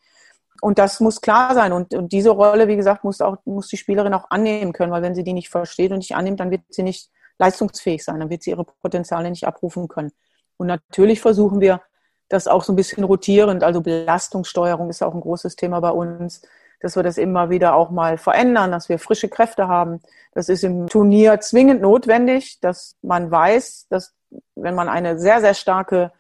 und 0.62 0.78
das 0.78 1.00
muss 1.00 1.22
klar 1.22 1.54
sein. 1.54 1.74
Und, 1.74 1.94
und 1.94 2.12
diese 2.12 2.30
Rolle, 2.30 2.68
wie 2.68 2.76
gesagt, 2.76 3.04
muss 3.04 3.20
auch, 3.20 3.38
muss 3.46 3.68
die 3.68 3.78
Spielerin 3.78 4.14
auch 4.14 4.30
annehmen 4.30 4.74
können, 4.74 4.92
weil 4.92 5.02
wenn 5.02 5.16
sie 5.16 5.24
die 5.24 5.34
nicht 5.34 5.50
versteht 5.50 5.92
und 5.92 5.98
nicht 5.98 6.16
annimmt, 6.16 6.40
dann 6.40 6.52
wird 6.52 6.62
sie 6.70 6.84
nicht 6.84 7.10
leistungsfähig 7.40 8.04
sein, 8.04 8.20
dann 8.20 8.30
wird 8.30 8.44
sie 8.44 8.52
ihre 8.52 8.64
Potenziale 8.64 9.30
nicht 9.30 9.48
abrufen 9.48 9.88
können. 9.88 10.12
Und 10.58 10.68
natürlich 10.68 11.20
versuchen 11.20 11.60
wir 11.60 11.82
das 12.32 12.48
auch 12.48 12.64
so 12.64 12.74
ein 12.74 12.76
bisschen 12.76 13.04
rotierend, 13.04 13.64
also 13.64 13.82
Belastungssteuerung 13.82 14.90
ist 14.90 15.04
auch 15.04 15.14
ein 15.14 15.22
großes 15.22 15.56
Thema 15.56 15.80
bei 15.82 15.92
uns, 15.92 16.42
dass 16.80 16.96
wir 16.96 17.04
das 17.04 17.18
immer 17.18 17.50
wieder 17.50 17.76
auch 17.76 17.92
mal 17.92 18.18
verändern, 18.18 18.72
dass 18.72 18.90
wir 18.90 19.00
frische 19.00 19.30
Kräfte 19.30 19.68
haben. 19.68 20.02
Das 20.34 20.50
ist 20.50 20.64
im 20.64 20.88
Turnier 20.88 21.40
zwingend 21.40 21.82
notwendig, 21.82 22.60
dass 22.60 22.96
man 23.02 23.30
weiß, 23.30 23.88
dass 23.90 24.14
wenn 24.56 24.76
man 24.76 24.90
eine 24.90 25.20
sehr, 25.20 25.42
sehr 25.42 25.54
starke 25.54 26.12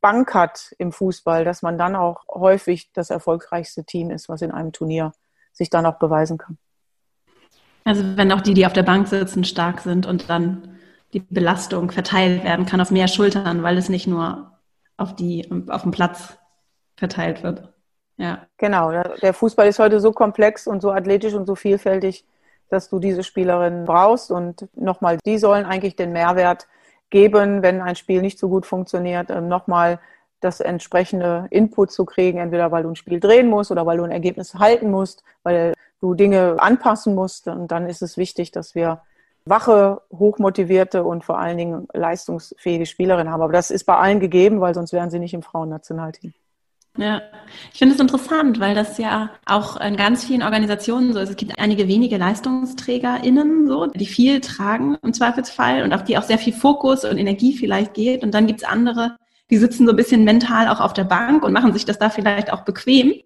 Bank 0.00 0.34
hat 0.34 0.74
im 0.78 0.92
Fußball, 0.92 1.44
dass 1.44 1.62
man 1.62 1.78
dann 1.78 1.96
auch 1.96 2.22
häufig 2.28 2.92
das 2.92 3.10
erfolgreichste 3.10 3.84
Team 3.84 4.10
ist, 4.10 4.28
was 4.28 4.42
in 4.42 4.52
einem 4.52 4.72
Turnier 4.72 5.12
sich 5.52 5.68
dann 5.68 5.84
auch 5.84 5.98
beweisen 5.98 6.38
kann. 6.38 6.58
Also 7.84 8.02
wenn 8.16 8.32
auch 8.32 8.40
die, 8.40 8.54
die 8.54 8.66
auf 8.66 8.72
der 8.72 8.82
Bank 8.82 9.08
sitzen, 9.08 9.44
stark 9.44 9.80
sind 9.80 10.06
und 10.06 10.30
dann 10.30 10.78
die 11.12 11.20
Belastung 11.20 11.90
verteilt 11.90 12.44
werden 12.44 12.66
kann 12.66 12.80
auf 12.80 12.90
mehr 12.90 13.08
Schultern, 13.08 13.62
weil 13.62 13.78
es 13.78 13.88
nicht 13.88 14.06
nur 14.06 14.55
auf 14.96 15.14
die 15.14 15.48
auf 15.68 15.82
dem 15.82 15.90
Platz 15.90 16.38
verteilt 16.96 17.42
wird. 17.42 17.68
Ja. 18.16 18.46
Genau, 18.56 18.90
der 18.90 19.34
Fußball 19.34 19.68
ist 19.68 19.78
heute 19.78 20.00
so 20.00 20.12
komplex 20.12 20.66
und 20.66 20.80
so 20.80 20.90
athletisch 20.90 21.34
und 21.34 21.46
so 21.46 21.54
vielfältig, 21.54 22.24
dass 22.70 22.88
du 22.88 22.98
diese 22.98 23.22
Spielerinnen 23.22 23.84
brauchst 23.84 24.30
und 24.30 24.68
nochmal, 24.74 25.18
die 25.26 25.38
sollen 25.38 25.66
eigentlich 25.66 25.96
den 25.96 26.12
Mehrwert 26.12 26.66
geben, 27.10 27.62
wenn 27.62 27.80
ein 27.80 27.96
Spiel 27.96 28.22
nicht 28.22 28.38
so 28.38 28.48
gut 28.48 28.66
funktioniert, 28.66 29.30
ähm, 29.30 29.48
nochmal 29.48 30.00
das 30.40 30.60
entsprechende 30.60 31.46
Input 31.50 31.90
zu 31.92 32.04
kriegen, 32.04 32.38
entweder 32.38 32.70
weil 32.72 32.82
du 32.82 32.90
ein 32.90 32.96
Spiel 32.96 33.20
drehen 33.20 33.48
musst 33.48 33.70
oder 33.70 33.86
weil 33.86 33.98
du 33.98 34.04
ein 34.04 34.10
Ergebnis 34.10 34.54
halten 34.54 34.90
musst, 34.90 35.22
weil 35.42 35.72
du 36.00 36.14
Dinge 36.14 36.56
anpassen 36.58 37.14
musst. 37.14 37.48
Und 37.48 37.68
dann 37.68 37.86
ist 37.86 38.02
es 38.02 38.16
wichtig, 38.16 38.50
dass 38.50 38.74
wir 38.74 39.00
wache, 39.46 40.02
hochmotivierte 40.12 41.04
und 41.04 41.24
vor 41.24 41.38
allen 41.38 41.56
Dingen 41.56 41.88
leistungsfähige 41.94 42.84
Spielerinnen 42.84 43.32
haben. 43.32 43.42
Aber 43.42 43.52
das 43.52 43.70
ist 43.70 43.84
bei 43.84 43.96
allen 43.96 44.20
gegeben, 44.20 44.60
weil 44.60 44.74
sonst 44.74 44.92
wären 44.92 45.10
sie 45.10 45.20
nicht 45.20 45.34
im 45.34 45.42
Frauennationalteam. 45.42 46.34
Ja, 46.98 47.20
ich 47.72 47.78
finde 47.78 47.94
es 47.94 48.00
interessant, 48.00 48.58
weil 48.58 48.74
das 48.74 48.96
ja 48.96 49.30
auch 49.44 49.78
in 49.78 49.96
ganz 49.96 50.24
vielen 50.24 50.42
Organisationen 50.42 51.12
so 51.12 51.20
ist. 51.20 51.28
Es 51.28 51.36
gibt 51.36 51.58
einige 51.58 51.88
wenige 51.88 52.16
LeistungsträgerInnen, 52.16 53.66
so, 53.66 53.86
die 53.86 54.06
viel 54.06 54.40
tragen 54.40 54.96
im 55.02 55.12
Zweifelsfall 55.12 55.82
und 55.82 55.92
auf 55.92 56.04
die 56.04 56.16
auch 56.16 56.22
sehr 56.22 56.38
viel 56.38 56.54
Fokus 56.54 57.04
und 57.04 57.18
Energie 57.18 57.56
vielleicht 57.56 57.94
geht. 57.94 58.22
Und 58.22 58.32
dann 58.32 58.46
gibt's 58.46 58.64
andere, 58.64 59.16
die 59.50 59.58
sitzen 59.58 59.86
so 59.86 59.92
ein 59.92 59.96
bisschen 59.96 60.24
mental 60.24 60.68
auch 60.68 60.80
auf 60.80 60.94
der 60.94 61.04
Bank 61.04 61.44
und 61.44 61.52
machen 61.52 61.72
sich 61.74 61.84
das 61.84 61.98
da 61.98 62.08
vielleicht 62.08 62.50
auch 62.50 62.62
bequem. 62.62 63.20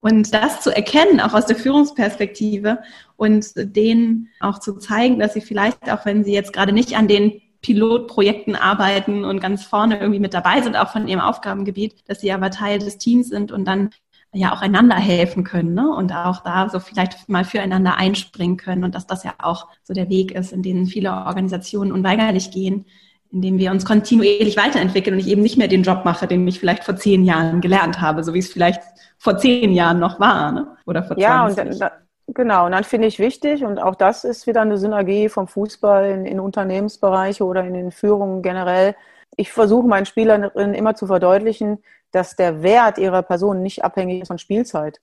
Und 0.00 0.32
das 0.32 0.60
zu 0.60 0.74
erkennen, 0.74 1.20
auch 1.20 1.34
aus 1.34 1.46
der 1.46 1.56
Führungsperspektive 1.56 2.78
und 3.16 3.46
denen 3.56 4.28
auch 4.40 4.60
zu 4.60 4.78
zeigen, 4.78 5.18
dass 5.18 5.34
sie 5.34 5.40
vielleicht, 5.40 5.90
auch 5.90 6.04
wenn 6.04 6.22
sie 6.22 6.32
jetzt 6.32 6.52
gerade 6.52 6.72
nicht 6.72 6.96
an 6.96 7.08
den 7.08 7.40
Pilotprojekten 7.62 8.54
arbeiten 8.54 9.24
und 9.24 9.40
ganz 9.40 9.64
vorne 9.64 9.98
irgendwie 9.98 10.20
mit 10.20 10.34
dabei 10.34 10.60
sind, 10.60 10.76
auch 10.76 10.90
von 10.90 11.08
ihrem 11.08 11.20
Aufgabengebiet, 11.20 11.94
dass 12.06 12.20
sie 12.20 12.30
aber 12.30 12.50
Teil 12.50 12.78
des 12.78 12.98
Teams 12.98 13.28
sind 13.28 13.50
und 13.50 13.64
dann 13.64 13.90
ja 14.32 14.52
auch 14.52 14.60
einander 14.60 14.96
helfen 14.96 15.44
können 15.44 15.74
ne? 15.74 15.90
und 15.90 16.12
auch 16.12 16.42
da 16.42 16.68
so 16.68 16.78
vielleicht 16.78 17.28
mal 17.28 17.44
füreinander 17.44 17.96
einspringen 17.96 18.56
können 18.56 18.84
und 18.84 18.94
dass 18.94 19.06
das 19.06 19.24
ja 19.24 19.34
auch 19.38 19.68
so 19.82 19.94
der 19.94 20.10
Weg 20.10 20.32
ist, 20.32 20.52
in 20.52 20.62
den 20.62 20.86
viele 20.86 21.10
Organisationen 21.10 21.90
unweigerlich 21.90 22.50
gehen, 22.50 22.84
in 23.32 23.42
dem 23.42 23.58
wir 23.58 23.70
uns 23.70 23.84
kontinuierlich 23.84 24.56
weiterentwickeln 24.56 25.14
und 25.14 25.20
ich 25.20 25.28
eben 25.28 25.42
nicht 25.42 25.58
mehr 25.58 25.68
den 25.68 25.82
Job 25.82 26.04
mache, 26.04 26.26
den 26.26 26.46
ich 26.46 26.60
vielleicht 26.60 26.84
vor 26.84 26.96
zehn 26.96 27.24
Jahren 27.24 27.60
gelernt 27.60 28.00
habe, 28.00 28.22
so 28.22 28.34
wie 28.34 28.38
es 28.38 28.52
vielleicht 28.52 28.82
vor 29.26 29.38
zehn 29.38 29.72
Jahren 29.72 29.98
noch 29.98 30.20
war 30.20 30.52
ne? 30.52 30.76
oder 30.86 31.02
vor 31.02 31.16
20. 31.16 31.22
Ja, 31.22 31.46
und 31.46 31.80
da, 31.80 31.90
Genau, 32.28 32.66
und 32.66 32.72
dann 32.72 32.82
finde 32.82 33.06
ich 33.06 33.20
wichtig, 33.20 33.64
und 33.64 33.78
auch 33.78 33.94
das 33.94 34.24
ist 34.24 34.48
wieder 34.48 34.62
eine 34.62 34.78
Synergie 34.78 35.28
vom 35.28 35.46
Fußball 35.46 36.10
in, 36.10 36.26
in 36.26 36.40
Unternehmensbereiche 36.40 37.44
oder 37.44 37.64
in 37.64 37.74
den 37.74 37.92
Führungen 37.92 38.42
generell, 38.42 38.96
ich 39.36 39.52
versuche 39.52 39.86
meinen 39.86 40.06
Spielerinnen 40.06 40.74
immer 40.74 40.94
zu 40.96 41.06
verdeutlichen, 41.06 41.82
dass 42.10 42.34
der 42.34 42.62
Wert 42.62 42.98
ihrer 42.98 43.22
Person 43.22 43.62
nicht 43.62 43.84
abhängig 43.84 44.22
ist 44.22 44.28
von 44.28 44.38
Spielzeit. 44.38 45.00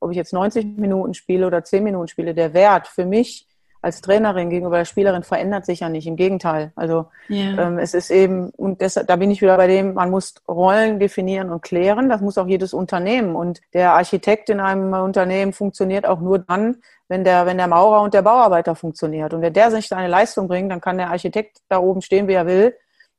Ob 0.00 0.10
ich 0.10 0.16
jetzt 0.16 0.32
90 0.32 0.76
Minuten 0.76 1.14
spiele 1.14 1.46
oder 1.46 1.62
10 1.62 1.84
Minuten 1.84 2.08
spiele, 2.08 2.34
der 2.34 2.54
Wert 2.54 2.88
für 2.88 3.06
mich 3.06 3.46
als 3.84 4.00
Trainerin 4.00 4.50
gegenüber 4.50 4.78
der 4.78 4.84
Spielerin 4.86 5.22
verändert 5.22 5.66
sich 5.66 5.80
ja 5.80 5.88
nicht. 5.88 6.06
Im 6.06 6.16
Gegenteil. 6.16 6.72
Also 6.74 7.06
yeah. 7.28 7.66
ähm, 7.66 7.78
es 7.78 7.92
ist 7.92 8.10
eben, 8.10 8.50
und 8.56 8.80
deshalb, 8.80 9.06
da 9.06 9.16
bin 9.16 9.30
ich 9.30 9.42
wieder 9.42 9.56
bei 9.56 9.66
dem, 9.66 9.94
man 9.94 10.10
muss 10.10 10.34
Rollen 10.48 10.98
definieren 10.98 11.50
und 11.50 11.62
klären. 11.62 12.08
Das 12.08 12.20
muss 12.20 12.38
auch 12.38 12.46
jedes 12.46 12.72
Unternehmen. 12.72 13.36
Und 13.36 13.60
der 13.74 13.92
Architekt 13.92 14.48
in 14.48 14.58
einem 14.58 14.92
Unternehmen 14.94 15.52
funktioniert 15.52 16.06
auch 16.06 16.20
nur 16.20 16.38
dann, 16.38 16.78
wenn 17.08 17.24
der, 17.24 17.44
wenn 17.44 17.58
der 17.58 17.68
Maurer 17.68 18.00
und 18.00 18.14
der 18.14 18.22
Bauarbeiter 18.22 18.74
funktioniert. 18.74 19.34
Und 19.34 19.42
wenn 19.42 19.52
der 19.52 19.70
sich 19.70 19.88
seine 19.88 20.08
Leistung 20.08 20.48
bringt, 20.48 20.72
dann 20.72 20.80
kann 20.80 20.96
der 20.96 21.10
Architekt 21.10 21.58
da 21.68 21.78
oben 21.78 22.00
stehen, 22.00 22.26
wie 22.26 22.32
er 22.32 22.46
will. 22.46 22.74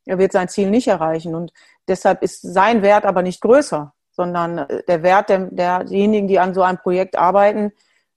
Er 0.05 0.17
wird 0.17 0.31
sein 0.31 0.49
Ziel 0.49 0.69
nicht 0.69 0.87
erreichen. 0.87 1.35
Und 1.35 1.53
deshalb 1.87 2.23
ist 2.23 2.41
sein 2.41 2.81
Wert 2.81 3.05
aber 3.05 3.21
nicht 3.21 3.41
größer, 3.41 3.93
sondern 4.11 4.65
der 4.87 5.03
Wert 5.03 5.29
der, 5.29 5.39
derjenigen, 5.51 6.27
die 6.27 6.39
an 6.39 6.53
so 6.53 6.63
einem 6.63 6.79
Projekt 6.79 7.15
arbeiten, 7.17 7.71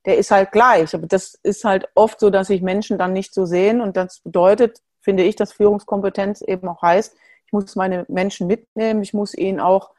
der 0.09 0.17
ist 0.17 0.31
halt 0.31 0.53
gleich. 0.53 0.95
Aber 0.95 1.07
das 1.07 1.35
ist 1.43 1.65
halt 1.65 1.87
oft 1.95 2.19
so, 2.19 2.31
dass 2.31 2.47
sich 2.47 2.63
Menschen 2.63 2.97
dann 2.97 3.13
nicht 3.13 3.35
so 3.35 3.45
sehen. 3.45 3.83
Und 3.83 3.97
das 3.97 4.21
bedeutet, 4.21 4.81
finde 5.01 5.23
ich, 5.23 5.37
dass 5.37 5.53
Führungskompetenz 5.53 6.41
eben 6.41 6.67
auch 6.67 6.81
heißt, 6.81 7.15
ich 7.45 7.53
muss 7.53 7.77
meine 7.77 8.07
Menschen 8.09 8.47
mitnehmen, 8.47 9.03
ich 9.03 9.13
muss 9.13 9.35
ihnen 9.35 9.61
auch 9.61 9.91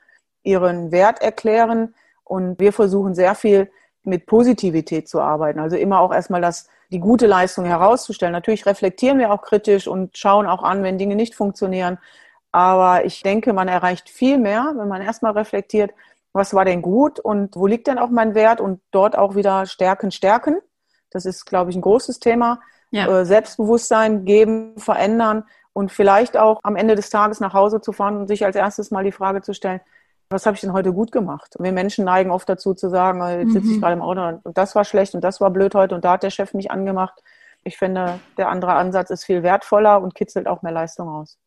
ihren 0.42 0.92
Wert 0.92 1.22
erklären. 1.22 1.94
Und 2.24 2.60
wir 2.60 2.74
versuchen 2.74 3.14
sehr 3.14 3.36
viel 3.36 3.72
mit 4.04 4.26
Positivität 4.26 5.08
zu 5.08 5.22
arbeiten. 5.22 5.60
Also 5.60 5.76
immer 5.76 6.00
auch 6.00 6.12
erstmal 6.12 6.42
das, 6.42 6.68
die 6.92 7.00
gute 7.00 7.28
Leistung 7.28 7.66
herauszustellen. 7.66 8.34
Natürlich 8.34 8.66
reflektieren 8.66 9.20
wir 9.20 9.32
auch 9.32 9.44
kritisch 9.44 9.88
und 9.88 10.18
schauen 10.18 10.48
auch 10.48 10.64
an, 10.64 10.82
wenn 10.82 10.98
Dinge 10.98 11.16
nicht 11.16 11.36
funktionieren. 11.36 12.00
Aber 12.52 13.06
ich 13.06 13.22
denke, 13.22 13.54
man 13.54 13.68
erreicht 13.68 14.10
viel 14.10 14.40
mehr, 14.40 14.74
wenn 14.76 14.88
man 14.88 15.04
erstmal 15.04 15.34
reflektiert, 15.34 15.92
was 16.34 16.54
war 16.54 16.66
denn 16.66 16.82
gut 16.82 17.20
und 17.20 17.56
wo 17.56 17.68
liegt 17.68 17.88
denn 17.88 17.98
auch 17.98 18.10
mein 18.10 18.36
Wert 18.36 18.62
und 18.62 18.82
dort 18.92 19.18
auch 19.18 19.36
wieder 19.36 19.66
Stärken, 19.66 20.12
Stärken. 20.12 20.58
Das 21.10 21.26
ist, 21.26 21.46
glaube 21.46 21.72
ich, 21.72 21.78
ein 21.78 21.82
großes 21.82 22.20
Thema. 22.20 22.60
Ja. 22.92 23.08
Äh, 23.08 23.26
Selbstbewusstsein 23.26 24.26
geben, 24.26 24.78
verändern 24.78 25.44
und 25.74 25.92
vielleicht 25.92 26.38
auch 26.38 26.60
am 26.64 26.76
Ende 26.76 26.96
des 26.96 27.10
Tages 27.10 27.40
nach 27.40 27.54
Hause 27.54 27.82
zu 27.82 27.94
fahren 27.94 28.18
und 28.18 28.28
sich 28.28 28.46
als 28.46 28.56
erstes 28.56 28.92
mal 28.92 29.04
die 29.04 29.12
Frage 29.12 29.42
zu 29.42 29.54
stellen, 29.54 29.82
was 30.30 30.46
habe 30.46 30.56
ich 30.56 30.62
denn 30.62 30.74
heute 30.74 30.94
gut 30.94 31.12
gemacht? 31.12 31.56
Und 31.56 31.66
wir 31.66 31.72
Menschen 31.72 32.06
neigen 32.06 32.30
oft 32.30 32.48
dazu 32.48 32.74
zu 32.74 32.90
sagen, 32.90 33.22
äh, 33.22 33.42
jetzt 33.42 33.54
sitze 33.54 33.70
ich 33.70 33.78
mhm. 33.78 33.82
gerade 33.82 33.94
im 33.94 34.02
Auto 34.02 34.40
und 34.44 34.58
das 34.58 34.76
war 34.76 34.86
schlecht 34.86 35.16
und 35.16 35.24
das 35.24 35.42
war 35.42 35.50
blöd 35.50 35.74
heute 35.76 35.96
und 35.96 36.06
da 36.06 36.14
hat 36.14 36.24
der 36.24 36.30
Chef 36.30 36.54
mich 36.54 36.72
angemacht. 36.72 37.24
Ich 37.64 37.78
finde, 37.78 38.20
der 38.38 38.50
andere 38.50 38.74
Ansatz 38.74 39.10
ist 39.10 39.26
viel 39.26 39.44
wertvoller 39.44 40.02
und 40.02 40.16
kitzelt 40.16 40.48
auch 40.48 40.62
mehr 40.62 40.72
Leistung 40.72 41.10
aus. 41.10 41.38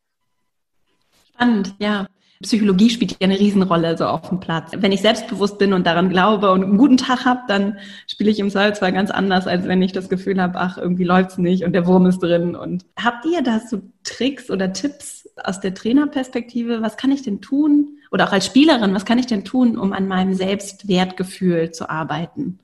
Spannend, 1.29 1.75
ja. 1.79 2.07
Psychologie 2.43 2.91
spielt 2.91 3.13
ja 3.13 3.17
eine 3.21 3.39
Riesenrolle 3.39 3.97
so 3.97 4.07
auf 4.07 4.29
dem 4.29 4.41
Platz. 4.41 4.73
Wenn 4.77 4.93
ich 4.93 5.01
selbstbewusst 5.01 5.59
bin 5.59 5.73
und 5.73 5.87
daran 5.87 6.11
glaube 6.11 6.51
und 6.51 6.63
einen 6.63 6.77
guten 6.77 6.97
Tag 6.97 7.25
habe, 7.25 7.41
dann 7.49 7.79
spiele 8.07 8.31
ich 8.31 8.39
im 8.39 8.51
Saal 8.51 8.75
zwar 8.75 8.93
ganz 8.93 9.11
anders, 9.11 9.47
als 9.47 9.67
wenn 9.67 9.81
ich 9.81 9.93
das 9.93 10.09
Gefühl 10.09 10.41
habe, 10.41 10.59
ach, 10.59 10.77
irgendwie 10.77 11.05
läuft's 11.05 11.39
nicht 11.39 11.65
und 11.65 11.73
der 11.73 11.87
Wurm 11.87 12.07
ist 12.07 12.19
drin. 12.19 12.55
Und 12.55 12.85
habt 13.03 13.25
ihr 13.25 13.43
da 13.43 13.61
so 13.61 13.81
Tricks 14.05 14.51
oder 14.51 14.73
Tipps 14.73 15.29
aus 15.43 15.61
der 15.61 15.75
Trainerperspektive? 15.75 16.83
Was 16.83 16.97
kann 16.97 17.11
ich 17.11 17.23
denn 17.23 17.41
tun? 17.41 17.99
Oder 18.11 18.29
auch 18.29 18.33
als 18.33 18.47
Spielerin, 18.47 18.95
was 18.95 19.05
kann 19.05 19.19
ich 19.19 19.27
denn 19.27 19.45
tun, 19.45 19.79
um 19.79 19.93
an 19.93 20.07
meinem 20.07 20.35
Selbstwertgefühl 20.35 21.71
zu 21.71 21.89
arbeiten? 21.89 22.59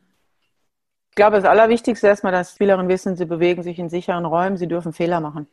Ich 1.11 1.17
glaube, 1.17 1.37
das 1.37 1.47
Allerwichtigste 1.47 2.07
ist 2.07 2.11
erstmal, 2.11 2.33
dass 2.33 2.53
Spielerinnen 2.53 2.88
wissen, 2.88 3.17
sie 3.17 3.25
bewegen 3.25 3.62
sich 3.62 3.79
in 3.79 3.88
sicheren 3.88 4.25
Räumen, 4.25 4.57
sie 4.57 4.69
dürfen 4.69 4.93
Fehler 4.93 5.21
machen. 5.21 5.49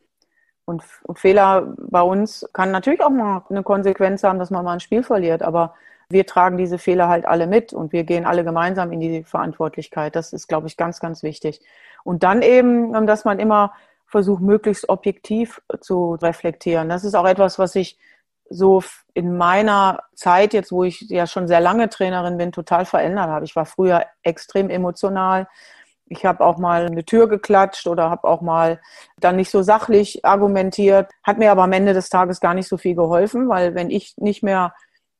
Und, 0.66 0.82
und 1.04 1.18
Fehler 1.18 1.74
bei 1.78 2.02
uns 2.02 2.46
kann 2.52 2.72
natürlich 2.72 3.00
auch 3.00 3.10
mal 3.10 3.44
eine 3.48 3.62
Konsequenz 3.62 4.22
haben, 4.24 4.38
dass 4.38 4.50
man 4.50 4.64
mal 4.64 4.74
ein 4.74 4.80
Spiel 4.80 5.02
verliert. 5.02 5.42
Aber 5.42 5.74
wir 6.08 6.26
tragen 6.26 6.56
diese 6.56 6.78
Fehler 6.78 7.08
halt 7.08 7.24
alle 7.24 7.46
mit 7.46 7.72
und 7.72 7.92
wir 7.92 8.04
gehen 8.04 8.26
alle 8.26 8.44
gemeinsam 8.44 8.92
in 8.92 9.00
die 9.00 9.24
Verantwortlichkeit. 9.24 10.14
Das 10.14 10.32
ist, 10.32 10.48
glaube 10.48 10.66
ich, 10.66 10.76
ganz, 10.76 11.00
ganz 11.00 11.22
wichtig. 11.22 11.60
Und 12.04 12.22
dann 12.22 12.42
eben, 12.42 12.94
ähm, 12.94 13.06
dass 13.06 13.24
man 13.24 13.38
immer 13.38 13.72
versucht, 14.06 14.42
möglichst 14.42 14.88
objektiv 14.88 15.62
zu 15.80 16.14
reflektieren. 16.14 16.88
Das 16.88 17.04
ist 17.04 17.14
auch 17.14 17.26
etwas, 17.26 17.58
was 17.58 17.74
ich 17.74 17.98
so 18.48 18.82
in 19.14 19.36
meiner 19.36 20.04
Zeit, 20.14 20.52
jetzt 20.52 20.70
wo 20.70 20.84
ich 20.84 21.00
ja 21.08 21.26
schon 21.26 21.48
sehr 21.48 21.60
lange 21.60 21.88
Trainerin 21.88 22.38
bin, 22.38 22.52
total 22.52 22.84
verändert 22.84 23.28
habe. 23.28 23.44
Ich 23.44 23.56
war 23.56 23.66
früher 23.66 24.04
extrem 24.22 24.70
emotional. 24.70 25.48
Ich 26.08 26.24
habe 26.24 26.44
auch 26.44 26.58
mal 26.58 26.86
eine 26.86 27.04
Tür 27.04 27.28
geklatscht 27.28 27.86
oder 27.86 28.10
habe 28.10 28.28
auch 28.28 28.40
mal 28.40 28.80
dann 29.18 29.36
nicht 29.36 29.50
so 29.50 29.62
sachlich 29.62 30.24
argumentiert, 30.24 31.10
hat 31.22 31.38
mir 31.38 31.50
aber 31.50 31.64
am 31.64 31.72
Ende 31.72 31.94
des 31.94 32.08
Tages 32.08 32.40
gar 32.40 32.54
nicht 32.54 32.68
so 32.68 32.76
viel 32.76 32.94
geholfen, 32.94 33.48
weil 33.48 33.74
wenn 33.74 33.90
ich 33.90 34.16
nicht 34.16 34.42
mehr 34.42 34.74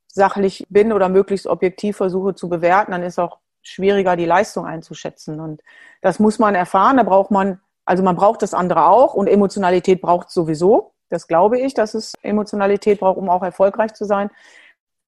sachlich 0.07 0.67
bin 0.71 0.93
oder 0.93 1.09
möglichst 1.09 1.47
objektiv 1.47 1.97
versuche 1.97 2.35
zu 2.35 2.49
bewerten, 2.49 2.93
dann 2.93 3.03
ist 3.03 3.19
auch 3.19 3.39
schwieriger, 3.63 4.17
die 4.17 4.25
Leistung 4.25 4.65
einzuschätzen. 4.65 5.41
Und 5.41 5.63
das 6.01 6.19
muss 6.19 6.39
man 6.39 6.55
erfahren. 6.55 6.97
Da 6.97 7.03
braucht 7.03 7.31
man, 7.31 7.61
also 7.85 8.03
man 8.03 8.17
braucht 8.17 8.43
das 8.43 8.55
andere 8.55 8.87
auch 8.87 9.15
und 9.15 9.27
Emotionalität 9.27 10.01
braucht 10.01 10.31
sowieso. 10.31 10.93
Das 11.09 11.27
glaube 11.27 11.61
ich, 11.61 11.75
dass 11.75 11.95
es 11.95 12.15
Emotionalität 12.23 13.01
braucht, 13.01 13.19
um 13.19 13.29
auch 13.29 13.43
erfolgreich 13.43 13.95
zu 13.95 14.05
sein. 14.05 14.31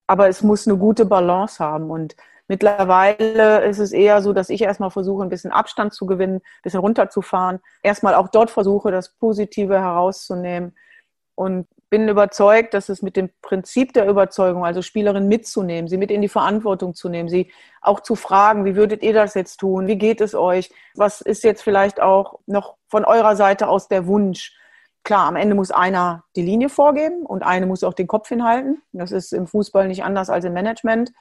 Aber 0.07 0.27
es 0.27 0.43
muss 0.43 0.67
eine 0.67 0.77
gute 0.77 1.05
Balance 1.05 1.63
haben. 1.63 1.89
Und 1.89 2.15
Mittlerweile 2.49 3.63
ist 3.63 3.77
es 3.77 3.91
eher 3.91 4.23
so, 4.23 4.33
dass 4.33 4.49
ich 4.49 4.63
erstmal 4.63 4.89
versuche, 4.89 5.23
ein 5.23 5.29
bisschen 5.29 5.51
Abstand 5.51 5.93
zu 5.93 6.07
gewinnen, 6.07 6.37
ein 6.37 6.61
bisschen 6.63 6.79
runterzufahren. 6.79 7.59
Erstmal 7.83 8.15
auch 8.15 8.27
dort 8.27 8.49
versuche, 8.49 8.91
das 8.91 9.09
Positive 9.09 9.79
herauszunehmen. 9.79 10.75
Und 11.35 11.67
bin 11.91 12.09
überzeugt, 12.09 12.73
dass 12.73 12.89
es 12.89 13.03
mit 13.03 13.15
dem 13.15 13.29
Prinzip 13.43 13.93
der 13.93 14.07
Überzeugung, 14.07 14.65
also 14.65 14.81
Spielerinnen 14.81 15.29
mitzunehmen, 15.29 15.87
sie 15.87 15.97
mit 15.97 16.09
in 16.09 16.23
die 16.23 16.27
Verantwortung 16.27 16.95
zu 16.95 17.07
nehmen, 17.07 17.29
sie 17.29 17.51
auch 17.81 17.99
zu 17.99 18.15
fragen, 18.15 18.65
wie 18.65 18.75
würdet 18.75 19.03
ihr 19.03 19.13
das 19.13 19.35
jetzt 19.35 19.57
tun? 19.57 19.85
Wie 19.85 19.97
geht 19.97 20.19
es 20.19 20.33
euch? 20.33 20.71
Was 20.95 21.21
ist 21.21 21.43
jetzt 21.43 21.61
vielleicht 21.61 22.01
auch 22.01 22.39
noch 22.47 22.77
von 22.87 23.05
eurer 23.05 23.35
Seite 23.35 23.67
aus 23.67 23.87
der 23.87 24.07
Wunsch? 24.07 24.55
Klar, 25.03 25.27
am 25.27 25.35
Ende 25.35 25.55
muss 25.55 25.69
einer 25.71 26.23
die 26.35 26.41
Linie 26.41 26.69
vorgeben 26.69 27.27
und 27.27 27.43
eine 27.43 27.67
muss 27.67 27.83
auch 27.83 27.93
den 27.93 28.07
Kopf 28.07 28.27
hinhalten. 28.27 28.81
Das 28.91 29.11
ist 29.11 29.33
im 29.33 29.45
Fußball 29.45 29.87
nicht 29.87 30.03
anders 30.03 30.31
als 30.31 30.45
im 30.45 30.53
Management 30.53 31.11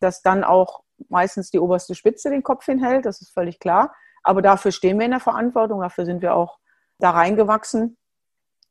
dass 0.00 0.22
dann 0.22 0.44
auch 0.44 0.82
meistens 1.08 1.50
die 1.50 1.58
oberste 1.58 1.94
Spitze 1.94 2.30
den 2.30 2.42
Kopf 2.42 2.64
hinhält, 2.64 3.06
das 3.06 3.20
ist 3.20 3.32
völlig 3.32 3.58
klar. 3.58 3.94
Aber 4.22 4.42
dafür 4.42 4.72
stehen 4.72 4.98
wir 4.98 5.04
in 5.04 5.12
der 5.12 5.20
Verantwortung, 5.20 5.80
dafür 5.80 6.04
sind 6.04 6.22
wir 6.22 6.34
auch 6.34 6.58
da 6.98 7.10
reingewachsen. 7.10 7.96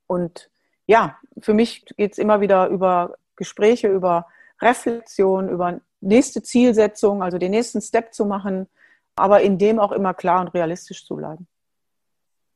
Und 0.08 0.50
ja, 0.86 1.18
für 1.40 1.54
mich 1.54 1.86
geht 1.98 2.14
es 2.14 2.18
immer 2.18 2.42
wieder 2.42 2.68
über 2.68 3.16
Gespräche, 3.36 3.88
über 3.88 4.28
Reflexion, 4.62 5.50
über 5.50 5.80
nächste 6.02 6.44
Zielsetzung, 6.44 7.24
also 7.24 7.38
den 7.38 7.52
nächsten 7.52 7.82
Step 7.82 8.14
zu 8.14 8.26
machen, 8.26 8.68
aber 9.16 9.42
in 9.42 9.58
dem 9.58 9.80
auch 9.80 9.92
immer 9.92 10.14
klar 10.14 10.42
und 10.42 10.50
realistisch 10.50 11.06
zu 11.06 11.16
bleiben. 11.16 11.48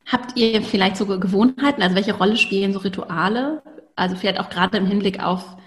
Habt 0.06 0.38
ihr 0.38 0.62
vielleicht 0.62 0.98
sogar 0.98 1.20
Gewohnheiten? 1.20 1.82
Also 1.82 1.96
welche 1.96 2.18
Rolle 2.18 2.38
spielen 2.38 2.74
so 2.74 2.80
Rituale? 2.80 3.62
Also 3.96 4.16
vielleicht 4.16 4.40
auch 4.40 4.50
gerade 4.50 4.78
im 4.78 4.86
Hinblick 4.86 5.24
auf 5.24 5.58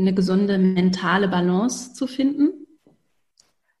eine 0.00 0.14
gesunde 0.14 0.58
mentale 0.58 1.28
Balance 1.28 1.92
zu 1.92 2.06
finden? 2.06 2.60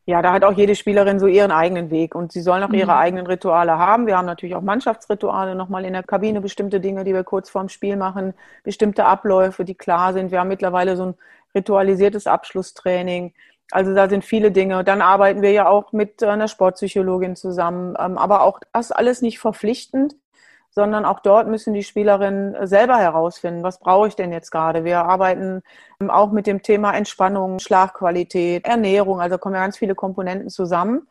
Ja, 0.06 0.22
da 0.22 0.32
hat 0.32 0.44
auch 0.44 0.56
jede 0.56 0.74
Spielerin 0.74 1.20
so 1.20 1.26
ihren 1.26 1.52
eigenen 1.52 1.90
Weg 1.90 2.14
und 2.16 2.32
sie 2.32 2.40
sollen 2.40 2.64
auch 2.64 2.68
mhm. 2.68 2.74
ihre 2.74 2.96
eigenen 2.96 3.26
Rituale 3.26 3.78
haben. 3.78 4.06
Wir 4.06 4.16
haben 4.16 4.26
natürlich 4.26 4.56
auch 4.56 4.62
Mannschaftsrituale, 4.62 5.54
nochmal 5.54 5.84
in 5.84 5.92
der 5.92 6.02
Kabine 6.02 6.40
bestimmte 6.40 6.80
Dinge, 6.80 7.04
die 7.04 7.14
wir 7.14 7.22
kurz 7.22 7.48
vorm 7.48 7.68
Spiel 7.68 7.96
machen, 7.96 8.34
bestimmte 8.64 9.04
Abläufe, 9.04 9.64
die 9.64 9.74
klar 9.74 10.12
sind. 10.12 10.32
Wir 10.32 10.40
haben 10.40 10.48
mittlerweile 10.48 10.96
so 10.96 11.06
ein 11.06 11.14
ritualisiertes 11.54 12.26
Abschlusstraining. 12.26 13.34
Also 13.70 13.94
da 13.94 14.08
sind 14.08 14.24
viele 14.24 14.50
Dinge. 14.50 14.82
Dann 14.82 15.00
arbeiten 15.00 15.42
wir 15.42 15.52
ja 15.52 15.68
auch 15.68 15.92
mit 15.92 16.22
einer 16.24 16.48
Sportpsychologin 16.48 17.36
zusammen, 17.36 17.94
ähm, 17.98 18.18
aber 18.18 18.42
auch 18.42 18.58
das 18.72 18.90
alles 18.90 19.22
nicht 19.22 19.38
verpflichtend 19.38 20.16
sondern 20.70 21.04
auch 21.04 21.20
dort 21.20 21.48
müssen 21.48 21.74
die 21.74 21.82
Spielerinnen 21.82 22.66
selber 22.66 22.96
herausfinden, 22.96 23.62
was 23.62 23.80
brauche 23.80 24.08
ich 24.08 24.16
denn 24.16 24.32
jetzt 24.32 24.50
gerade. 24.50 24.84
Wir 24.84 25.04
arbeiten 25.04 25.62
ähm, 26.00 26.10
auch 26.10 26.30
mit 26.30 26.46
dem 26.46 26.62
Thema 26.62 26.92
Entspannung, 26.92 27.58
Schlafqualität, 27.58 28.64
Ernährung, 28.64 29.20
also 29.20 29.38
kommen 29.38 29.56
ja 29.56 29.62
ganz 29.62 29.78
viele 29.78 29.94
Komponenten 29.94 30.48
zusammen. 30.48 31.08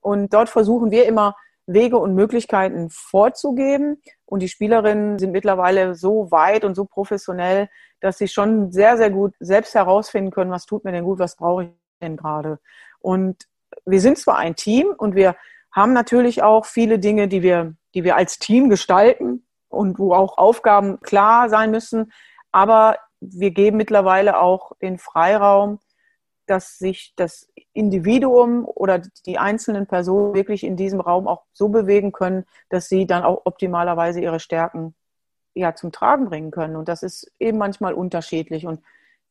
Und 0.00 0.32
dort 0.34 0.48
versuchen 0.48 0.90
wir 0.90 1.06
immer 1.06 1.36
Wege 1.66 1.98
und 1.98 2.14
Möglichkeiten 2.14 2.90
vorzugeben. 2.90 4.00
Und 4.24 4.40
die 4.40 4.48
Spielerinnen 4.48 5.18
sind 5.18 5.32
mittlerweile 5.32 5.94
so 5.94 6.30
weit 6.30 6.64
und 6.64 6.74
so 6.74 6.84
professionell, 6.84 7.68
dass 8.00 8.18
sie 8.18 8.28
schon 8.28 8.72
sehr, 8.72 8.96
sehr 8.96 9.10
gut 9.10 9.34
selbst 9.40 9.74
herausfinden 9.74 10.30
können, 10.30 10.50
was 10.50 10.66
tut 10.66 10.84
mir 10.84 10.92
denn 10.92 11.04
gut, 11.04 11.18
was 11.18 11.36
brauche 11.36 11.64
ich 11.64 11.70
denn 12.00 12.16
gerade. 12.16 12.58
Und 13.00 13.46
wir 13.84 14.00
sind 14.00 14.18
zwar 14.18 14.38
ein 14.38 14.56
Team 14.56 14.88
und 14.96 15.14
wir 15.14 15.36
haben 15.72 15.92
natürlich 15.92 16.42
auch 16.42 16.66
viele 16.66 16.98
Dinge, 16.98 17.28
die 17.28 17.42
wir, 17.42 17.74
die 17.96 18.04
wir 18.04 18.14
als 18.14 18.38
Team 18.38 18.68
gestalten 18.68 19.46
und 19.68 19.98
wo 19.98 20.12
auch 20.12 20.36
Aufgaben 20.36 21.00
klar 21.00 21.48
sein 21.48 21.70
müssen. 21.70 22.12
Aber 22.52 22.98
wir 23.20 23.52
geben 23.52 23.78
mittlerweile 23.78 24.38
auch 24.38 24.72
den 24.82 24.98
Freiraum, 24.98 25.80
dass 26.44 26.78
sich 26.78 27.14
das 27.16 27.48
Individuum 27.72 28.66
oder 28.66 29.00
die 29.24 29.38
einzelnen 29.38 29.86
Personen 29.86 30.34
wirklich 30.34 30.62
in 30.62 30.76
diesem 30.76 31.00
Raum 31.00 31.26
auch 31.26 31.44
so 31.54 31.70
bewegen 31.70 32.12
können, 32.12 32.44
dass 32.68 32.88
sie 32.88 33.06
dann 33.06 33.24
auch 33.24 33.46
optimalerweise 33.46 34.20
ihre 34.20 34.40
Stärken 34.40 34.94
ja 35.54 35.74
zum 35.74 35.90
Tragen 35.90 36.26
bringen 36.26 36.50
können. 36.50 36.76
Und 36.76 36.88
das 36.88 37.02
ist 37.02 37.32
eben 37.40 37.56
manchmal 37.56 37.94
unterschiedlich. 37.94 38.66
Und 38.66 38.82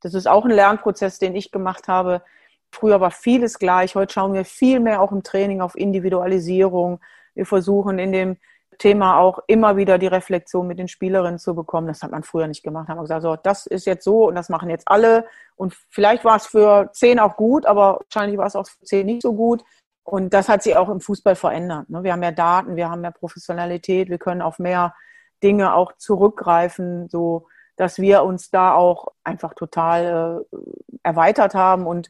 das 0.01 0.15
ist 0.15 0.27
auch 0.27 0.43
ein 0.43 0.51
Lernprozess, 0.51 1.19
den 1.19 1.35
ich 1.35 1.51
gemacht 1.51 1.87
habe. 1.87 2.23
Früher 2.71 2.99
war 2.99 3.11
vieles 3.11 3.59
gleich. 3.59 3.93
Heute 3.93 4.13
schauen 4.13 4.33
wir 4.33 4.43
viel 4.43 4.79
mehr 4.79 5.01
auch 5.01 5.11
im 5.11 5.21
Training 5.21 5.61
auf 5.61 5.77
Individualisierung. 5.77 6.99
Wir 7.35 7.45
versuchen 7.45 7.99
in 7.99 8.11
dem 8.11 8.37
Thema 8.77 9.19
auch 9.19 9.39
immer 9.47 9.77
wieder 9.77 9.97
die 9.97 10.07
Reflexion 10.07 10.67
mit 10.67 10.79
den 10.79 10.87
Spielerinnen 10.87 11.39
zu 11.39 11.55
bekommen. 11.55 11.87
Das 11.87 12.03
hat 12.03 12.11
man 12.11 12.23
früher 12.23 12.47
nicht 12.47 12.63
gemacht. 12.63 12.87
Da 12.87 12.91
haben 12.91 12.97
wir 12.97 13.03
gesagt, 13.03 13.23
so, 13.23 13.35
das 13.35 13.65
ist 13.65 13.85
jetzt 13.85 14.03
so 14.03 14.27
und 14.27 14.35
das 14.35 14.49
machen 14.49 14.69
jetzt 14.69 14.87
alle. 14.87 15.25
Und 15.55 15.75
vielleicht 15.89 16.25
war 16.25 16.37
es 16.37 16.47
für 16.47 16.89
zehn 16.93 17.19
auch 17.19 17.35
gut, 17.35 17.65
aber 17.65 17.99
wahrscheinlich 18.09 18.37
war 18.37 18.47
es 18.47 18.55
auch 18.55 18.67
für 18.67 18.85
zehn 18.85 19.05
nicht 19.05 19.21
so 19.21 19.33
gut. 19.33 19.63
Und 20.03 20.33
das 20.33 20.49
hat 20.49 20.63
sich 20.63 20.75
auch 20.77 20.89
im 20.89 21.01
Fußball 21.01 21.35
verändert. 21.35 21.89
Ne? 21.89 22.03
Wir 22.03 22.13
haben 22.13 22.19
mehr 22.19 22.31
Daten, 22.31 22.75
wir 22.75 22.89
haben 22.89 23.01
mehr 23.01 23.11
Professionalität, 23.11 24.09
wir 24.09 24.19
können 24.19 24.41
auf 24.41 24.59
mehr 24.59 24.93
Dinge 25.41 25.73
auch 25.73 25.93
zurückgreifen, 25.97 27.09
so 27.09 27.47
dass 27.75 27.99
wir 27.99 28.23
uns 28.23 28.51
da 28.51 28.73
auch 28.73 29.09
einfach 29.23 29.53
total 29.53 30.45
äh, 30.51 30.57
erweitert 31.03 31.55
haben 31.55 31.87
und 31.87 32.09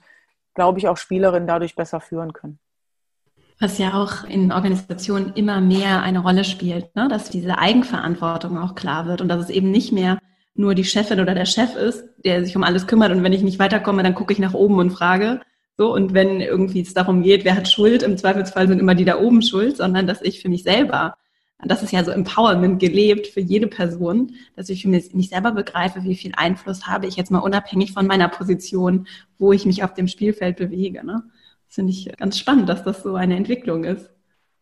glaube 0.54 0.80
ich 0.80 0.88
auch 0.88 0.98
Spielerinnen 0.98 1.48
dadurch 1.48 1.76
besser 1.76 2.00
führen 2.00 2.34
können. 2.34 2.60
Was 3.60 3.78
ja 3.78 3.94
auch 3.94 4.26
in 4.26 4.52
Organisationen 4.52 5.34
immer 5.36 5.62
mehr 5.62 6.02
eine 6.02 6.20
Rolle 6.20 6.44
spielt, 6.44 6.94
ne? 6.96 7.08
dass 7.10 7.30
diese 7.30 7.58
Eigenverantwortung 7.58 8.58
auch 8.58 8.76
klar 8.76 9.08
wird 9.08 9.22
und 9.22 9.30
dass 9.30 9.46
es 9.46 9.50
eben 9.50 9.72
nicht 9.72 9.94
mehr 9.94 10.20
nur 10.56 10.76
die 10.76 10.84
Chefin 10.84 11.20
oder 11.20 11.36
der 11.36 11.46
Chef 11.46 11.76
ist, 11.76 12.04
der 12.24 12.44
sich 12.44 12.56
um 12.56 12.64
alles 12.64 12.88
kümmert 12.88 13.12
und 13.12 13.24
wenn 13.24 13.34
ich 13.34 13.44
nicht 13.44 13.60
weiterkomme, 13.60 14.04
dann 14.04 14.16
gucke 14.16 14.34
ich 14.34 14.40
nach 14.40 14.54
oben 14.54 14.80
und 14.80 14.92
frage. 14.92 15.42
So, 15.78 15.94
und 15.94 16.14
wenn 16.14 16.40
irgendwie 16.40 16.82
es 16.82 16.94
darum 16.94 17.22
geht, 17.22 17.44
wer 17.44 17.56
hat 17.56 17.68
Schuld, 17.68 18.04
im 18.04 18.18
Zweifelsfall 18.18 18.68
sind 18.68 18.80
immer 18.80 18.96
die 18.96 19.04
da 19.04 19.20
oben 19.20 19.42
schuld, 19.42 19.78
sondern 19.78 20.08
dass 20.08 20.22
ich 20.22 20.42
für 20.42 20.48
mich 20.48 20.64
selber, 20.64 21.18
das 21.64 21.84
ist 21.84 21.92
ja 21.92 22.04
so 22.04 22.12
Empowerment 22.12 22.80
gelebt 22.80 23.28
für 23.28 23.42
jede 23.42 23.68
Person, 23.68 24.34
dass 24.56 24.70
ich 24.70 24.84
für 24.84 24.90
mich 24.90 25.30
selber 25.30 25.52
begreife, 25.52 26.04
wie 26.04 26.16
viel 26.16 26.32
Einfluss 26.36 26.88
habe 26.88 27.08
ich 27.08 27.16
jetzt 27.16 27.32
mal 27.32 27.40
unabhängig 27.40 27.92
von 27.92 28.08
meiner 28.08 28.30
Position, 28.30 29.08
wo 29.38 29.52
ich 29.52 29.66
mich 29.66 29.84
auf 29.84 29.94
dem 29.94 30.08
Spielfeld 30.08 30.58
bewege. 30.58 31.06
Ne? 31.06 31.24
Finde 31.68 31.92
ich 31.92 32.16
ganz 32.18 32.38
spannend, 32.38 32.70
dass 32.70 32.84
das 32.84 33.04
so 33.04 33.16
eine 33.16 33.36
Entwicklung 33.36 33.84
ist. 33.84 34.10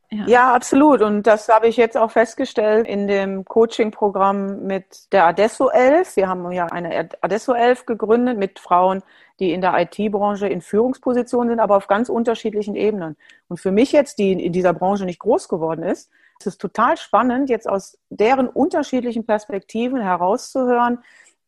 Ja. 0.09 0.27
ja. 0.27 0.53
absolut. 0.53 1.01
Und 1.01 1.23
das 1.23 1.49
habe 1.49 1.67
ich 1.67 1.77
jetzt 1.77 1.97
auch 1.97 2.11
festgestellt 2.11 2.87
in 2.87 3.07
dem 3.07 3.45
Coaching-Programm 3.45 4.63
mit 4.63 5.11
der 5.11 5.25
Adesso 5.25 5.69
11. 5.69 6.15
Wir 6.15 6.27
haben 6.27 6.51
ja 6.51 6.67
eine 6.67 7.09
Adesso 7.21 7.53
11 7.53 7.85
gegründet 7.85 8.37
mit 8.37 8.59
Frauen, 8.59 9.01
die 9.39 9.51
in 9.51 9.61
der 9.61 9.73
IT-Branche 9.79 10.47
in 10.47 10.61
Führungspositionen 10.61 11.49
sind, 11.49 11.59
aber 11.59 11.77
auf 11.77 11.87
ganz 11.87 12.09
unterschiedlichen 12.09 12.75
Ebenen. 12.75 13.17
Und 13.47 13.59
für 13.59 13.71
mich 13.71 13.91
jetzt, 13.91 14.19
die 14.19 14.33
in 14.33 14.53
dieser 14.53 14.73
Branche 14.73 15.05
nicht 15.05 15.19
groß 15.19 15.47
geworden 15.49 15.83
ist, 15.83 16.09
ist 16.39 16.47
es 16.47 16.57
total 16.57 16.97
spannend, 16.97 17.49
jetzt 17.49 17.67
aus 17.67 17.97
deren 18.09 18.47
unterschiedlichen 18.47 19.25
Perspektiven 19.25 20.01
herauszuhören, 20.01 20.99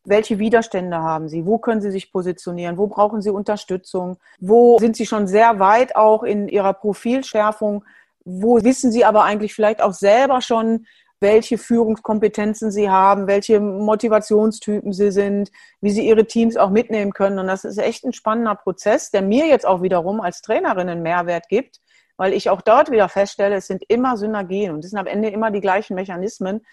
welche 0.05 0.39
Widerstände 0.39 0.97
haben 0.97 1.27
Sie? 1.27 1.45
Wo 1.45 1.57
können 1.57 1.81
Sie 1.81 1.91
sich 1.91 2.11
positionieren? 2.11 2.77
Wo 2.77 2.87
brauchen 2.87 3.21
Sie 3.21 3.29
Unterstützung? 3.29 4.17
Wo 4.39 4.77
sind 4.79 4.95
Sie 4.95 5.05
schon 5.05 5.27
sehr 5.27 5.59
weit 5.59 5.95
auch 5.95 6.23
in 6.23 6.47
Ihrer 6.47 6.73
Profilschärfung? 6.73 7.83
Wo 8.23 8.63
wissen 8.63 8.91
Sie 8.91 9.05
aber 9.05 9.23
eigentlich 9.23 9.53
vielleicht 9.53 9.81
auch 9.81 9.93
selber 9.93 10.41
schon, 10.41 10.85
welche 11.19 11.57
Führungskompetenzen 11.57 12.71
Sie 12.71 12.89
haben, 12.89 13.27
welche 13.27 13.59
Motivationstypen 13.59 14.93
Sie 14.93 15.11
sind, 15.11 15.51
wie 15.81 15.91
Sie 15.91 16.07
Ihre 16.07 16.25
Teams 16.25 16.57
auch 16.57 16.69
mitnehmen 16.69 17.13
können. 17.13 17.39
Und 17.39 17.47
das 17.47 17.63
ist 17.63 17.77
echt 17.77 18.03
ein 18.03 18.13
spannender 18.13 18.55
Prozess, 18.55 19.11
der 19.11 19.21
mir 19.21 19.47
jetzt 19.47 19.65
auch 19.65 19.81
wiederum 19.81 20.21
als 20.21 20.41
Trainerin 20.41 20.89
einen 20.89 21.03
Mehrwert 21.03 21.47
gibt, 21.47 21.79
weil 22.17 22.33
ich 22.33 22.49
auch 22.49 22.61
dort 22.61 22.91
wieder 22.91 23.09
feststelle, 23.09 23.55
es 23.55 23.67
sind 23.67 23.83
immer 23.87 24.17
Synergien 24.17 24.73
und 24.73 24.83
es 24.83 24.91
sind 24.91 24.99
am 24.99 25.07
Ende 25.07 25.29
immer 25.29 25.51
die 25.51 25.61
gleichen 25.61 25.95
Mechanismen, 25.95 26.65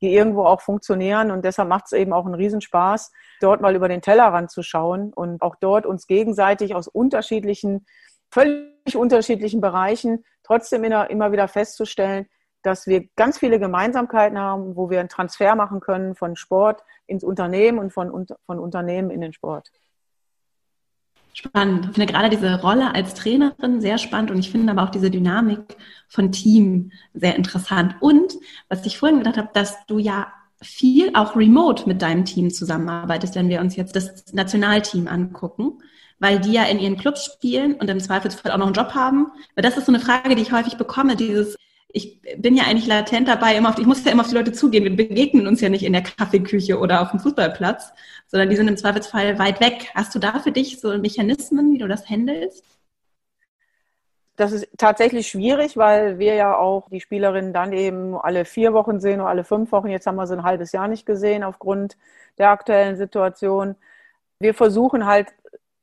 die 0.00 0.14
irgendwo 0.14 0.44
auch 0.44 0.60
funktionieren. 0.60 1.30
Und 1.30 1.44
deshalb 1.44 1.68
macht 1.68 1.86
es 1.86 1.92
eben 1.92 2.12
auch 2.12 2.26
einen 2.26 2.34
Riesenspaß, 2.34 3.12
dort 3.40 3.60
mal 3.60 3.76
über 3.76 3.88
den 3.88 4.02
Tellerrand 4.02 4.50
zu 4.50 4.62
schauen 4.62 5.12
und 5.12 5.42
auch 5.42 5.56
dort 5.56 5.86
uns 5.86 6.06
gegenseitig 6.06 6.74
aus 6.74 6.88
unterschiedlichen, 6.88 7.86
völlig 8.30 8.96
unterschiedlichen 8.96 9.60
Bereichen 9.60 10.24
trotzdem 10.42 10.84
immer 10.84 11.32
wieder 11.32 11.48
festzustellen, 11.48 12.26
dass 12.62 12.86
wir 12.86 13.08
ganz 13.16 13.38
viele 13.38 13.58
Gemeinsamkeiten 13.58 14.38
haben, 14.38 14.76
wo 14.76 14.90
wir 14.90 15.00
einen 15.00 15.08
Transfer 15.08 15.54
machen 15.54 15.80
können 15.80 16.14
von 16.14 16.36
Sport 16.36 16.82
ins 17.06 17.24
Unternehmen 17.24 17.78
und 17.78 17.92
von, 17.92 18.26
von 18.46 18.58
Unternehmen 18.58 19.10
in 19.10 19.20
den 19.20 19.32
Sport. 19.32 19.70
Spannend. 21.32 21.86
Ich 21.86 21.92
finde 21.94 22.12
gerade 22.12 22.28
diese 22.28 22.60
Rolle 22.60 22.94
als 22.94 23.14
Trainerin 23.14 23.80
sehr 23.80 23.98
spannend 23.98 24.30
und 24.30 24.38
ich 24.38 24.50
finde 24.50 24.72
aber 24.72 24.82
auch 24.82 24.90
diese 24.90 25.10
Dynamik 25.10 25.76
von 26.08 26.32
Team 26.32 26.90
sehr 27.14 27.36
interessant. 27.36 27.94
Und 28.00 28.34
was 28.68 28.84
ich 28.84 28.98
vorhin 28.98 29.18
gedacht 29.18 29.36
habe, 29.36 29.50
dass 29.54 29.86
du 29.86 29.98
ja 29.98 30.26
viel 30.62 31.14
auch 31.14 31.36
remote 31.36 31.88
mit 31.88 32.02
deinem 32.02 32.24
Team 32.24 32.50
zusammenarbeitest, 32.50 33.34
wenn 33.34 33.48
wir 33.48 33.60
uns 33.60 33.76
jetzt 33.76 33.96
das 33.96 34.32
Nationalteam 34.32 35.08
angucken, 35.08 35.78
weil 36.18 36.38
die 36.38 36.52
ja 36.52 36.64
in 36.64 36.78
ihren 36.78 36.98
Clubs 36.98 37.24
spielen 37.24 37.74
und 37.74 37.88
im 37.88 38.00
Zweifelsfall 38.00 38.52
auch 38.52 38.58
noch 38.58 38.66
einen 38.66 38.74
Job 38.74 38.94
haben. 38.94 39.28
Weil 39.54 39.62
das 39.62 39.78
ist 39.78 39.86
so 39.86 39.92
eine 39.92 40.00
Frage, 40.00 40.34
die 40.34 40.42
ich 40.42 40.52
häufig 40.52 40.76
bekomme, 40.76 41.16
dieses 41.16 41.56
ich 41.92 42.20
bin 42.38 42.56
ja 42.56 42.64
eigentlich 42.64 42.86
latent 42.86 43.28
dabei, 43.28 43.56
immer 43.56 43.70
auf, 43.70 43.78
ich 43.78 43.86
muss 43.86 44.04
ja 44.04 44.12
immer 44.12 44.22
auf 44.22 44.28
die 44.28 44.36
Leute 44.36 44.52
zugehen. 44.52 44.84
Wir 44.84 44.94
begegnen 44.94 45.46
uns 45.46 45.60
ja 45.60 45.68
nicht 45.68 45.82
in 45.82 45.92
der 45.92 46.02
Kaffeeküche 46.02 46.78
oder 46.78 47.02
auf 47.02 47.10
dem 47.10 47.20
Fußballplatz, 47.20 47.92
sondern 48.30 48.48
die 48.48 48.56
sind 48.56 48.68
im 48.68 48.76
Zweifelsfall 48.76 49.38
weit 49.38 49.60
weg. 49.60 49.90
Hast 49.94 50.14
du 50.14 50.20
da 50.20 50.38
für 50.38 50.52
dich 50.52 50.80
so 50.80 50.96
Mechanismen, 50.96 51.72
wie 51.72 51.78
du 51.78 51.88
das 51.88 52.08
handelst? 52.08 52.64
Das 54.36 54.52
ist 54.52 54.68
tatsächlich 54.78 55.28
schwierig, 55.28 55.76
weil 55.76 56.18
wir 56.18 56.34
ja 56.34 56.56
auch 56.56 56.88
die 56.88 57.00
Spielerinnen 57.00 57.52
dann 57.52 57.72
eben 57.72 58.16
alle 58.16 58.44
vier 58.44 58.72
Wochen 58.72 59.00
sehen 59.00 59.20
oder 59.20 59.28
alle 59.28 59.44
fünf 59.44 59.72
Wochen. 59.72 59.88
Jetzt 59.88 60.06
haben 60.06 60.16
wir 60.16 60.26
sie 60.26 60.34
ein 60.34 60.44
halbes 60.44 60.72
Jahr 60.72 60.88
nicht 60.88 61.04
gesehen 61.04 61.42
aufgrund 61.42 61.98
der 62.38 62.50
aktuellen 62.50 62.96
Situation. 62.96 63.74
Wir 64.38 64.54
versuchen 64.54 65.06
halt 65.06 65.28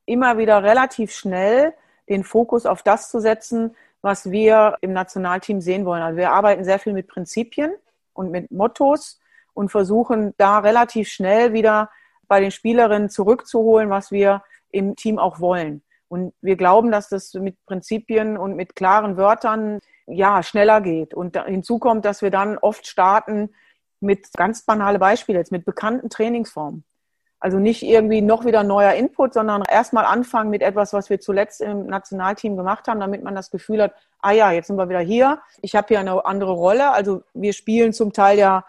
immer 0.05 0.37
wieder 0.37 0.63
relativ 0.63 1.13
schnell 1.13 1.73
den 2.09 2.23
Fokus 2.23 2.65
auf 2.65 2.81
das 2.81 3.11
zu 3.11 3.19
setzen, 3.19 3.75
was 4.01 4.31
wir 4.31 4.77
im 4.79 4.93
Nationalteam 4.93 5.59
sehen 5.59 5.85
wollen. 5.85 6.01
Also 6.01 6.17
wir 6.17 6.31
arbeiten 6.31 6.63
sehr 6.63 6.79
viel 6.79 6.93
mit 6.93 7.07
Prinzipien 7.07 7.73
und 8.13 8.31
mit 8.31 8.49
Mottos 8.51 9.19
und 9.53 9.69
versuchen 9.69 10.33
da 10.37 10.59
relativ 10.59 11.09
schnell 11.09 11.51
wieder 11.51 11.89
bei 12.27 12.39
den 12.39 12.51
Spielerinnen 12.51 13.09
zurückzuholen, 13.09 13.89
was 13.89 14.11
wir 14.11 14.43
im 14.71 14.95
Team 14.95 15.19
auch 15.19 15.39
wollen. 15.39 15.83
Und 16.09 16.33
wir 16.41 16.55
glauben, 16.55 16.91
dass 16.91 17.09
das 17.09 17.33
mit 17.33 17.57
Prinzipien 17.65 18.37
und 18.37 18.55
mit 18.55 18.75
klaren 18.75 19.17
Wörtern 19.17 19.79
ja 20.05 20.41
schneller 20.41 20.81
geht. 20.81 21.13
Und 21.13 21.41
hinzu 21.45 21.79
kommt, 21.79 22.05
dass 22.05 22.21
wir 22.21 22.31
dann 22.31 22.57
oft 22.57 22.87
starten 22.87 23.49
mit 23.99 24.31
ganz 24.33 24.63
banale 24.63 24.99
Beispiele, 24.99 25.39
jetzt 25.39 25.51
mit 25.51 25.65
bekannten 25.65 26.09
Trainingsformen. 26.09 26.85
Also 27.39 27.59
nicht 27.59 27.83
irgendwie 27.83 28.21
noch 28.21 28.45
wieder 28.45 28.63
neuer 28.63 28.93
Input, 28.93 29.33
sondern 29.33 29.63
erstmal 29.69 30.05
anfangen 30.05 30.49
mit 30.49 30.63
etwas, 30.63 30.93
was 30.93 31.09
wir 31.09 31.19
zuletzt 31.19 31.61
im 31.61 31.85
Nationalteam 31.85 32.57
gemacht 32.57 32.87
haben, 32.87 32.99
damit 32.99 33.23
man 33.23 33.35
das 33.35 33.51
Gefühl 33.51 33.83
hat, 33.83 33.93
ah 34.21 34.31
ja, 34.31 34.51
jetzt 34.51 34.67
sind 34.67 34.77
wir 34.77 34.89
wieder 34.89 35.01
hier. 35.01 35.39
Ich 35.61 35.75
habe 35.75 35.87
hier 35.87 35.99
eine 35.99 36.25
andere 36.25 36.53
Rolle. 36.53 36.91
Also 36.91 37.21
wir 37.35 37.53
spielen 37.53 37.93
zum 37.93 38.11
Teil 38.11 38.39
ja 38.39 38.65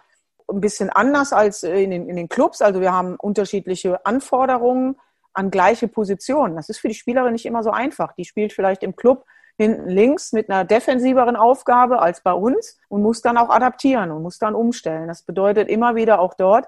ein 0.51 0.61
bisschen 0.61 0.91
anders 0.91 1.33
als 1.33 1.63
in 1.63 1.91
den, 1.91 2.09
in 2.09 2.17
den 2.17 2.29
Clubs. 2.29 2.63
Also 2.63 2.81
wir 2.81 2.93
haben 2.93 3.17
unterschiedliche 3.17 4.05
Anforderungen 4.07 4.97
an 5.35 5.51
gleiche 5.51 5.89
Positionen. 5.89 6.57
Das 6.57 6.69
ist 6.69 6.79
für 6.79 6.89
die 6.89 6.95
Spielerin 6.95 7.33
nicht 7.33 7.47
immer 7.47 7.63
so 7.63 7.71
einfach. 7.71 8.13
Die 8.15 8.25
spielt 8.25 8.53
vielleicht 8.53 8.83
im 8.83 8.97
Club 8.97 9.25
hinten 9.57 9.89
links 9.89 10.33
mit 10.33 10.49
einer 10.49 10.65
defensiveren 10.65 11.37
Aufgabe 11.37 12.01
als 12.01 12.23
bei 12.23 12.33
uns 12.33 12.79
und 12.89 13.03
muss 13.03 13.23
dann 13.23 13.37
auch 13.37 13.51
adaptieren 13.51 14.11
und 14.11 14.23
muss 14.23 14.39
dann 14.39 14.55
umstellen. 14.55 15.09
Das 15.09 15.23
bedeutet 15.23 15.69
immer 15.69 15.97
wieder 15.97 16.21
auch 16.21 16.35
dort, 16.35 16.67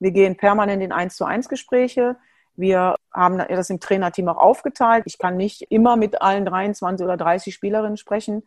wir 0.00 0.12
gehen 0.12 0.36
permanent 0.36 0.82
in 0.82 0.92
1 0.92 1.14
zu 1.14 1.26
1 1.26 1.48
Gespräche. 1.48 2.16
Wir 2.56 2.96
haben 3.12 3.38
das 3.38 3.70
im 3.70 3.80
Trainerteam 3.80 4.28
auch 4.28 4.38
aufgeteilt. 4.38 5.04
Ich 5.06 5.18
kann 5.18 5.36
nicht 5.36 5.62
immer 5.70 5.96
mit 5.96 6.22
allen 6.22 6.46
23 6.46 7.04
oder 7.04 7.18
30 7.18 7.54
Spielerinnen 7.54 7.98
sprechen. 7.98 8.42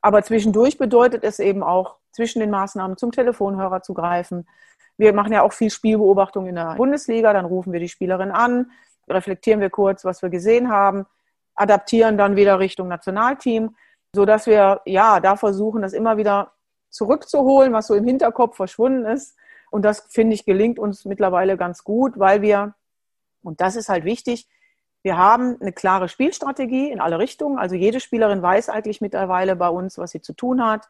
Aber 0.00 0.22
zwischendurch 0.22 0.78
bedeutet 0.78 1.22
es 1.22 1.38
eben 1.38 1.62
auch, 1.62 1.96
zwischen 2.16 2.40
den 2.40 2.50
Maßnahmen 2.50 2.96
zum 2.96 3.12
Telefonhörer 3.12 3.82
zu 3.82 3.94
greifen. 3.94 4.48
Wir 4.96 5.12
machen 5.12 5.32
ja 5.32 5.42
auch 5.42 5.52
viel 5.52 5.70
Spielbeobachtung 5.70 6.46
in 6.46 6.56
der 6.56 6.74
Bundesliga. 6.74 7.32
Dann 7.32 7.44
rufen 7.44 7.72
wir 7.72 7.80
die 7.80 7.88
Spielerin 7.88 8.30
an, 8.30 8.70
reflektieren 9.08 9.60
wir 9.60 9.70
kurz, 9.70 10.04
was 10.04 10.22
wir 10.22 10.30
gesehen 10.30 10.70
haben, 10.70 11.06
adaptieren 11.54 12.18
dann 12.18 12.34
wieder 12.34 12.58
Richtung 12.58 12.88
Nationalteam, 12.88 13.76
sodass 14.12 14.46
wir 14.46 14.80
ja 14.86 15.20
da 15.20 15.36
versuchen, 15.36 15.82
das 15.82 15.92
immer 15.92 16.16
wieder 16.16 16.52
zurückzuholen, 16.90 17.72
was 17.72 17.86
so 17.86 17.94
im 17.94 18.04
Hinterkopf 18.04 18.56
verschwunden 18.56 19.04
ist 19.04 19.36
und 19.70 19.82
das, 19.84 20.06
finde 20.08 20.34
ich, 20.34 20.44
gelingt 20.44 20.78
uns 20.78 21.04
mittlerweile 21.04 21.56
ganz 21.56 21.84
gut, 21.84 22.18
weil 22.18 22.42
wir, 22.42 22.74
und 23.42 23.60
das 23.60 23.76
ist 23.76 23.88
halt 23.88 24.04
wichtig, 24.04 24.48
wir 25.02 25.18
haben 25.18 25.56
eine 25.60 25.72
klare 25.72 26.08
Spielstrategie 26.08 26.90
in 26.90 27.00
alle 27.00 27.18
Richtungen. 27.18 27.58
Also 27.58 27.76
jede 27.76 28.00
Spielerin 28.00 28.42
weiß 28.42 28.68
eigentlich 28.68 29.00
mittlerweile 29.00 29.54
bei 29.54 29.68
uns, 29.68 29.98
was 29.98 30.10
sie 30.10 30.20
zu 30.20 30.32
tun 30.32 30.64
hat. 30.64 30.88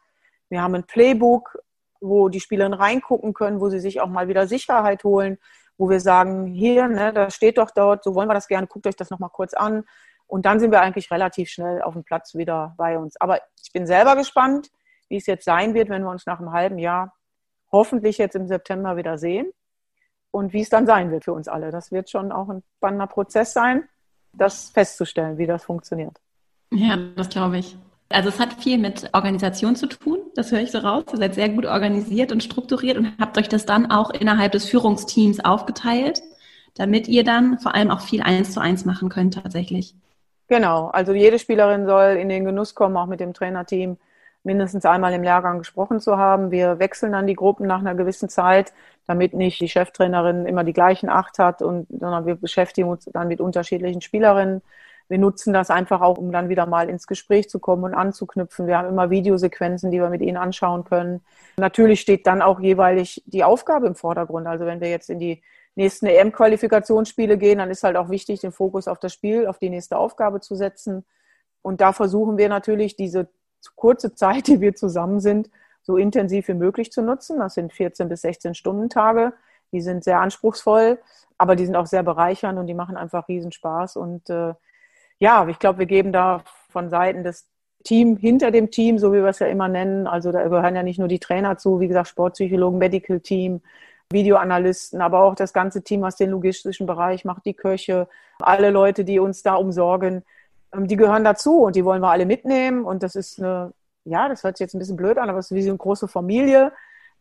Wir 0.48 0.62
haben 0.62 0.74
ein 0.74 0.85
Playbook, 0.85 1.59
wo 2.00 2.28
die 2.28 2.40
Spielerinnen 2.40 2.78
reingucken 2.78 3.35
können, 3.35 3.61
wo 3.61 3.68
sie 3.68 3.80
sich 3.80 4.00
auch 4.00 4.09
mal 4.09 4.28
wieder 4.28 4.46
Sicherheit 4.46 5.04
holen, 5.04 5.38
wo 5.78 5.90
wir 5.90 6.00
sagen, 6.00 6.46
hier, 6.46 6.88
ne, 6.88 7.12
da 7.12 7.30
steht 7.30 7.59
doch 7.59 7.70
dort, 7.70 8.04
so 8.04 8.14
wollen 8.14 8.28
wir 8.28 8.35
das 8.35 8.48
gerne, 8.48 8.66
guckt 8.66 8.87
euch 8.87 8.96
das 8.96 9.11
nochmal 9.11 9.30
kurz 9.30 9.54
an. 9.54 9.85
Und 10.26 10.44
dann 10.46 10.59
sind 10.59 10.72
wir 10.72 10.80
eigentlich 10.80 11.11
relativ 11.11 11.50
schnell 11.50 11.82
auf 11.82 11.94
dem 11.94 12.04
Platz 12.04 12.35
wieder 12.35 12.74
bei 12.76 12.98
uns. 12.98 13.20
Aber 13.20 13.40
ich 13.62 13.72
bin 13.72 13.87
selber 13.87 14.16
gespannt, 14.16 14.70
wie 15.09 15.16
es 15.16 15.26
jetzt 15.26 15.44
sein 15.44 15.74
wird, 15.74 15.88
wenn 15.88 16.02
wir 16.02 16.11
uns 16.11 16.26
nach 16.26 16.40
einem 16.40 16.52
halben 16.52 16.78
Jahr 16.78 17.14
hoffentlich 17.70 18.18
jetzt 18.18 18.35
im 18.35 18.48
September 18.48 18.96
wieder 18.96 19.18
sehen. 19.18 19.52
Und 20.32 20.52
wie 20.52 20.61
es 20.61 20.68
dann 20.68 20.87
sein 20.87 21.11
wird 21.11 21.24
für 21.24 21.32
uns 21.32 21.48
alle. 21.48 21.70
Das 21.70 21.92
wird 21.92 22.11
schon 22.11 22.30
auch 22.30 22.48
ein 22.48 22.62
spannender 22.76 23.06
Prozess 23.06 23.52
sein, 23.54 23.88
das 24.32 24.70
festzustellen, 24.70 25.38
wie 25.38 25.46
das 25.46 25.64
funktioniert. 25.64 26.20
Ja, 26.70 26.98
das 27.16 27.30
glaube 27.30 27.59
ich. 27.59 27.78
Also 28.11 28.28
es 28.28 28.38
hat 28.38 28.52
viel 28.54 28.76
mit 28.78 29.09
Organisation 29.14 29.76
zu 29.76 29.87
tun, 29.87 30.15
das 30.37 30.53
höre 30.53 30.61
ich 30.61 30.70
so 30.70 30.79
raus. 30.79 31.05
Ihr 31.12 31.18
seid 31.18 31.35
sehr 31.35 31.49
gut 31.49 31.66
organisiert 31.66 32.33
und 32.33 32.42
strukturiert 32.42 32.99
und 32.99 33.12
habt 33.18 33.38
euch 33.38 33.49
das 33.49 33.66
dann 33.66 33.90
auch 33.90 34.11
innerhalb 34.11 34.53
des 34.53 34.66
Führungsteams 34.68 35.44
aufgeteilt, 35.44 36.22
damit 36.75 37.09
ihr 37.09 37.25
dann 37.25 37.59
vor 37.59 37.75
allem 37.75 37.90
auch 37.90 38.01
viel 38.01 38.22
eins 38.22 38.53
zu 38.53 38.61
eins 38.61 38.85
machen 38.85 39.09
könnt 39.09 39.35
tatsächlich. 39.35 39.94
Genau, 40.49 40.88
also 40.88 41.12
jede 41.12 41.38
Spielerin 41.38 41.87
soll 41.87 42.16
in 42.16 42.29
den 42.29 42.44
Genuss 42.44 42.75
kommen, 42.75 42.96
auch 42.96 43.07
mit 43.07 43.20
dem 43.20 43.35
Trainerteam 43.35 43.96
mindestens 44.44 44.85
einmal 44.85 45.12
im 45.12 45.25
Lehrgang 45.25 45.59
gesprochen 45.59 46.01
zu 46.01 46.16
haben. 46.18 46.53
Wir 46.53 46.79
wechseln 46.79 47.12
dann 47.12 47.27
die 47.27 47.35
Gruppen 47.35 47.66
nach 47.66 47.81
einer 47.81 47.96
gewissen 47.96 48.29
Zeit, 48.29 48.72
damit 49.07 49.35
nicht 49.35 49.61
die 49.61 49.68
Cheftrainerin 49.68 50.46
immer 50.46 50.62
die 50.62 50.72
gleichen 50.72 51.09
acht 51.09 51.38
hat, 51.38 51.62
und, 51.62 51.88
sondern 51.88 52.27
wir 52.27 52.37
beschäftigen 52.37 52.88
uns 52.88 53.07
dann 53.07 53.29
mit 53.29 53.40
unterschiedlichen 53.40 54.01
Spielerinnen. 54.03 54.62
Wir 55.08 55.18
nutzen 55.18 55.52
das 55.52 55.70
einfach 55.70 56.00
auch, 56.00 56.18
um 56.18 56.32
dann 56.32 56.48
wieder 56.48 56.66
mal 56.66 56.88
ins 56.88 57.06
Gespräch 57.06 57.48
zu 57.48 57.60
kommen 57.60 57.84
und 57.84 57.94
anzuknüpfen. 57.94 58.66
Wir 58.66 58.78
haben 58.78 58.88
immer 58.88 59.10
Videosequenzen, 59.10 59.90
die 59.90 60.00
wir 60.00 60.10
mit 60.10 60.20
ihnen 60.20 60.36
anschauen 60.36 60.84
können. 60.84 61.22
Natürlich 61.56 62.00
steht 62.00 62.26
dann 62.26 62.42
auch 62.42 62.60
jeweilig 62.60 63.22
die 63.26 63.44
Aufgabe 63.44 63.86
im 63.86 63.94
Vordergrund. 63.94 64.46
Also 64.46 64.66
wenn 64.66 64.80
wir 64.80 64.90
jetzt 64.90 65.10
in 65.10 65.18
die 65.18 65.42
nächsten 65.76 66.06
EM-Qualifikationsspiele 66.06 67.38
gehen, 67.38 67.58
dann 67.58 67.70
ist 67.70 67.84
halt 67.84 67.96
auch 67.96 68.08
wichtig, 68.08 68.40
den 68.40 68.52
Fokus 68.52 68.88
auf 68.88 68.98
das 68.98 69.12
Spiel, 69.12 69.46
auf 69.46 69.58
die 69.58 69.70
nächste 69.70 69.96
Aufgabe 69.96 70.40
zu 70.40 70.56
setzen. 70.56 71.04
Und 71.62 71.80
da 71.80 71.92
versuchen 71.92 72.38
wir 72.38 72.48
natürlich, 72.48 72.96
diese 72.96 73.28
kurze 73.74 74.14
Zeit, 74.14 74.46
die 74.48 74.60
wir 74.60 74.74
zusammen 74.74 75.20
sind, 75.20 75.50
so 75.82 75.96
intensiv 75.96 76.48
wie 76.48 76.54
möglich 76.54 76.90
zu 76.90 77.02
nutzen. 77.02 77.38
Das 77.38 77.54
sind 77.54 77.72
14 77.72 78.08
bis 78.08 78.22
16 78.22 78.54
Stunden 78.54 78.88
Tage. 78.88 79.32
Die 79.72 79.80
sind 79.80 80.04
sehr 80.04 80.20
anspruchsvoll, 80.20 80.98
aber 81.38 81.56
die 81.56 81.66
sind 81.66 81.76
auch 81.76 81.86
sehr 81.86 82.02
bereichernd 82.02 82.58
und 82.58 82.66
die 82.66 82.74
machen 82.74 82.96
einfach 82.96 83.28
riesen 83.28 83.52
Spaß. 83.52 83.96
Und 83.96 84.30
äh, 84.30 84.54
ja, 85.18 85.46
ich 85.48 85.59
glaube, 85.59 85.81
wir 85.81 85.87
geben 85.87 86.12
da 86.12 86.42
von 86.70 86.90
Seiten 86.90 87.24
des 87.24 87.46
Team 87.85 88.16
hinter 88.16 88.50
dem 88.50 88.70
Team, 88.70 88.98
so 88.98 89.12
wie 89.12 89.18
wir 89.18 89.26
es 89.26 89.38
ja 89.38 89.46
immer 89.46 89.68
nennen. 89.68 90.07
Also 90.07 90.33
da 90.33 90.42
gehören 90.42 90.74
ja 90.74 90.83
nicht 90.83 90.98
nur 90.98 91.09
die 91.09 91.20
Trainer 91.20 91.57
zu, 91.57 91.81
wie 91.81 91.88
gesagt, 91.88 92.09
Sportpsychologen, 92.09 92.79
Medical 92.79 93.20
Team, 93.20 93.61
Videoanalysten, 94.11 95.00
aber 95.00 95.22
auch 95.22 95.35
das 95.35 95.52
ganze 95.52 95.83
Team 95.83 96.05
aus 96.05 96.16
dem 96.16 96.31
logistischen 96.31 96.87
Bereich 96.87 97.24
macht 97.24 97.44
die 97.44 97.55
Köche, 97.55 98.09
alle 98.40 98.70
Leute, 98.70 99.05
die 99.05 99.18
uns 99.18 99.42
da 99.42 99.55
umsorgen, 99.55 100.22
ähm, 100.74 100.87
die 100.87 100.96
gehören 100.96 101.24
dazu 101.24 101.62
und 101.62 101.76
die 101.76 101.85
wollen 101.85 102.02
wir 102.02 102.11
alle 102.11 102.26
mitnehmen. 102.26 102.85
Und 102.85 103.02
das 103.02 103.14
ist 103.14 103.40
eine, 103.40 103.72
ja, 104.05 104.29
das 104.29 104.44
hört 104.44 104.57
sich 104.57 104.64
jetzt 104.64 104.74
ein 104.74 104.79
bisschen 104.79 104.96
blöd 104.96 105.18
an, 105.18 105.31
aber 105.31 105.38
es 105.38 105.50
ist 105.50 105.57
wie 105.57 105.62
so 105.62 105.70
eine 105.70 105.79
große 105.79 106.09
Familie, 106.09 106.72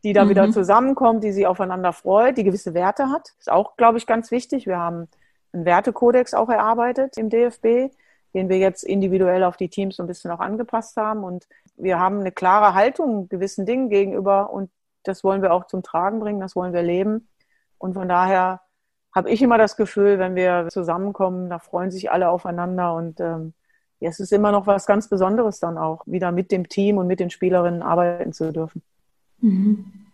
die 0.04 0.14
da 0.14 0.26
mhm. 0.26 0.30
wieder 0.30 0.52
zusammenkommt, 0.52 1.24
die 1.24 1.32
sich 1.32 1.48
aufeinander 1.48 1.94
freut, 1.94 2.38
die 2.38 2.44
gewisse 2.44 2.74
Werte 2.74 3.10
hat. 3.10 3.34
Ist 3.40 3.52
auch, 3.52 3.78
glaube 3.78 3.98
ich, 3.98 4.06
ganz 4.06 4.32
wichtig. 4.32 4.68
Wir 4.68 4.78
haben 4.78 5.08
einen 5.56 5.66
Wertekodex 5.66 6.34
auch 6.34 6.50
erarbeitet 6.50 7.18
im 7.18 7.30
DFB, 7.30 7.94
den 8.34 8.50
wir 8.50 8.58
jetzt 8.58 8.84
individuell 8.84 9.44
auf 9.44 9.58
die 9.58 9.70
Teams 9.70 9.96
so 9.96 10.04
ein 10.04 10.08
bisschen 10.08 10.32
auch 10.32 10.40
angepasst 10.40 10.98
haben. 10.98 11.24
Und 11.24 11.48
wir 11.78 12.00
haben 12.00 12.20
eine 12.20 12.32
klare 12.32 12.74
Haltung 12.74 13.30
gewissen 13.30 13.66
Dingen 13.66 13.90
gegenüber 13.90 14.52
und 14.52 14.70
das 15.04 15.24
wollen 15.24 15.42
wir 15.42 15.54
auch 15.54 15.68
zum 15.68 15.84
Tragen 15.84 16.20
bringen, 16.20 16.42
das 16.42 16.56
wollen 16.56 16.74
wir 16.74 16.84
leben. 16.84 17.30
Und 17.78 17.94
von 17.94 18.10
daher 18.10 18.62
habe 19.14 19.30
ich 19.30 19.42
immer 19.42 19.58
das 19.58 19.78
Gefühl, 19.78 20.20
wenn 20.20 20.36
wir 20.36 20.68
zusammenkommen, 20.70 21.50
da 21.50 21.60
freuen 21.60 21.92
sich 21.92 22.12
alle 22.12 22.30
aufeinander 22.30 22.94
und 22.94 23.20
ähm, 23.22 23.54
ja, 24.02 24.10
es 24.10 24.20
ist 24.20 24.34
immer 24.34 24.52
noch 24.52 24.68
was 24.68 24.86
ganz 24.86 25.08
Besonderes 25.08 25.60
dann 25.60 25.78
auch, 25.78 26.04
wieder 26.06 26.34
mit 26.34 26.52
dem 26.52 26.68
Team 26.68 26.98
und 26.98 27.08
mit 27.08 27.22
den 27.22 27.30
Spielerinnen 27.30 27.82
arbeiten 27.82 28.34
zu 28.34 28.52
dürfen. 28.52 28.82
Mhm. 29.40 30.05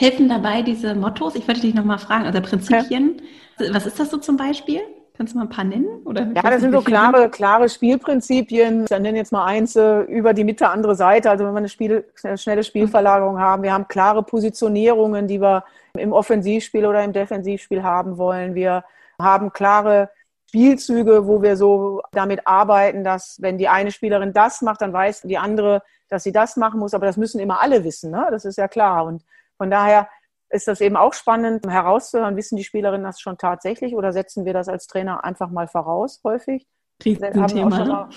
Helfen 0.00 0.30
dabei 0.30 0.62
diese 0.62 0.94
Mottos? 0.94 1.34
Ich 1.34 1.46
wollte 1.46 1.60
dich 1.60 1.74
nochmal 1.74 1.98
fragen, 1.98 2.24
also 2.24 2.40
Prinzipien. 2.40 3.20
Ja. 3.58 3.74
Was 3.74 3.84
ist 3.84 4.00
das 4.00 4.08
so 4.08 4.16
zum 4.16 4.38
Beispiel? 4.38 4.80
Kannst 5.14 5.34
du 5.34 5.38
mal 5.38 5.44
ein 5.44 5.50
paar 5.50 5.64
nennen? 5.64 6.00
Oder 6.06 6.22
ja, 6.34 6.40
das 6.40 6.62
sind 6.62 6.72
so 6.72 6.80
klare, 6.80 7.28
klare 7.28 7.68
Spielprinzipien. 7.68 8.84
Ich 8.84 8.90
nenne 8.90 9.18
jetzt 9.18 9.30
mal 9.30 9.44
eins, 9.44 9.76
äh, 9.76 10.00
über 10.04 10.32
die 10.32 10.44
Mitte, 10.44 10.70
andere 10.70 10.94
Seite. 10.94 11.28
Also 11.28 11.44
wenn 11.44 11.52
wir 11.52 11.58
eine, 11.58 11.68
Spiel, 11.68 12.06
schnelle 12.36 12.64
Spielverlagerung 12.64 13.38
haben. 13.38 13.62
Wir 13.62 13.74
haben 13.74 13.88
klare 13.88 14.22
Positionierungen, 14.22 15.28
die 15.28 15.38
wir 15.38 15.64
im 15.92 16.14
Offensivspiel 16.14 16.86
oder 16.86 17.04
im 17.04 17.12
Defensivspiel 17.12 17.82
haben 17.82 18.16
wollen. 18.16 18.54
Wir 18.54 18.84
haben 19.20 19.52
klare 19.52 20.08
Spielzüge, 20.48 21.26
wo 21.26 21.42
wir 21.42 21.58
so 21.58 22.00
damit 22.12 22.46
arbeiten, 22.46 23.04
dass 23.04 23.36
wenn 23.42 23.58
die 23.58 23.68
eine 23.68 23.90
Spielerin 23.90 24.32
das 24.32 24.62
macht, 24.62 24.80
dann 24.80 24.94
weiß 24.94 25.20
die 25.24 25.36
andere, 25.36 25.82
dass 26.08 26.22
sie 26.22 26.32
das 26.32 26.56
machen 26.56 26.80
muss. 26.80 26.94
Aber 26.94 27.04
das 27.04 27.18
müssen 27.18 27.38
immer 27.38 27.60
alle 27.60 27.84
wissen. 27.84 28.10
Ne? 28.10 28.28
Das 28.30 28.46
ist 28.46 28.56
ja 28.56 28.66
klar. 28.66 29.04
Und 29.04 29.22
von 29.60 29.70
daher 29.70 30.08
ist 30.48 30.68
das 30.68 30.80
eben 30.80 30.96
auch 30.96 31.12
spannend 31.12 31.66
herauszuhören, 31.66 32.34
wissen 32.34 32.56
die 32.56 32.64
Spielerinnen 32.64 33.04
das 33.04 33.20
schon 33.20 33.36
tatsächlich 33.36 33.94
oder 33.94 34.10
setzen 34.14 34.46
wir 34.46 34.54
das 34.54 34.70
als 34.70 34.86
Trainer 34.86 35.22
einfach 35.22 35.50
mal 35.50 35.68
voraus 35.68 36.22
häufig? 36.24 36.66
Wir 37.04 37.18
haben 37.18 37.42
auch 37.42 37.48
schon 37.50 37.68
ne? 37.68 37.92
mal 37.92 38.08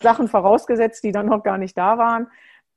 Sachen 0.00 0.28
vorausgesetzt, 0.28 1.02
die 1.02 1.10
dann 1.10 1.26
noch 1.26 1.42
gar 1.42 1.58
nicht 1.58 1.76
da 1.76 1.98
waren. 1.98 2.28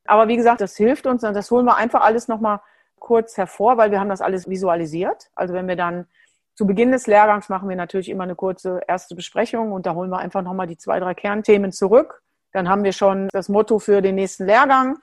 Aber 0.07 0.27
wie 0.27 0.38
gesagt, 0.38 0.59
das 0.59 0.75
hilft 0.75 1.05
uns 1.05 1.23
und 1.23 1.35
das 1.35 1.51
holen 1.51 1.67
wir 1.67 1.75
einfach 1.77 2.01
alles 2.01 2.27
nochmal 2.27 2.61
kurz 2.97 3.38
hervor, 3.38 3.77
weil 3.77 3.91
wir 3.91 3.99
haben 3.99 4.09
das 4.09 4.21
alles 4.21 4.49
visualisiert. 4.49 5.29
Also 5.35 5.53
wenn 5.53 5.67
wir 5.67 5.75
dann 5.75 6.07
zu 6.55 6.65
Beginn 6.65 6.91
des 6.91 7.05
Lehrgangs 7.05 7.47
machen 7.47 7.69
wir 7.69 7.75
natürlich 7.75 8.09
immer 8.09 8.23
eine 8.23 8.35
kurze 8.35 8.81
erste 8.88 9.13
Besprechung 9.13 9.71
und 9.71 9.85
da 9.85 9.93
holen 9.93 10.09
wir 10.09 10.17
einfach 10.17 10.41
nochmal 10.41 10.65
die 10.65 10.77
zwei, 10.77 10.99
drei 10.99 11.13
Kernthemen 11.13 11.71
zurück. 11.71 12.23
Dann 12.53 12.69
haben 12.69 12.83
wir 12.83 12.91
schon 12.91 13.29
das 13.33 13.49
Motto 13.49 13.77
für 13.77 14.01
den 14.01 14.15
nächsten 14.15 14.47
Lehrgang 14.47 14.97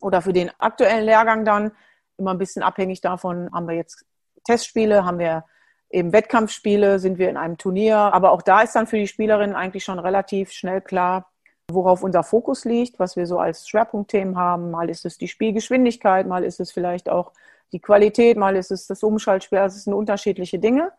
oder 0.00 0.22
für 0.22 0.32
den 0.32 0.52
aktuellen 0.58 1.04
Lehrgang 1.04 1.44
dann 1.44 1.72
immer 2.20 2.32
ein 2.32 2.38
bisschen 2.38 2.62
abhängig 2.62 3.00
davon, 3.00 3.50
haben 3.52 3.66
wir 3.66 3.74
jetzt 3.74 4.04
Testspiele, 4.44 5.04
haben 5.04 5.18
wir 5.18 5.44
eben 5.90 6.12
Wettkampfspiele, 6.12 6.98
sind 6.98 7.18
wir 7.18 7.28
in 7.28 7.36
einem 7.36 7.58
Turnier. 7.58 7.96
Aber 7.96 8.30
auch 8.30 8.42
da 8.42 8.62
ist 8.62 8.74
dann 8.74 8.86
für 8.86 8.96
die 8.96 9.08
Spielerinnen 9.08 9.56
eigentlich 9.56 9.84
schon 9.84 9.98
relativ 9.98 10.52
schnell 10.52 10.80
klar, 10.80 11.30
worauf 11.70 12.02
unser 12.02 12.22
Fokus 12.22 12.64
liegt, 12.64 12.98
was 12.98 13.16
wir 13.16 13.26
so 13.26 13.38
als 13.38 13.68
Schwerpunktthemen 13.68 14.36
haben. 14.36 14.70
Mal 14.70 14.88
ist 14.90 15.04
es 15.04 15.18
die 15.18 15.28
Spielgeschwindigkeit, 15.28 16.26
mal 16.26 16.44
ist 16.44 16.60
es 16.60 16.72
vielleicht 16.72 17.08
auch 17.08 17.32
die 17.72 17.80
Qualität, 17.80 18.36
mal 18.36 18.56
ist 18.56 18.70
es 18.70 18.86
das 18.86 19.02
Umschaltspiel. 19.02 19.58
Also 19.58 19.76
es 19.76 19.84
sind 19.84 19.94
unterschiedliche 19.94 20.58
Dinge. 20.58 20.92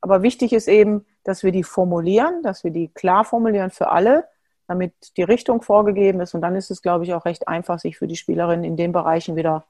Aber 0.00 0.22
wichtig 0.22 0.52
ist 0.52 0.68
eben, 0.68 1.04
dass 1.24 1.42
wir 1.42 1.52
die 1.52 1.64
formulieren, 1.64 2.42
dass 2.42 2.62
wir 2.62 2.70
die 2.70 2.88
klar 2.88 3.24
formulieren 3.24 3.70
für 3.70 3.88
alle, 3.88 4.28
damit 4.68 4.92
die 5.16 5.24
Richtung 5.24 5.62
vorgegeben 5.62 6.20
ist. 6.20 6.34
Und 6.34 6.42
dann 6.42 6.54
ist 6.54 6.70
es, 6.70 6.82
glaube 6.82 7.04
ich, 7.04 7.14
auch 7.14 7.24
recht 7.24 7.48
einfach, 7.48 7.78
sich 7.78 7.98
für 7.98 8.06
die 8.06 8.16
Spielerinnen 8.16 8.64
in 8.64 8.76
den 8.76 8.92
Bereichen 8.92 9.34
wieder 9.34 9.64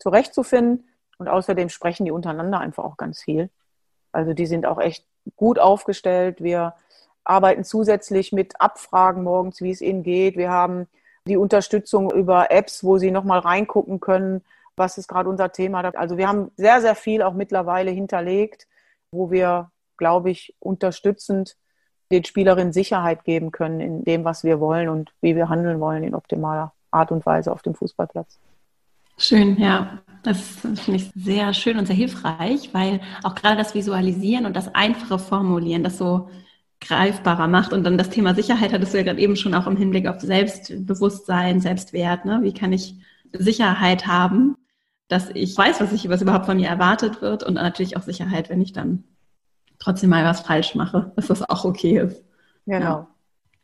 zurechtzufinden. 0.00 0.88
Und 1.18 1.28
außerdem 1.28 1.68
sprechen 1.68 2.06
die 2.06 2.10
untereinander 2.10 2.58
einfach 2.58 2.82
auch 2.82 2.96
ganz 2.96 3.22
viel. 3.22 3.50
Also 4.10 4.32
die 4.32 4.46
sind 4.46 4.66
auch 4.66 4.80
echt 4.80 5.04
gut 5.36 5.58
aufgestellt. 5.58 6.42
Wir 6.42 6.74
arbeiten 7.24 7.62
zusätzlich 7.62 8.32
mit 8.32 8.60
Abfragen 8.60 9.22
morgens, 9.22 9.60
wie 9.60 9.70
es 9.70 9.82
ihnen 9.82 10.02
geht. 10.02 10.36
Wir 10.36 10.50
haben 10.50 10.88
die 11.26 11.36
Unterstützung 11.36 12.10
über 12.10 12.50
Apps, 12.50 12.82
wo 12.82 12.98
sie 12.98 13.10
nochmal 13.10 13.40
reingucken 13.40 14.00
können, 14.00 14.42
was 14.76 14.98
ist 14.98 15.08
gerade 15.08 15.28
unser 15.28 15.52
Thema. 15.52 15.84
Also 15.94 16.16
wir 16.16 16.26
haben 16.26 16.50
sehr, 16.56 16.80
sehr 16.80 16.94
viel 16.94 17.22
auch 17.22 17.34
mittlerweile 17.34 17.90
hinterlegt, 17.90 18.66
wo 19.12 19.30
wir, 19.30 19.70
glaube 19.98 20.30
ich, 20.30 20.54
unterstützend 20.58 21.56
den 22.10 22.24
Spielerinnen 22.24 22.72
Sicherheit 22.72 23.24
geben 23.24 23.52
können 23.52 23.80
in 23.80 24.04
dem, 24.04 24.24
was 24.24 24.42
wir 24.42 24.58
wollen 24.58 24.88
und 24.88 25.12
wie 25.20 25.36
wir 25.36 25.48
handeln 25.48 25.78
wollen 25.80 26.02
in 26.02 26.14
optimaler 26.14 26.72
Art 26.90 27.12
und 27.12 27.24
Weise 27.26 27.52
auf 27.52 27.62
dem 27.62 27.74
Fußballplatz. 27.74 28.40
Schön, 29.20 29.58
ja. 29.58 30.02
Das 30.22 30.40
finde 30.40 30.96
ich 30.96 31.10
sehr 31.14 31.54
schön 31.54 31.78
und 31.78 31.86
sehr 31.86 31.96
hilfreich, 31.96 32.70
weil 32.72 33.00
auch 33.22 33.34
gerade 33.34 33.56
das 33.56 33.74
Visualisieren 33.74 34.46
und 34.46 34.54
das 34.54 34.74
einfache 34.74 35.18
Formulieren 35.18 35.82
das 35.82 35.98
so 35.98 36.30
greifbarer 36.80 37.46
macht. 37.46 37.72
Und 37.72 37.84
dann 37.84 37.98
das 37.98 38.10
Thema 38.10 38.34
Sicherheit 38.34 38.72
hattest 38.72 38.92
du 38.92 38.98
ja 38.98 39.04
gerade 39.04 39.20
eben 39.20 39.36
schon 39.36 39.54
auch 39.54 39.66
im 39.66 39.76
Hinblick 39.76 40.06
auf 40.06 40.20
Selbstbewusstsein, 40.20 41.60
Selbstwert. 41.60 42.24
Ne? 42.24 42.40
Wie 42.42 42.52
kann 42.52 42.72
ich 42.72 42.96
Sicherheit 43.32 44.06
haben, 44.06 44.56
dass 45.08 45.30
ich 45.34 45.56
weiß, 45.56 45.80
was 45.80 45.92
ich, 45.92 46.08
was 46.08 46.22
überhaupt 46.22 46.46
von 46.46 46.56
mir 46.56 46.68
erwartet 46.68 47.22
wird 47.22 47.42
und 47.42 47.54
natürlich 47.54 47.96
auch 47.96 48.02
Sicherheit, 48.02 48.48
wenn 48.48 48.60
ich 48.60 48.72
dann 48.72 49.04
trotzdem 49.78 50.10
mal 50.10 50.24
was 50.24 50.40
falsch 50.40 50.74
mache, 50.74 51.12
dass 51.16 51.28
das 51.28 51.48
auch 51.48 51.64
okay 51.64 51.98
ist. 51.98 52.22
Genau. 52.66 52.84
Ja. 52.84 53.08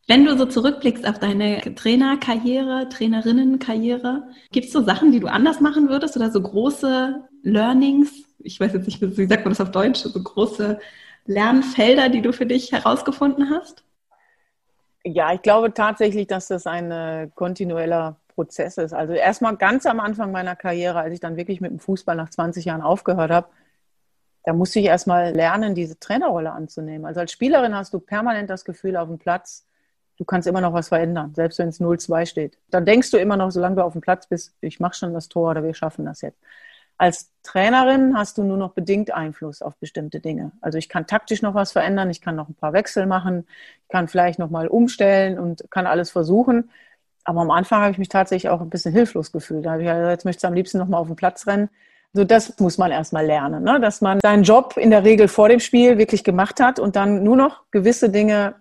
Wenn 0.09 0.25
du 0.25 0.39
so 0.39 0.47
zurückblickst 0.47 1.07
auf 1.07 1.19
deine 1.19 1.61
Trainerkarriere, 1.75 2.89
Trainerinnenkarriere, 2.89 4.29
gibt 4.53 4.67
es 4.67 4.73
so 4.73 4.83
Sachen, 4.83 5.11
die 5.11 5.19
du 5.19 5.27
anders 5.27 5.61
machen 5.61 5.89
würdest 5.89 6.17
oder 6.17 6.31
so 6.31 6.41
große 6.41 7.25
Learnings? 7.43 8.13
Ich 8.39 8.61
weiß 8.61 8.73
jetzt 8.73 8.87
nicht, 8.87 9.03
wie 9.03 9.27
sagt 9.27 9.45
man 9.45 9.51
das 9.53 9.61
auf 9.61 9.73
Deutsch, 9.73 10.01
so 10.01 10.23
große 10.23 10.79
Lernfelder, 11.27 12.09
die 12.09 12.23
du 12.23 12.33
für 12.33 12.47
dich 12.47 12.71
herausgefunden 12.71 13.51
hast? 13.51 13.83
Ja, 15.05 15.33
ich 15.33 15.43
glaube 15.43 15.75
tatsächlich, 15.75 16.29
dass 16.29 16.49
das 16.49 16.69
ein 16.69 16.93
äh, 16.93 17.29
kontinueller 17.35 18.17
Prozess 18.29 18.79
ist. 18.79 18.93
Also 18.93 19.13
erstmal 19.13 19.57
ganz 19.57 19.87
am 19.87 19.99
Anfang 19.99 20.31
meiner 20.31 20.55
Karriere, 20.55 21.01
als 21.01 21.15
ich 21.15 21.21
dann 21.21 21.37
wirklich 21.37 21.61
mit 21.61 21.73
dem 21.73 21.81
Fußball 21.81 22.15
nach 22.15 22.31
20 22.31 22.65
Jahren 22.65 22.83
aufgehört 22.83 23.33
habe, 23.33 23.49
da 24.45 24.53
musste 24.53 24.79
ich 24.79 24.87
erstmal 24.87 25.33
lernen, 25.33 25.75
diese 25.75 25.99
Trainerrolle 25.99 26.53
anzunehmen. 26.53 27.07
Also 27.07 27.19
als 27.19 27.33
Spielerin 27.33 27.75
hast 27.75 27.93
du 27.93 27.99
permanent 27.99 28.49
das 28.49 28.65
Gefühl 28.65 28.97
auf 28.97 29.09
dem 29.09 29.19
Platz, 29.19 29.67
du 30.17 30.25
kannst 30.25 30.49
immer 30.49 30.61
noch 30.61 30.73
was 30.73 30.89
verändern, 30.89 31.35
selbst 31.35 31.59
wenn 31.59 31.69
es 31.69 31.81
0-2 31.81 32.27
steht. 32.27 32.59
Dann 32.71 32.85
denkst 32.85 33.11
du 33.11 33.19
immer 33.19 33.37
noch, 33.37 33.51
solange 33.51 33.77
du 33.77 33.85
auf 33.85 33.93
dem 33.93 34.01
Platz 34.01 34.27
bist, 34.27 34.55
ich 34.61 34.81
mache 34.81 34.95
schon 34.95 35.15
das 35.15 35.29
Tor 35.29 35.51
oder 35.51 35.63
wir 35.63 35.75
schaffen 35.75 36.05
das 36.05 36.21
jetzt. 36.21 36.39
Als 36.99 37.31
Trainerin 37.43 38.17
hast 38.17 38.39
du 38.39 38.43
nur 38.43 38.57
noch 38.57 38.73
bedingt 38.73 39.13
Einfluss 39.13 39.61
auf 39.61 39.77
bestimmte 39.77 40.21
Dinge. 40.21 40.53
Also 40.63 40.79
ich 40.79 40.89
kann 40.89 41.07
taktisch 41.07 41.43
noch 41.43 41.55
was 41.55 41.73
verändern, 41.73 42.09
ich 42.09 42.23
kann 42.23 42.37
noch 42.37 42.49
ein 42.49 42.55
paar 42.55 42.73
Wechsel 42.73 43.07
machen, 43.07 43.47
ich 43.83 43.89
kann 43.89 44.09
vielleicht 44.09 44.39
noch 44.39 44.49
mal 44.49 44.67
umstellen 44.67 45.39
und 45.39 45.71
kann 45.71 45.87
alles 45.87 46.11
versuchen. 46.11 46.71
Aber 47.25 47.43
am 47.43 47.51
Anfang 47.51 47.83
habe 47.83 47.93
ich 47.93 47.99
mich 47.99 48.09
tatsächlich 48.09 48.49
auch 48.51 48.63
ein 48.63 48.71
bisschen 48.71 48.93
hilflos 48.93 49.31
gefühlt. 49.33 49.67
Da 49.67 49.73
habe 49.73 49.83
ich 49.83 49.89
gesagt, 49.89 50.11
jetzt 50.11 50.25
möchte 50.25 50.41
ich 50.41 50.47
am 50.47 50.55
liebsten 50.55 50.79
noch 50.79 50.89
mal 50.89 50.99
auf 50.99 51.09
den 51.09 51.17
Platz 51.17 51.47
rennen. 51.47 51.69
So, 52.13 52.25
das 52.25 52.59
muss 52.61 52.79
man 52.79 52.91
erstmal 52.91 53.27
lernen, 53.27 53.63
ne? 53.63 53.79
dass 53.79 54.01
man 54.01 54.21
seinen 54.23 54.43
Job 54.43 54.79
in 54.79 54.91
der 54.91 55.05
Regel 55.05 55.29
vor 55.29 55.51
dem 55.51 55.61
Spiel 55.61 55.99
wirklich 55.99 56.25
gemacht 56.25 56.61
hat 56.61 56.79
und 56.79 56.97
dann 56.97 57.23
nur 57.23 57.37
noch 57.37 57.65
gewisse 57.71 58.09
Dinge 58.09 58.55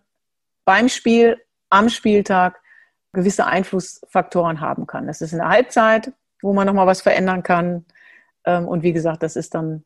beim 0.65 0.89
Spiel, 0.89 1.37
am 1.69 1.89
Spieltag, 1.89 2.61
gewisse 3.13 3.45
Einflussfaktoren 3.45 4.61
haben 4.61 4.87
kann. 4.87 5.07
Das 5.07 5.21
ist 5.21 5.31
in 5.31 5.39
der 5.39 5.49
Halbzeit, 5.49 6.13
wo 6.41 6.53
man 6.53 6.67
nochmal 6.67 6.87
was 6.87 7.01
verändern 7.01 7.43
kann. 7.43 7.85
Ähm, 8.45 8.67
und 8.67 8.83
wie 8.83 8.93
gesagt, 8.93 9.23
das 9.23 9.35
ist 9.35 9.55
dann 9.55 9.83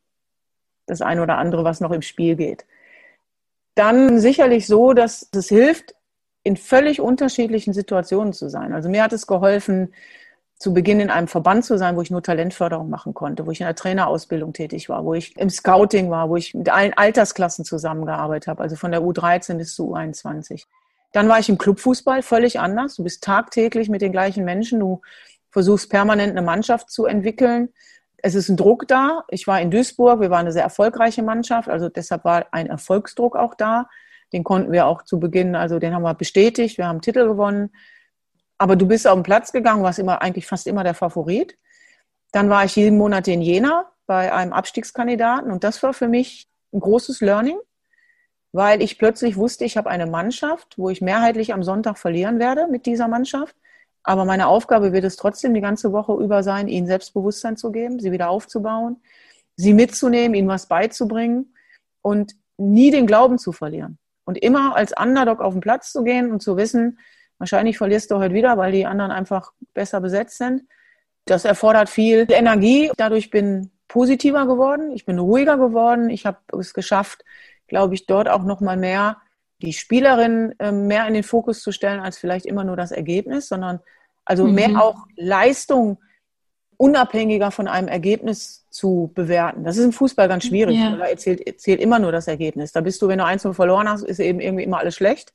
das 0.86 1.02
eine 1.02 1.22
oder 1.22 1.38
andere, 1.38 1.64
was 1.64 1.80
noch 1.80 1.92
im 1.92 2.02
Spiel 2.02 2.36
geht. 2.36 2.66
Dann 3.76 4.20
sicherlich 4.20 4.68
so, 4.68 4.94
dass 4.94 5.30
es 5.34 5.48
hilft, 5.50 5.96
in 6.44 6.58
völlig 6.58 7.00
unterschiedlichen 7.02 7.74
Situationen 7.74 8.34
zu 8.34 8.50
sein. 8.50 8.74
Also 8.74 8.90
mir 8.90 9.04
hat 9.04 9.14
es 9.14 9.28
geholfen, 9.28 9.94
zu 10.58 10.74
Beginn 10.74 11.00
in 11.00 11.10
einem 11.10 11.28
Verband 11.28 11.64
zu 11.64 11.78
sein, 11.78 11.96
wo 11.96 12.02
ich 12.02 12.12
nur 12.12 12.22
Talentförderung 12.22 12.90
machen 12.90 13.14
konnte, 13.14 13.46
wo 13.46 13.52
ich 13.52 13.62
in 13.62 13.66
der 13.66 13.76
Trainerausbildung 13.76 14.52
tätig 14.52 14.90
war, 14.90 15.06
wo 15.06 15.14
ich 15.14 15.38
im 15.38 15.50
Scouting 15.50 16.10
war, 16.10 16.30
wo 16.30 16.36
ich 16.36 16.54
mit 16.54 16.70
allen 16.70 16.94
Altersklassen 16.94 17.64
zusammengearbeitet 17.64 18.48
habe, 18.48 18.64
also 18.64 18.76
von 18.76 18.92
der 18.92 19.02
U13 19.02 19.56
bis 19.56 19.74
zur 19.74 19.96
U21. 19.96 20.66
Dann 21.12 21.28
war 21.28 21.40
ich 21.40 21.50
im 21.50 21.58
Clubfußball 21.58 22.22
völlig 22.22 22.60
anders. 22.60 22.96
Du 22.96 23.04
bist 23.04 23.24
tagtäglich 23.24 23.90
mit 23.90 24.02
den 24.02 24.12
gleichen 24.12 24.46
Menschen. 24.46 24.80
Du 24.80 25.02
versuchst 25.52 25.90
permanent 25.90 26.32
eine 26.32 26.42
Mannschaft 26.42 26.92
zu 26.92 27.06
entwickeln. 27.06 27.70
Es 28.18 28.36
ist 28.36 28.50
ein 28.50 28.58
Druck 28.58 28.88
da. 28.88 29.24
Ich 29.30 29.48
war 29.48 29.60
in 29.60 29.72
Duisburg. 29.72 30.20
Wir 30.20 30.30
waren 30.30 30.42
eine 30.42 30.52
sehr 30.52 30.64
erfolgreiche 30.64 31.24
Mannschaft. 31.24 31.70
Also 31.70 31.90
deshalb 31.90 32.26
war 32.26 32.48
ein 32.52 32.68
Erfolgsdruck 32.68 33.36
auch 33.36 33.56
da. 33.56 33.88
Den 34.34 34.44
konnten 34.44 34.72
wir 34.72 34.86
auch 34.86 35.04
zu 35.04 35.20
Beginn, 35.20 35.56
also 35.56 35.80
den 35.80 35.94
haben 35.94 36.04
wir 36.04 36.14
bestätigt. 36.14 36.78
Wir 36.78 36.88
haben 36.88 37.02
Titel 37.02 37.28
gewonnen. 37.28 37.72
Aber 38.58 38.76
du 38.76 38.88
bist 38.88 39.08
auf 39.08 39.16
den 39.16 39.24
Platz 39.24 39.52
gegangen, 39.52 39.84
warst 39.84 40.00
immer, 40.00 40.22
eigentlich 40.22 40.46
fast 40.46 40.68
immer 40.68 40.84
der 40.84 40.94
Favorit. 40.94 41.58
Dann 42.32 42.50
war 42.50 42.66
ich 42.66 42.76
jeden 42.76 42.98
Monat 42.98 43.28
in 43.28 43.42
Jena 43.42 43.92
bei 44.06 44.32
einem 44.32 44.54
Abstiegskandidaten 44.54 45.52
und 45.52 45.64
das 45.64 45.82
war 45.82 45.94
für 45.94 46.08
mich 46.08 46.48
ein 46.74 46.80
großes 46.80 47.22
Learning, 47.22 47.58
weil 48.52 48.82
ich 48.82 48.98
plötzlich 48.98 49.38
wusste, 49.38 49.66
ich 49.66 49.78
habe 49.78 49.90
eine 49.90 50.08
Mannschaft, 50.08 50.78
wo 50.78 50.90
ich 50.90 51.02
mehrheitlich 51.02 51.54
am 51.54 51.64
Sonntag 51.64 51.98
verlieren 51.98 52.40
werde 52.40 52.68
mit 52.68 52.86
dieser 52.86 53.08
Mannschaft. 53.08 53.56
Aber 54.04 54.26
meine 54.26 54.48
Aufgabe 54.48 54.94
wird 54.94 55.04
es 55.04 55.18
trotzdem 55.18 55.54
die 55.54 55.62
ganze 55.62 55.92
Woche 55.92 56.14
über 56.14 56.42
sein, 56.42 56.68
ihnen 56.68 56.88
Selbstbewusstsein 56.88 57.58
zu 57.58 57.72
geben, 57.72 58.00
sie 58.00 58.12
wieder 58.12 58.30
aufzubauen, 58.30 58.98
sie 59.56 59.74
mitzunehmen, 59.74 60.36
ihnen 60.36 60.48
was 60.48 60.68
beizubringen 60.68 61.54
und 62.02 62.34
nie 62.58 62.92
den 62.92 63.08
Glauben 63.08 63.38
zu 63.38 63.52
verlieren. 63.52 63.98
Und 64.26 64.38
immer 64.38 64.76
als 64.76 64.94
Underdog 64.98 65.42
auf 65.42 65.54
den 65.54 65.62
Platz 65.62 65.92
zu 65.92 66.04
gehen 66.04 66.32
und 66.32 66.42
zu 66.42 66.58
wissen, 66.58 66.98
Wahrscheinlich 67.40 67.78
verlierst 67.78 68.12
du 68.12 68.18
heute 68.18 68.36
wieder, 68.36 68.58
weil 68.58 68.74
die 68.74 68.86
anderen 68.86 69.12
einfach 69.12 69.54
besser 69.74 70.02
besetzt 70.02 70.38
sind. 70.38 70.64
Das 71.26 71.46
erfordert 71.46 71.90
viel 71.90 72.28
Energie. 72.30 72.92
Dadurch 72.98 73.30
bin 73.30 73.72
positiver 73.88 74.46
geworden. 74.46 74.92
Ich 74.92 75.06
bin 75.06 75.18
ruhiger 75.18 75.58
geworden. 75.58 76.10
Ich 76.10 76.26
habe 76.26 76.38
es 76.60 76.74
geschafft, 76.74 77.24
glaube 77.70 77.94
ich, 77.94 78.06
dort 78.06 78.30
auch 78.30 78.44
noch 78.44 78.62
mal 78.62 78.78
mehr 78.78 79.18
die 79.62 79.74
Spielerin 79.74 80.56
ähm, 80.60 80.88
mehr 80.88 81.08
in 81.08 81.14
den 81.14 81.24
Fokus 81.24 81.62
zu 81.62 81.72
stellen 81.72 82.00
als 82.00 82.18
vielleicht 82.18 82.46
immer 82.46 82.64
nur 82.64 82.78
das 82.78 82.92
Ergebnis, 82.92 83.48
sondern 83.48 83.80
also 84.26 84.46
mhm. 84.46 84.56
mehr 84.56 84.84
auch 84.84 85.06
Leistung 85.16 86.00
unabhängiger 86.78 87.52
von 87.52 87.68
einem 87.68 87.90
Ergebnis 87.90 88.66
zu 88.70 89.12
bewerten. 89.14 89.66
Das 89.66 89.76
ist 89.76 89.84
im 89.84 89.92
Fußball 89.92 90.30
ganz 90.30 90.46
schwierig. 90.46 90.78
Ja. 90.78 90.96
Da 90.96 91.18
zählt, 91.18 91.60
zählt 91.60 91.82
immer 91.82 92.00
nur 92.00 92.14
das 92.14 92.28
Ergebnis. 92.28 92.72
Da 92.72 92.80
bist 92.80 93.02
du, 93.02 93.10
wenn 93.10 93.18
du 93.18 93.26
eins 93.26 93.46
verloren 93.52 93.90
hast, 93.90 94.04
ist 94.04 94.20
eben 94.20 94.40
irgendwie 94.40 94.64
immer 94.64 94.78
alles 94.78 94.96
schlecht. 94.96 95.34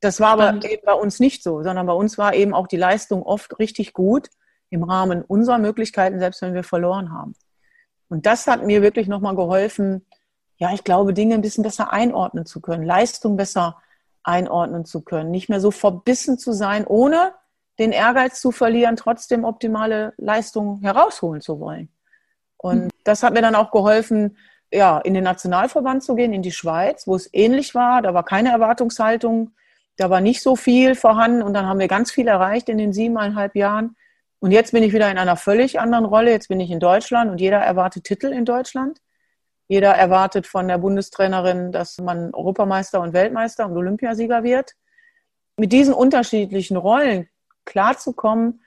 Das 0.00 0.20
war 0.20 0.30
aber 0.30 0.64
eben 0.64 0.82
bei 0.84 0.94
uns 0.94 1.20
nicht 1.20 1.42
so, 1.42 1.62
sondern 1.62 1.86
bei 1.86 1.92
uns 1.92 2.16
war 2.16 2.34
eben 2.34 2.54
auch 2.54 2.66
die 2.66 2.76
Leistung 2.76 3.22
oft 3.22 3.58
richtig 3.58 3.92
gut 3.92 4.30
im 4.70 4.84
Rahmen 4.84 5.22
unserer 5.22 5.58
Möglichkeiten, 5.58 6.18
selbst 6.18 6.40
wenn 6.40 6.54
wir 6.54 6.64
verloren 6.64 7.12
haben. 7.12 7.34
Und 8.08 8.26
das 8.26 8.46
hat 8.46 8.64
mir 8.64 8.80
wirklich 8.80 9.08
nochmal 9.08 9.36
geholfen, 9.36 10.06
ja, 10.56 10.72
ich 10.72 10.84
glaube, 10.84 11.14
Dinge 11.14 11.34
ein 11.34 11.42
bisschen 11.42 11.64
besser 11.64 11.92
einordnen 11.92 12.46
zu 12.46 12.60
können, 12.60 12.84
Leistung 12.84 13.36
besser 13.36 13.82
einordnen 14.22 14.84
zu 14.84 15.02
können, 15.02 15.30
nicht 15.30 15.48
mehr 15.48 15.60
so 15.60 15.70
verbissen 15.70 16.38
zu 16.38 16.52
sein, 16.52 16.86
ohne 16.86 17.32
den 17.78 17.92
Ehrgeiz 17.92 18.40
zu 18.40 18.52
verlieren, 18.52 18.96
trotzdem 18.96 19.44
optimale 19.44 20.14
Leistungen 20.16 20.80
herausholen 20.80 21.40
zu 21.40 21.60
wollen. 21.60 21.88
Und 22.56 22.84
mhm. 22.84 22.90
das 23.02 23.22
hat 23.22 23.34
mir 23.34 23.42
dann 23.42 23.56
auch 23.56 23.70
geholfen, 23.70 24.38
ja, 24.72 24.98
in 24.98 25.14
den 25.14 25.24
Nationalverband 25.24 26.02
zu 26.02 26.14
gehen, 26.14 26.32
in 26.32 26.42
die 26.42 26.52
Schweiz, 26.52 27.06
wo 27.06 27.14
es 27.14 27.28
ähnlich 27.32 27.74
war. 27.74 28.00
Da 28.02 28.14
war 28.14 28.24
keine 28.24 28.50
Erwartungshaltung 28.50 29.52
da 29.96 30.10
war 30.10 30.20
nicht 30.20 30.42
so 30.42 30.56
viel 30.56 30.94
vorhanden 30.94 31.42
und 31.42 31.54
dann 31.54 31.66
haben 31.66 31.78
wir 31.78 31.88
ganz 31.88 32.10
viel 32.10 32.26
erreicht 32.26 32.68
in 32.68 32.78
den 32.78 32.92
siebeneinhalb 32.92 33.54
Jahren. 33.54 33.96
Und 34.40 34.50
jetzt 34.50 34.72
bin 34.72 34.82
ich 34.82 34.92
wieder 34.92 35.10
in 35.10 35.18
einer 35.18 35.36
völlig 35.36 35.80
anderen 35.80 36.04
Rolle. 36.04 36.30
Jetzt 36.30 36.48
bin 36.48 36.60
ich 36.60 36.70
in 36.70 36.80
Deutschland 36.80 37.30
und 37.30 37.40
jeder 37.40 37.58
erwartet 37.58 38.04
Titel 38.04 38.26
in 38.26 38.44
Deutschland. 38.44 39.00
Jeder 39.66 39.94
erwartet 39.94 40.46
von 40.46 40.68
der 40.68 40.78
Bundestrainerin, 40.78 41.72
dass 41.72 41.98
man 41.98 42.34
Europameister 42.34 43.00
und 43.00 43.12
Weltmeister 43.12 43.66
und 43.66 43.76
Olympiasieger 43.76 44.42
wird. 44.42 44.72
Mit 45.56 45.72
diesen 45.72 45.94
unterschiedlichen 45.94 46.76
Rollen 46.76 47.28
klarzukommen, 47.64 48.60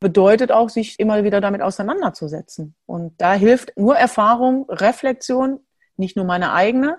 bedeutet 0.00 0.50
auch, 0.50 0.70
sich 0.70 0.98
immer 0.98 1.22
wieder 1.24 1.40
damit 1.40 1.60
auseinanderzusetzen. 1.60 2.74
Und 2.86 3.20
da 3.20 3.34
hilft 3.34 3.76
nur 3.76 3.96
Erfahrung, 3.96 4.64
Reflexion, 4.68 5.60
nicht 5.96 6.16
nur 6.16 6.24
meine 6.24 6.52
eigene. 6.54 6.98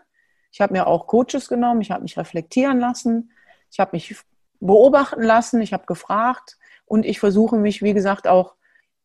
Ich 0.52 0.62
habe 0.62 0.74
mir 0.74 0.86
auch 0.86 1.08
Coaches 1.08 1.50
genommen, 1.50 1.82
ich 1.82 1.92
habe 1.92 2.04
mich 2.04 2.18
reflektieren 2.18 2.80
lassen, 2.80 3.32
ich 3.72 3.80
habe 3.80 3.92
mich 3.94 4.16
beobachten 4.60 5.24
lassen, 5.24 5.62
ich 5.62 5.74
habe 5.74 5.86
gefragt 5.88 6.58
und 6.86 7.06
ich 7.06 7.20
versuche 7.20 7.56
mich, 7.56 7.82
wie 7.82 7.94
gesagt, 7.94 8.28
auch 8.28 8.56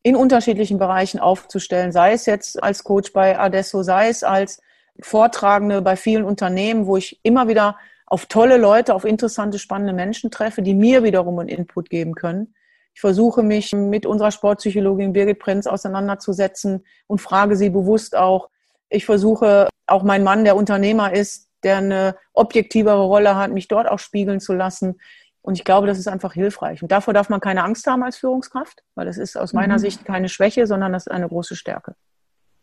in 0.06 0.14
unterschiedlichen 0.14 0.78
Bereichen 0.78 1.18
aufzustellen, 1.18 1.90
sei 1.90 2.12
es 2.12 2.26
jetzt 2.26 2.62
als 2.62 2.84
Coach 2.84 3.12
bei 3.12 3.36
Adesso, 3.36 3.82
sei 3.82 4.08
es 4.08 4.22
als 4.22 4.62
Vortragende 5.00 5.82
bei 5.82 5.96
vielen 5.96 6.22
Unternehmen, 6.22 6.86
wo 6.86 6.96
ich 6.96 7.18
immer 7.24 7.48
wieder 7.48 7.76
auf 8.06 8.26
tolle 8.26 8.56
Leute, 8.56 8.94
auf 8.94 9.04
interessante, 9.04 9.58
spannende 9.58 9.92
Menschen 9.92 10.30
treffe, 10.30 10.62
die 10.62 10.74
mir 10.74 11.02
wiederum 11.02 11.40
einen 11.40 11.48
Input 11.48 11.90
geben 11.90 12.14
können. 12.14 12.54
Ich 12.94 13.00
versuche 13.00 13.42
mich 13.42 13.72
mit 13.72 14.06
unserer 14.06 14.30
Sportpsychologin 14.30 15.12
Birgit 15.12 15.40
Prinz 15.40 15.66
auseinanderzusetzen 15.66 16.84
und 17.08 17.20
frage 17.20 17.56
sie 17.56 17.70
bewusst 17.70 18.14
auch. 18.14 18.48
Ich 18.88 19.06
versuche 19.06 19.68
auch 19.88 20.04
mein 20.04 20.22
Mann, 20.22 20.44
der 20.44 20.54
Unternehmer 20.54 21.14
ist, 21.14 21.48
der 21.64 21.78
eine 21.78 22.16
objektivere 22.32 23.02
Rolle 23.02 23.34
hat, 23.34 23.50
mich 23.50 23.66
dort 23.66 23.88
auch 23.88 23.98
spiegeln 23.98 24.38
zu 24.38 24.52
lassen. 24.52 25.00
Und 25.46 25.54
ich 25.54 25.62
glaube, 25.62 25.86
das 25.86 25.96
ist 25.96 26.08
einfach 26.08 26.32
hilfreich. 26.32 26.82
Und 26.82 26.90
davor 26.90 27.14
darf 27.14 27.28
man 27.28 27.38
keine 27.38 27.62
Angst 27.62 27.86
haben 27.86 28.02
als 28.02 28.16
Führungskraft, 28.16 28.82
weil 28.96 29.06
das 29.06 29.16
ist 29.16 29.36
aus 29.36 29.52
meiner 29.52 29.74
mhm. 29.74 29.78
Sicht 29.78 30.04
keine 30.04 30.28
Schwäche, 30.28 30.66
sondern 30.66 30.92
das 30.92 31.06
ist 31.06 31.12
eine 31.12 31.28
große 31.28 31.54
Stärke. 31.54 31.94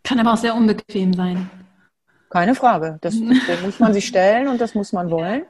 Kann 0.03 0.19
aber 0.19 0.33
auch 0.33 0.37
sehr 0.37 0.53
unbequem 0.53 1.13
sein. 1.13 1.49
Keine 2.29 2.55
Frage. 2.55 2.97
Das, 2.99 3.15
das 3.47 3.61
muss 3.61 3.79
man 3.79 3.93
sich 3.93 4.05
stellen 4.05 4.49
und 4.49 4.59
das 4.59 4.75
muss 4.75 4.91
man 4.91 5.09
wollen. 5.11 5.43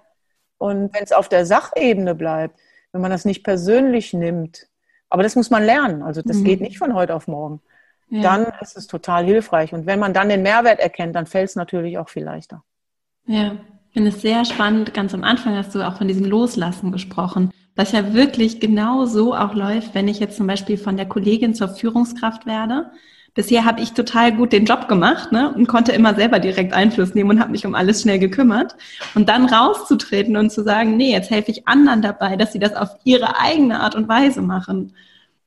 Und 0.60 0.94
wenn 0.94 1.04
es 1.04 1.12
auf 1.12 1.28
der 1.28 1.48
Sachebene 1.48 2.14
bleibt, 2.14 2.60
wenn 2.92 3.02
man 3.02 3.10
das 3.10 3.26
nicht 3.26 3.44
persönlich 3.44 4.14
nimmt, 4.14 4.68
aber 5.10 5.24
das 5.24 5.36
muss 5.36 5.50
man 5.50 5.64
lernen. 5.64 6.04
Also 6.04 6.22
das 6.22 6.38
mhm. 6.38 6.44
geht 6.44 6.62
nicht 6.62 6.78
von 6.78 6.94
heute 6.94 7.16
auf 7.16 7.28
morgen. 7.28 7.64
Ja. 8.10 8.22
Dann 8.22 8.54
ist 8.62 8.78
es 8.78 8.86
total 8.86 9.26
hilfreich. 9.26 9.74
Und 9.74 9.88
wenn 9.88 9.98
man 9.98 10.14
dann 10.14 10.30
den 10.30 10.44
Mehrwert 10.44 10.80
erkennt, 10.80 11.16
dann 11.16 11.26
fällt 11.26 11.50
es 11.50 11.56
natürlich 11.56 11.98
auch 11.98 12.10
viel 12.10 12.26
leichter. 12.26 12.64
Ja, 13.26 13.58
ich 13.94 13.96
finde 13.96 14.10
es 14.10 14.24
sehr 14.24 14.44
spannend. 14.44 14.96
Ganz 14.96 15.14
am 15.14 15.24
Anfang 15.24 15.56
hast 15.56 15.76
du 15.76 15.88
auch 15.88 16.00
von 16.00 16.08
diesem 16.08 16.26
Loslassen 16.26 16.92
gesprochen, 16.92 17.52
was 17.76 17.92
ja 17.92 18.16
wirklich 18.16 18.60
genau 18.60 19.06
so 19.06 19.36
auch 19.36 19.54
läuft, 19.54 19.94
wenn 19.94 20.08
ich 20.08 20.20
jetzt 20.20 20.36
zum 20.36 20.48
Beispiel 20.48 20.80
von 20.80 20.98
der 20.98 21.06
Kollegin 21.06 21.54
zur 21.54 21.68
Führungskraft 21.68 22.48
werde. 22.48 22.90
Bisher 23.36 23.66
habe 23.66 23.82
ich 23.82 23.92
total 23.94 24.36
gut 24.36 24.52
den 24.52 24.66
Job 24.66 24.88
gemacht 24.88 25.32
ne, 25.32 25.54
und 25.54 25.68
konnte 25.68 25.92
immer 25.92 26.16
selber 26.16 26.40
direkt 26.40 26.74
Einfluss 26.74 27.14
nehmen 27.14 27.30
und 27.30 27.40
habe 27.40 27.52
mich 27.52 27.68
um 27.68 27.76
alles 27.76 28.02
schnell 28.02 28.18
gekümmert. 28.18 28.76
Und 29.14 29.30
dann 29.30 29.46
rauszutreten 29.46 30.38
und 30.38 30.52
zu 30.52 30.64
sagen, 30.64 30.98
nee, 30.98 31.12
jetzt 31.12 31.30
helfe 31.30 31.52
ich 31.52 31.68
anderen 31.68 32.02
dabei, 32.02 32.36
dass 32.36 32.52
sie 32.52 32.60
das 32.60 32.74
auf 32.74 32.90
ihre 33.04 33.40
eigene 33.40 33.80
Art 33.80 33.94
und 33.94 34.08
Weise 34.08 34.42
machen 34.42 34.94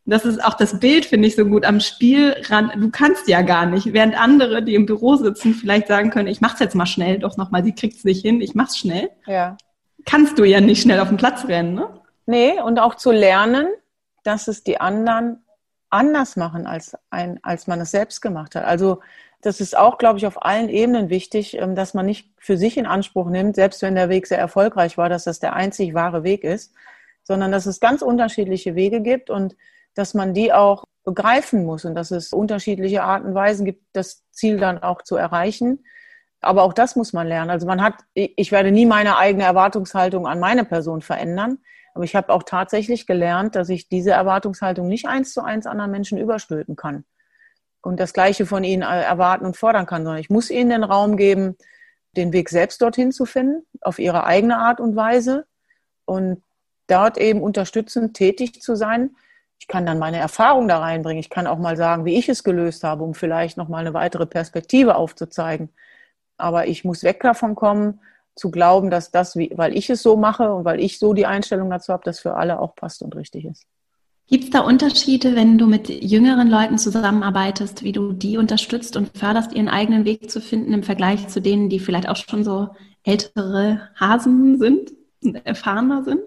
das 0.07 0.25
ist 0.25 0.43
auch 0.43 0.55
das 0.55 0.79
Bild, 0.79 1.05
finde 1.05 1.27
ich, 1.27 1.35
so 1.35 1.45
gut 1.45 1.65
am 1.65 1.81
Spielrand. 1.81 2.75
Du 2.77 2.91
kannst 2.91 3.29
ja 3.29 3.43
gar 3.43 3.67
nicht, 3.67 3.93
während 3.93 4.19
andere, 4.19 4.63
die 4.63 4.75
im 4.75 4.87
Büro 4.87 5.17
sitzen, 5.17 5.53
vielleicht 5.55 5.89
sagen 5.89 6.11
können, 6.11 6.29
ich 6.29 6.41
mach's 6.41 6.61
jetzt 6.61 6.77
mal 6.77 6.87
schnell, 6.87 7.19
doch 7.19 7.37
nochmal, 7.37 7.63
die 7.63 7.75
kriegt's 7.75 8.05
nicht 8.05 8.23
hin, 8.23 8.41
ich 8.41 8.55
mach's 8.55 8.79
schnell. 8.79 9.11
Ja. 9.27 9.57
Kannst 10.05 10.39
du 10.39 10.45
ja 10.45 10.61
nicht 10.61 10.81
schnell 10.81 11.01
auf 11.01 11.09
den 11.09 11.17
Platz 11.17 11.47
rennen, 11.49 11.75
ne? 11.75 11.89
Nee, 12.27 12.61
und 12.61 12.79
auch 12.79 12.95
zu 12.95 13.11
lernen, 13.11 13.67
dass 14.23 14.49
es 14.49 14.63
die 14.63 14.81
anderen 14.81 15.45
anders 15.91 16.37
machen, 16.37 16.67
als, 16.67 16.97
ein, 17.11 17.39
als 17.43 17.67
man 17.67 17.81
es 17.81 17.91
selbst 17.91 18.21
gemacht 18.21 18.55
hat. 18.55 18.65
Also 18.65 19.01
das 19.41 19.61
ist 19.61 19.77
auch, 19.77 19.99
glaube 19.99 20.19
ich, 20.19 20.27
auf 20.27 20.45
allen 20.45 20.69
Ebenen 20.69 21.09
wichtig, 21.09 21.57
ähm, 21.57 21.75
dass 21.75 21.95
man 21.95 22.07
nicht 22.07 22.31
für 22.39 22.57
sich 22.57 22.77
in 22.77 22.87
Anspruch 22.87 23.29
nimmt, 23.29 23.57
selbst 23.57 23.83
wenn 23.83 23.95
der 23.95 24.09
Weg 24.09 24.27
sehr 24.27 24.39
erfolgreich 24.39 24.99
war, 24.99 25.09
dass 25.09 25.25
das 25.25 25.41
der 25.41 25.55
einzig 25.55 25.95
wahre 25.95 26.25
Weg 26.25 26.45
ist, 26.45 26.75
sondern 27.23 27.53
dass 27.53 27.67
es 27.67 27.81
ganz 27.81 28.03
unterschiedliche 28.03 28.75
Wege 28.75 29.01
gibt 29.01 29.31
und 29.31 29.57
dass 29.97 30.15
man 30.15 30.33
die 30.35 30.53
auch 30.53 30.85
begreifen 31.05 31.65
muss 31.65 31.85
und 31.85 31.95
dass 31.95 32.13
es 32.13 32.33
unterschiedliche 32.33 33.03
Arten 33.03 33.27
und 33.27 33.35
Weisen 33.35 33.65
gibt, 33.65 33.83
das 33.93 34.23
Ziel 34.31 34.59
dann 34.59 34.83
auch 34.83 35.03
zu 35.03 35.17
erreichen. 35.17 35.85
Aber 36.41 36.63
auch 36.63 36.73
das 36.73 36.95
muss 36.95 37.13
man 37.13 37.27
lernen. 37.27 37.51
Also 37.51 37.67
man 37.67 37.83
hat, 37.83 37.95
ich 38.15 38.53
werde 38.53 38.71
nie 38.71 38.87
meine 38.87 39.17
eigene 39.17 39.45
Erwartungshaltung 39.45 40.27
an 40.27 40.39
meine 40.39 40.65
Person 40.65 41.03
verändern. 41.03 41.59
Aber 41.95 42.05
ich 42.05 42.15
habe 42.15 42.33
auch 42.33 42.43
tatsächlich 42.43 43.07
gelernt, 43.07 43.57
dass 43.57 43.69
ich 43.69 43.89
diese 43.89 44.11
Erwartungshaltung 44.11 44.87
nicht 44.87 45.09
eins 45.09 45.33
zu 45.33 45.43
eins 45.43 45.67
anderen 45.67 45.91
Menschen 45.91 46.19
überstülpen 46.19 46.77
kann 46.77 47.05
und 47.87 48.01
das 48.01 48.13
Gleiche 48.13 48.47
von 48.47 48.65
ihnen 48.65 48.83
erwarten 48.83 49.47
und 49.47 49.57
fordern 49.57 49.87
kann, 49.87 50.05
sondern 50.05 50.21
ich 50.21 50.29
muss 50.29 50.51
ihnen 50.51 50.71
den 50.71 50.85
Raum 50.85 51.17
geben, 51.17 51.57
den 52.17 52.33
Weg 52.33 52.49
selbst 52.49 52.83
dorthin 52.83 53.13
zu 53.13 53.27
finden, 53.27 53.65
auf 53.81 53.99
ihre 53.99 54.25
eigene 54.25 54.59
Art 54.59 54.81
und 54.81 54.97
Weise 54.97 55.47
und 56.05 56.43
dort 56.89 57.17
eben 57.17 57.43
unterstützend 57.43 58.15
tätig 58.15 58.61
zu 58.61 58.75
sein. 58.75 59.17
Ich 59.59 59.69
kann 59.69 59.87
dann 59.87 59.99
meine 59.99 60.19
Erfahrung 60.19 60.69
da 60.69 60.79
reinbringen. 60.79 61.21
Ich 61.21 61.31
kann 61.31 61.47
auch 61.47 61.59
mal 61.59 61.77
sagen, 61.77 62.05
wie 62.05 62.17
ich 62.17 62.29
es 62.29 62.45
gelöst 62.45 62.85
habe, 62.85 63.05
um 63.05 63.15
vielleicht 63.15 63.57
noch 63.57 63.69
mal 63.69 63.79
eine 63.79 63.95
weitere 63.95 64.27
Perspektive 64.27 64.97
aufzuzeigen. 64.97 65.71
Aber 66.37 66.67
ich 66.67 66.85
muss 66.85 67.03
weg 67.03 67.21
davon 67.23 67.55
kommen, 67.55 68.01
zu 68.35 68.51
glauben, 68.51 68.91
dass 68.91 69.11
das, 69.11 69.37
weil 69.37 69.77
ich 69.77 69.89
es 69.89 70.03
so 70.03 70.17
mache 70.17 70.53
und 70.53 70.65
weil 70.65 70.79
ich 70.81 70.99
so 70.99 71.15
die 71.15 71.27
Einstellung 71.27 71.71
dazu 71.71 71.93
habe, 71.93 72.03
das 72.05 72.21
für 72.21 72.35
alle 72.35 72.61
auch 72.61 72.75
passt 72.75 73.03
und 73.03 73.17
richtig 73.17 73.47
ist. 73.47 73.67
Gibt 74.29 74.45
es 74.45 74.51
da 74.51 74.61
Unterschiede, 74.61 75.37
wenn 75.37 75.57
du 75.57 75.67
mit 75.67 75.89
jüngeren 75.89 76.51
Leuten 76.51 76.79
zusammenarbeitest, 76.79 77.85
wie 77.85 77.93
du 77.93 78.13
die 78.13 78.37
unterstützt 78.37 78.97
und 78.97 79.17
förderst, 79.17 79.53
ihren 79.53 79.69
eigenen 79.69 80.05
Weg 80.05 80.31
zu 80.31 80.41
finden 80.41 80.73
im 80.73 80.83
Vergleich 80.83 81.29
zu 81.29 81.41
denen, 81.41 81.69
die 81.69 81.79
vielleicht 81.79 82.09
auch 82.09 82.17
schon 82.17 82.43
so 82.43 82.71
ältere 83.05 83.89
Hasen 83.95 84.59
sind 84.59 84.93
und 85.23 85.47
erfahrener 85.47 86.03
sind? 86.03 86.23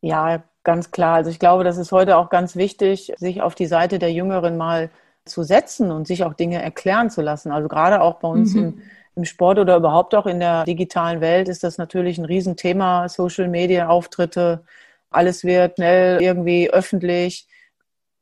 Ja, 0.00 0.42
ganz 0.64 0.90
klar. 0.90 1.16
Also 1.16 1.30
ich 1.30 1.38
glaube, 1.38 1.64
das 1.64 1.76
ist 1.76 1.92
heute 1.92 2.16
auch 2.16 2.30
ganz 2.30 2.56
wichtig, 2.56 3.12
sich 3.16 3.42
auf 3.42 3.54
die 3.54 3.66
Seite 3.66 3.98
der 3.98 4.12
Jüngeren 4.12 4.56
mal 4.56 4.90
zu 5.24 5.42
setzen 5.42 5.90
und 5.90 6.06
sich 6.06 6.24
auch 6.24 6.34
Dinge 6.34 6.62
erklären 6.62 7.10
zu 7.10 7.22
lassen. 7.22 7.52
Also 7.52 7.68
gerade 7.68 8.00
auch 8.00 8.20
bei 8.20 8.28
uns 8.28 8.54
mhm. 8.54 8.64
im 8.64 8.82
im 9.14 9.24
Sport 9.24 9.58
oder 9.58 9.76
überhaupt 9.76 10.14
auch 10.14 10.26
in 10.26 10.40
der 10.40 10.64
digitalen 10.64 11.20
Welt 11.20 11.48
ist 11.48 11.64
das 11.64 11.78
natürlich 11.78 12.18
ein 12.18 12.24
Riesenthema. 12.24 13.08
Social 13.08 13.48
Media 13.48 13.88
Auftritte, 13.88 14.64
alles 15.10 15.44
wird 15.44 15.76
schnell 15.76 16.22
irgendwie 16.22 16.70
öffentlich. 16.70 17.46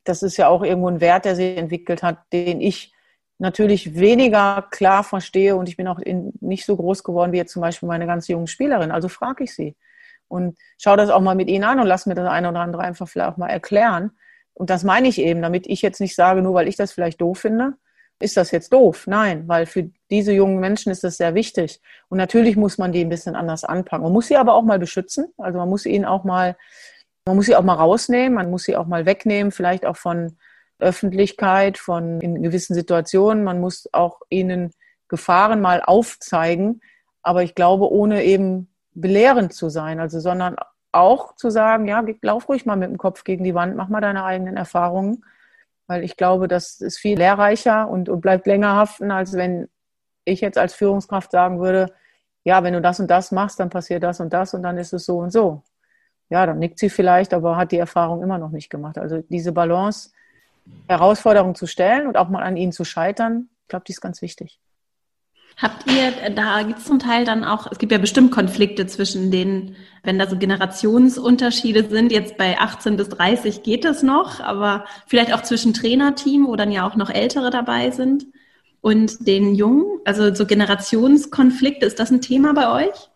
Das 0.04 0.22
ist 0.22 0.36
ja 0.36 0.48
auch 0.48 0.62
irgendwo 0.62 0.88
ein 0.88 1.00
Wert, 1.00 1.24
der 1.24 1.36
sich 1.36 1.56
entwickelt 1.56 2.02
hat, 2.02 2.18
den 2.32 2.60
ich 2.60 2.92
natürlich 3.38 3.94
weniger 3.98 4.66
klar 4.70 5.04
verstehe 5.04 5.56
und 5.56 5.68
ich 5.68 5.76
bin 5.76 5.88
auch 5.88 5.98
in, 5.98 6.32
nicht 6.40 6.66
so 6.66 6.76
groß 6.76 7.04
geworden 7.04 7.32
wie 7.32 7.38
jetzt 7.38 7.52
zum 7.52 7.62
Beispiel 7.62 7.88
meine 7.88 8.06
ganz 8.06 8.28
jungen 8.28 8.48
Spielerin. 8.48 8.90
Also 8.90 9.08
frage 9.08 9.44
ich 9.44 9.54
sie 9.54 9.76
und 10.30 10.56
schaue 10.78 10.96
das 10.96 11.10
auch 11.10 11.20
mal 11.20 11.34
mit 11.34 11.48
ihnen 11.48 11.64
an 11.64 11.80
und 11.80 11.86
lasse 11.86 12.08
mir 12.08 12.14
das 12.14 12.28
eine 12.28 12.48
oder 12.48 12.60
andere 12.60 12.82
einfach 12.82 13.08
vielleicht 13.08 13.32
auch 13.32 13.36
mal 13.36 13.48
erklären. 13.48 14.12
Und 14.54 14.70
das 14.70 14.84
meine 14.84 15.08
ich 15.08 15.18
eben, 15.18 15.42
damit 15.42 15.66
ich 15.66 15.82
jetzt 15.82 16.00
nicht 16.00 16.14
sage, 16.14 16.40
nur 16.42 16.54
weil 16.54 16.68
ich 16.68 16.76
das 16.76 16.92
vielleicht 16.92 17.20
doof 17.20 17.38
finde, 17.38 17.74
ist 18.20 18.36
das 18.36 18.50
jetzt 18.50 18.72
doof? 18.72 19.06
Nein, 19.06 19.48
weil 19.48 19.66
für 19.66 19.90
diese 20.10 20.32
jungen 20.32 20.60
Menschen 20.60 20.92
ist 20.92 21.02
das 21.02 21.16
sehr 21.16 21.34
wichtig. 21.34 21.80
Und 22.08 22.18
natürlich 22.18 22.56
muss 22.56 22.76
man 22.76 22.92
die 22.92 23.00
ein 23.00 23.08
bisschen 23.08 23.34
anders 23.34 23.64
anpacken. 23.64 24.04
Man 24.04 24.12
muss 24.12 24.28
sie 24.28 24.36
aber 24.36 24.54
auch 24.54 24.62
mal 24.62 24.78
beschützen. 24.78 25.32
Also 25.38 25.58
man 25.58 25.68
muss 25.68 25.86
ihnen 25.86 26.04
auch 26.04 26.22
mal, 26.22 26.56
man 27.24 27.36
muss 27.36 27.46
sie 27.46 27.56
auch 27.56 27.62
mal 27.62 27.74
rausnehmen, 27.74 28.34
man 28.34 28.50
muss 28.50 28.64
sie 28.64 28.76
auch 28.76 28.86
mal 28.86 29.06
wegnehmen, 29.06 29.52
vielleicht 29.52 29.86
auch 29.86 29.96
von 29.96 30.36
Öffentlichkeit, 30.78 31.78
von 31.78 32.20
in 32.20 32.42
gewissen 32.42 32.74
Situationen. 32.74 33.42
Man 33.42 33.60
muss 33.60 33.88
auch 33.92 34.20
ihnen 34.28 34.72
Gefahren 35.08 35.62
mal 35.62 35.82
aufzeigen. 35.82 36.82
Aber 37.22 37.42
ich 37.42 37.54
glaube, 37.54 37.90
ohne 37.90 38.22
eben 38.24 38.69
belehrend 38.92 39.52
zu 39.52 39.68
sein, 39.68 40.00
also 40.00 40.20
sondern 40.20 40.56
auch 40.92 41.36
zu 41.36 41.50
sagen, 41.50 41.86
ja, 41.86 42.04
lauf 42.22 42.48
ruhig 42.48 42.66
mal 42.66 42.76
mit 42.76 42.90
dem 42.90 42.98
Kopf 42.98 43.24
gegen 43.24 43.44
die 43.44 43.54
Wand, 43.54 43.76
mach 43.76 43.88
mal 43.88 44.00
deine 44.00 44.24
eigenen 44.24 44.56
Erfahrungen 44.56 45.24
weil 45.90 46.04
ich 46.04 46.16
glaube, 46.16 46.46
das 46.46 46.80
ist 46.80 46.98
viel 46.98 47.18
lehrreicher 47.18 47.88
und, 47.88 48.08
und 48.08 48.20
bleibt 48.20 48.46
länger 48.46 48.76
haften, 48.76 49.10
als 49.10 49.32
wenn 49.32 49.68
ich 50.24 50.40
jetzt 50.40 50.56
als 50.56 50.72
Führungskraft 50.72 51.32
sagen 51.32 51.58
würde, 51.58 51.92
ja, 52.44 52.62
wenn 52.62 52.74
du 52.74 52.80
das 52.80 53.00
und 53.00 53.10
das 53.10 53.32
machst, 53.32 53.58
dann 53.58 53.70
passiert 53.70 54.04
das 54.04 54.20
und 54.20 54.32
das 54.32 54.54
und 54.54 54.62
dann 54.62 54.78
ist 54.78 54.92
es 54.92 55.04
so 55.04 55.18
und 55.18 55.32
so. 55.32 55.64
Ja, 56.28 56.46
dann 56.46 56.60
nickt 56.60 56.78
sie 56.78 56.90
vielleicht, 56.90 57.34
aber 57.34 57.56
hat 57.56 57.72
die 57.72 57.78
Erfahrung 57.78 58.22
immer 58.22 58.38
noch 58.38 58.52
nicht 58.52 58.70
gemacht. 58.70 58.98
Also 58.98 59.24
diese 59.30 59.50
Balance, 59.50 60.12
Herausforderungen 60.86 61.56
zu 61.56 61.66
stellen 61.66 62.06
und 62.06 62.16
auch 62.16 62.28
mal 62.28 62.44
an 62.44 62.56
ihnen 62.56 62.70
zu 62.70 62.84
scheitern, 62.84 63.48
ich 63.62 63.68
glaube, 63.68 63.84
die 63.84 63.92
ist 63.92 64.00
ganz 64.00 64.22
wichtig. 64.22 64.60
Habt 65.62 65.90
ihr, 65.90 66.30
da 66.30 66.62
gibt 66.62 66.78
es 66.78 66.86
zum 66.86 66.98
Teil 66.98 67.24
dann 67.24 67.44
auch, 67.44 67.70
es 67.70 67.78
gibt 67.78 67.92
ja 67.92 67.98
bestimmt 67.98 68.30
Konflikte 68.30 68.86
zwischen 68.86 69.30
den, 69.30 69.76
wenn 70.02 70.18
da 70.18 70.26
so 70.26 70.38
Generationsunterschiede 70.38 71.88
sind, 71.88 72.12
jetzt 72.12 72.38
bei 72.38 72.58
18 72.58 72.96
bis 72.96 73.10
30 73.10 73.62
geht 73.62 73.84
es 73.84 74.02
noch, 74.02 74.40
aber 74.40 74.84
vielleicht 75.06 75.34
auch 75.34 75.42
zwischen 75.42 75.74
Trainerteam, 75.74 76.46
wo 76.46 76.56
dann 76.56 76.72
ja 76.72 76.88
auch 76.88 76.96
noch 76.96 77.10
Ältere 77.10 77.50
dabei 77.50 77.90
sind 77.90 78.26
und 78.80 79.26
den 79.26 79.54
Jungen, 79.54 79.84
also 80.06 80.34
so 80.34 80.46
Generationskonflikte, 80.46 81.84
ist 81.84 82.00
das 82.00 82.10
ein 82.10 82.22
Thema 82.22 82.54
bei 82.54 82.86
euch? 82.86 83.10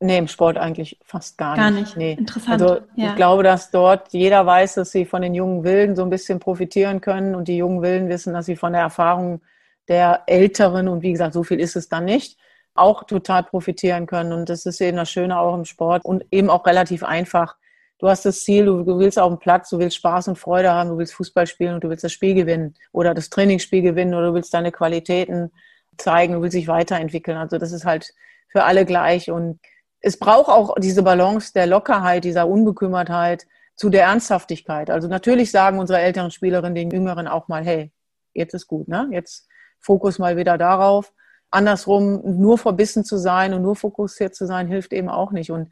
Nee, 0.00 0.18
im 0.18 0.28
Sport 0.28 0.58
eigentlich 0.58 0.98
fast 1.04 1.38
gar, 1.38 1.52
nicht. 1.52 1.62
Gar 1.62 1.70
nicht. 1.70 1.96
Nee. 1.96 2.16
Interessant. 2.18 2.60
Also 2.60 2.80
ja. 2.96 3.10
ich 3.10 3.16
glaube, 3.16 3.44
dass 3.44 3.70
dort 3.70 4.12
jeder 4.12 4.44
weiß, 4.44 4.74
dass 4.74 4.90
sie 4.90 5.04
von 5.04 5.22
den 5.22 5.34
jungen 5.34 5.62
Wilden 5.62 5.94
so 5.94 6.02
ein 6.02 6.10
bisschen 6.10 6.40
profitieren 6.40 7.00
können 7.00 7.36
und 7.36 7.46
die 7.46 7.56
jungen 7.56 7.82
Wilden 7.82 8.08
wissen, 8.08 8.34
dass 8.34 8.46
sie 8.46 8.56
von 8.56 8.72
der 8.72 8.82
Erfahrung 8.82 9.40
der 9.88 10.22
Älteren, 10.26 10.88
und 10.88 11.02
wie 11.02 11.12
gesagt, 11.12 11.34
so 11.34 11.42
viel 11.42 11.60
ist 11.60 11.76
es 11.76 11.88
dann 11.88 12.04
nicht, 12.04 12.38
auch 12.74 13.04
total 13.04 13.44
profitieren 13.44 14.06
können. 14.06 14.32
Und 14.32 14.48
das 14.48 14.66
ist 14.66 14.80
eben 14.80 14.96
das 14.96 15.10
Schöne 15.10 15.38
auch 15.38 15.54
im 15.54 15.64
Sport 15.64 16.04
und 16.04 16.24
eben 16.30 16.50
auch 16.50 16.66
relativ 16.66 17.04
einfach. 17.04 17.56
Du 17.98 18.08
hast 18.08 18.24
das 18.26 18.42
Ziel, 18.42 18.66
du, 18.66 18.98
willst 18.98 19.18
auf 19.18 19.32
dem 19.32 19.38
Platz, 19.38 19.70
du 19.70 19.78
willst 19.78 19.96
Spaß 19.96 20.28
und 20.28 20.38
Freude 20.38 20.72
haben, 20.72 20.90
du 20.90 20.98
willst 20.98 21.14
Fußball 21.14 21.46
spielen 21.46 21.74
und 21.74 21.84
du 21.84 21.88
willst 21.88 22.04
das 22.04 22.12
Spiel 22.12 22.34
gewinnen 22.34 22.74
oder 22.92 23.14
das 23.14 23.30
Trainingsspiel 23.30 23.82
gewinnen 23.82 24.14
oder 24.14 24.28
du 24.28 24.34
willst 24.34 24.52
deine 24.52 24.72
Qualitäten 24.72 25.52
zeigen, 25.96 26.34
du 26.34 26.42
willst 26.42 26.56
dich 26.56 26.66
weiterentwickeln. 26.66 27.38
Also 27.38 27.58
das 27.58 27.72
ist 27.72 27.84
halt 27.84 28.12
für 28.48 28.64
alle 28.64 28.84
gleich. 28.84 29.30
Und 29.30 29.60
es 30.00 30.18
braucht 30.18 30.48
auch 30.48 30.74
diese 30.78 31.02
Balance 31.04 31.52
der 31.54 31.66
Lockerheit, 31.66 32.24
dieser 32.24 32.48
Unbekümmertheit 32.48 33.46
zu 33.76 33.90
der 33.90 34.04
Ernsthaftigkeit. 34.04 34.90
Also 34.90 35.08
natürlich 35.08 35.52
sagen 35.52 35.78
unsere 35.78 36.00
älteren 36.00 36.32
Spielerinnen 36.32 36.74
den 36.74 36.90
Jüngeren 36.90 37.28
auch 37.28 37.48
mal, 37.48 37.64
hey, 37.64 37.92
jetzt 38.32 38.54
ist 38.54 38.66
gut, 38.66 38.88
ne? 38.88 39.08
Jetzt 39.12 39.48
Fokus 39.84 40.18
mal 40.18 40.36
wieder 40.36 40.56
darauf. 40.56 41.12
Andersrum, 41.50 42.22
nur 42.40 42.58
verbissen 42.58 43.04
zu 43.04 43.18
sein 43.18 43.52
und 43.52 43.62
nur 43.62 43.76
fokussiert 43.76 44.34
zu 44.34 44.46
sein, 44.46 44.66
hilft 44.66 44.92
eben 44.92 45.08
auch 45.08 45.30
nicht. 45.30 45.50
Und 45.50 45.70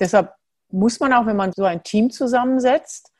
deshalb 0.00 0.34
muss 0.68 0.98
man 0.98 1.12
auch, 1.12 1.26
wenn 1.26 1.36
man 1.36 1.52
so 1.52 1.64
ein 1.64 1.82
Team 1.84 2.10
zusammensetzt, 2.10 3.12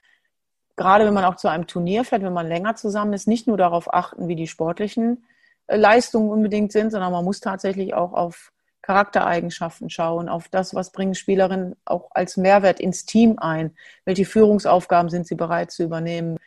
gerade 0.76 1.07
wenn 1.07 1.14
man 1.14 1.24
auch 1.24 1.36
zu 1.36 1.49
einem 1.49 1.66
Turnier 1.66 2.05
fährt, 2.05 2.22
wenn 2.22 2.32
man 2.32 2.49
länger 2.49 2.74
zusammen 2.74 3.12
ist, 3.12 3.28
nicht 3.28 3.47
nur 3.47 3.57
darauf 3.57 3.93
achten, 3.95 4.26
wie 4.26 4.34
die 4.34 4.49
sportlichen 4.49 5.24
äh, 5.68 5.76
Leistungen 5.76 6.30
unbedingt 6.30 6.72
sind, 6.72 6.90
sondern 6.90 7.12
man 7.12 7.24
muss 7.24 7.40
tatsächlich 7.40 7.95
auch 7.95 8.12
auf 8.12 8.53
Charaktereigenschaften 8.82 9.90
schauen, 9.90 10.28
auf 10.28 10.49
das, 10.49 10.74
was 10.74 10.90
bringen 10.90 11.14
Spielerinnen 11.14 11.76
auch 11.84 12.11
als 12.11 12.36
Mehrwert 12.36 12.80
ins 12.80 13.05
Team 13.05 13.38
ein, 13.38 13.76
welche 14.05 14.24
Führungsaufgaben 14.24 15.09
sind 15.09 15.28
sie 15.28 15.36
bereit 15.36 15.70
zu 15.70 15.84
übernehmen, 15.84 16.38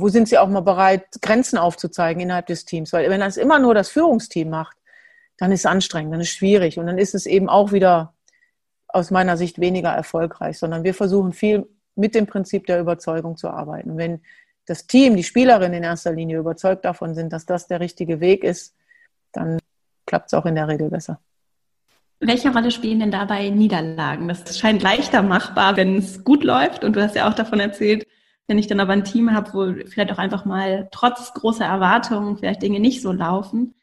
wo 0.00 0.08
sind 0.08 0.28
Sie 0.28 0.38
auch 0.38 0.48
mal 0.48 0.60
bereit, 0.60 1.04
Grenzen 1.22 1.58
aufzuzeigen 1.58 2.22
innerhalb 2.22 2.46
des 2.46 2.64
Teams? 2.64 2.92
Weil 2.92 3.08
wenn 3.10 3.20
das 3.20 3.36
immer 3.36 3.58
nur 3.58 3.74
das 3.74 3.88
Führungsteam 3.88 4.50
macht, 4.50 4.76
dann 5.36 5.52
ist 5.52 5.60
es 5.60 5.66
anstrengend, 5.66 6.12
dann 6.12 6.20
ist 6.20 6.28
es 6.28 6.34
schwierig 6.34 6.78
und 6.78 6.86
dann 6.86 6.98
ist 6.98 7.14
es 7.14 7.26
eben 7.26 7.48
auch 7.48 7.72
wieder 7.72 8.14
aus 8.88 9.10
meiner 9.10 9.36
Sicht 9.36 9.60
weniger 9.60 9.90
erfolgreich, 9.90 10.58
sondern 10.58 10.84
wir 10.84 10.94
versuchen 10.94 11.32
viel 11.32 11.66
mit 11.94 12.14
dem 12.14 12.26
Prinzip 12.26 12.66
der 12.66 12.80
Überzeugung 12.80 13.36
zu 13.36 13.48
arbeiten. 13.48 13.96
Wenn 13.96 14.20
das 14.66 14.86
Team, 14.86 15.16
die 15.16 15.24
Spielerinnen 15.24 15.78
in 15.78 15.84
erster 15.84 16.12
Linie 16.12 16.38
überzeugt 16.38 16.84
davon 16.84 17.14
sind, 17.14 17.32
dass 17.32 17.46
das 17.46 17.66
der 17.66 17.80
richtige 17.80 18.20
Weg 18.20 18.44
ist, 18.44 18.74
dann 19.32 19.58
klappt 20.06 20.26
es 20.26 20.34
auch 20.34 20.46
in 20.46 20.54
der 20.54 20.68
Regel 20.68 20.90
besser. 20.90 21.20
Welche 22.20 22.52
Rolle 22.52 22.70
spielen 22.70 23.00
denn 23.00 23.10
dabei 23.10 23.48
Niederlagen? 23.48 24.28
Das 24.28 24.58
scheint 24.58 24.82
leichter 24.82 25.22
machbar, 25.22 25.76
wenn 25.76 25.96
es 25.96 26.22
gut 26.22 26.44
läuft. 26.44 26.84
Und 26.84 26.94
du 26.94 27.02
hast 27.02 27.16
ja 27.16 27.28
auch 27.28 27.34
davon 27.34 27.60
erzählt, 27.60 28.06
wenn 28.50 28.58
ich 28.58 28.66
dann 28.66 28.80
aber 28.80 28.92
ein 28.92 29.04
Team 29.04 29.32
habe, 29.32 29.54
wo 29.54 29.88
vielleicht 29.88 30.10
auch 30.12 30.18
einfach 30.18 30.44
mal 30.44 30.88
trotz 30.90 31.32
großer 31.34 31.64
Erwartungen 31.64 32.36
vielleicht 32.36 32.62
Dinge 32.62 32.80
nicht 32.80 33.00
so 33.00 33.12
laufen, 33.12 33.74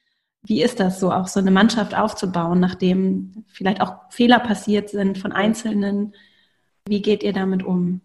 wie 0.43 0.61
ist 0.61 0.82
das 0.82 0.99
so, 0.99 1.11
auch 1.11 1.28
so 1.28 1.39
eine 1.39 1.51
Mannschaft 1.51 1.95
aufzubauen, 1.95 2.59
nachdem 2.59 3.45
vielleicht 3.47 3.80
auch 3.80 3.95
Fehler 4.09 4.39
passiert 4.39 4.89
sind 4.89 5.18
von 5.18 5.32
Einzelnen? 5.32 6.13
Wie 6.86 7.01
geht 7.01 7.24
ihr 7.24 7.32
damit 7.32 7.63
um? 7.63 8.01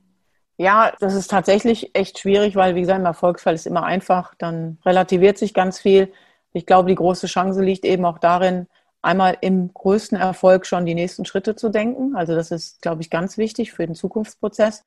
Ja, 0.56 0.92
das 1.00 1.14
ist 1.14 1.32
tatsächlich 1.32 1.96
echt 1.96 2.20
schwierig, 2.20 2.54
weil, 2.54 2.76
wie 2.76 2.80
gesagt, 2.82 3.00
im 3.00 3.06
Erfolgsfall 3.06 3.54
ist 3.54 3.66
immer 3.66 3.82
einfach, 3.82 4.36
dann 4.36 4.78
relativiert 4.86 5.38
sich 5.38 5.54
ganz 5.54 5.80
viel. 5.80 6.12
Ich 6.52 6.64
glaube, 6.64 6.88
die 6.88 6.94
große 6.94 7.26
Chance 7.26 7.60
liegt 7.60 7.84
eben 7.84 8.04
auch 8.04 8.18
darin, 8.18 8.68
einmal 9.02 9.36
im 9.40 9.74
größten 9.74 10.16
Erfolg 10.16 10.64
schon 10.64 10.86
die 10.86 10.94
nächsten 10.94 11.24
Schritte 11.24 11.56
zu 11.56 11.70
denken. 11.70 12.14
Also 12.14 12.36
das 12.36 12.52
ist, 12.52 12.82
glaube 12.82 13.02
ich, 13.02 13.10
ganz 13.10 13.36
wichtig 13.36 13.72
für 13.72 13.84
den 13.84 13.96
Zukunftsprozess 13.96 14.84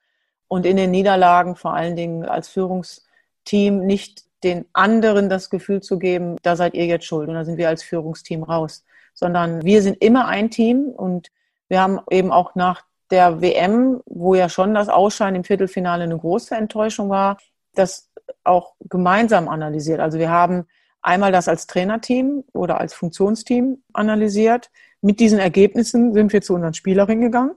und 0.48 0.66
in 0.66 0.78
den 0.78 0.92
Niederlagen 0.92 1.56
vor 1.56 1.74
allen 1.74 1.96
Dingen 1.96 2.26
als 2.26 2.48
Führungsteam 2.50 3.86
nicht 3.86 4.24
den 4.44 4.66
anderen 4.74 5.30
das 5.30 5.50
Gefühl 5.50 5.82
zu 5.82 5.98
geben, 5.98 6.38
da 6.44 6.56
seid 6.56 6.76
ihr 6.76 6.86
jetzt 6.86 7.06
schuld 7.06 7.28
und 7.30 7.36
da 7.36 7.46
sind 7.46 7.58
wir 7.58 7.68
als 7.68 7.84
Führungsteam 7.84 8.44
raus, 8.44 8.86
sondern 9.14 9.64
wir 9.64 9.82
sind 9.82 10.02
immer 10.02 10.28
ein 10.28 10.52
Team 10.52 10.90
und 10.90 11.32
wir 11.68 11.82
haben 11.82 12.00
eben 12.12 12.32
auch 12.32 12.54
nach 12.56 12.84
der 13.10 13.42
WM, 13.42 14.02
wo 14.06 14.36
ja 14.36 14.50
schon 14.50 14.74
das 14.74 14.90
Ausscheiden 14.90 15.36
im 15.36 15.44
Viertelfinale 15.44 16.04
eine 16.04 16.18
große 16.18 16.56
Enttäuschung 16.56 17.10
war, 17.10 17.38
das 17.74 18.12
auch 18.44 18.74
gemeinsam 18.82 19.48
analysiert. 19.48 20.00
Also 20.00 20.20
wir 20.20 20.30
haben 20.30 20.66
einmal 21.02 21.32
das 21.32 21.48
als 21.48 21.68
Trainerteam 21.68 22.44
oder 22.54 22.80
als 22.80 22.94
Funktionsteam 22.94 23.84
analysiert. 23.94 24.72
Mit 25.02 25.20
diesen 25.20 25.40
Ergebnissen 25.40 26.14
sind 26.14 26.34
wir 26.34 26.42
zu 26.42 26.54
unseren 26.54 26.74
Spielerinnen 26.74 27.22
gegangen 27.22 27.56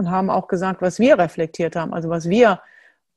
und 0.00 0.10
haben 0.10 0.30
auch 0.30 0.48
gesagt, 0.48 0.80
was 0.80 0.98
wir 0.98 1.18
reflektiert 1.18 1.76
haben, 1.76 1.92
also 1.92 2.08
was 2.08 2.28
wir 2.28 2.62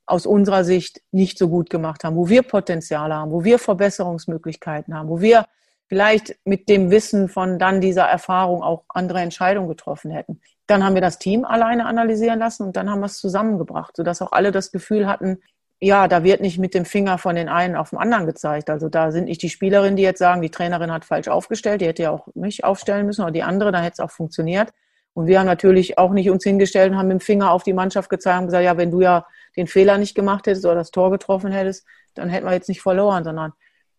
aus 0.05 0.25
unserer 0.25 0.65
Sicht 0.65 1.01
nicht 1.11 1.38
so 1.38 1.47
gut 1.47 1.69
gemacht 1.69 2.03
haben, 2.03 2.17
wo 2.17 2.27
wir 2.27 2.43
Potenziale 2.43 3.15
haben, 3.15 3.31
wo 3.31 3.45
wir 3.45 3.57
Verbesserungsmöglichkeiten 3.57 4.93
haben, 4.93 5.07
wo 5.07 5.21
wir 5.21 5.45
vielleicht 5.88 6.36
mit 6.43 6.67
dem 6.67 6.91
Wissen 6.91 7.29
von 7.29 7.57
dann 7.57 7.79
dieser 7.79 8.03
Erfahrung 8.03 8.61
auch 8.61 8.84
andere 8.89 9.21
Entscheidungen 9.21 9.69
getroffen 9.69 10.11
hätten. 10.11 10.41
Dann 10.67 10.84
haben 10.84 10.93
wir 10.93 11.01
das 11.01 11.19
Team 11.19 11.45
alleine 11.45 11.86
analysieren 11.86 12.39
lassen 12.39 12.63
und 12.63 12.75
dann 12.75 12.89
haben 12.89 12.99
wir 12.99 13.05
es 13.05 13.17
zusammengebracht, 13.19 13.95
sodass 13.95 14.21
auch 14.21 14.34
alle 14.34 14.51
das 14.51 14.73
Gefühl 14.73 15.07
hatten, 15.07 15.39
ja, 15.79 16.09
da 16.09 16.23
wird 16.23 16.41
nicht 16.41 16.59
mit 16.59 16.73
dem 16.73 16.84
Finger 16.84 17.17
von 17.17 17.36
den 17.36 17.47
einen 17.47 17.77
auf 17.77 17.91
den 17.91 17.99
anderen 17.99 18.25
gezeigt. 18.25 18.69
Also 18.69 18.89
da 18.89 19.11
sind 19.11 19.25
nicht 19.25 19.41
die 19.41 19.49
Spielerinnen, 19.49 19.95
die 19.95 20.03
jetzt 20.03 20.19
sagen, 20.19 20.41
die 20.41 20.51
Trainerin 20.51 20.91
hat 20.91 21.05
falsch 21.05 21.29
aufgestellt, 21.29 21.79
die 21.79 21.88
hätte 21.88 22.03
ja 22.03 22.11
auch 22.11 22.27
mich 22.36 22.65
aufstellen 22.65 23.05
müssen 23.05 23.21
oder 23.21 23.31
die 23.31 23.43
andere, 23.43 23.71
da 23.71 23.79
hätte 23.79 23.93
es 23.93 23.99
auch 24.01 24.11
funktioniert. 24.11 24.73
Und 25.14 25.28
wir 25.28 25.39
haben 25.39 25.45
natürlich 25.45 25.97
auch 25.97 26.11
nicht 26.11 26.30
uns 26.30 26.43
hingestellt 26.43 26.91
und 26.91 26.97
haben 26.97 27.07
mit 27.07 27.20
dem 27.20 27.26
Finger 27.26 27.51
auf 27.51 27.64
die 27.64 27.74
Mannschaft 27.74 28.09
gezeigt 28.09 28.39
und 28.39 28.45
gesagt, 28.47 28.64
ja, 28.64 28.78
wenn 28.78 28.91
du 28.91 29.01
ja 29.01 29.26
den 29.55 29.68
Fehler 29.68 29.97
nicht 29.97 30.16
gemacht 30.16 30.47
hättest 30.47 30.66
oder 30.66 30.76
das 30.76 30.91
Tor 30.91 31.11
getroffen 31.11 31.51
hättest, 31.51 31.86
dann 32.16 32.30
hätten 32.30 32.45
wir 32.45 32.53
jetzt 32.53 32.70
nicht 32.70 32.82
verloren, 32.82 33.24
sondern 33.24 33.53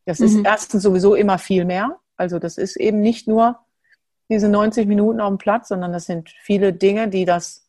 das 0.07 0.19
mhm. 0.19 0.27
ist 0.27 0.39
erstens 0.45 0.83
sowieso 0.83 1.15
immer 1.15 1.39
viel 1.39 1.65
mehr. 1.65 1.99
Also 2.17 2.39
das 2.39 2.59
ist 2.59 2.77
eben 2.77 3.01
nicht 3.01 3.29
nur 3.29 3.59
diese 4.29 4.49
90 4.49 4.87
Minuten 4.87 5.21
auf 5.21 5.29
dem 5.29 5.39
Platz, 5.39 5.69
sondern 5.69 5.93
das 5.93 6.07
sind 6.07 6.31
viele 6.43 6.73
Dinge, 6.73 7.09
die 7.09 7.25
das 7.25 7.69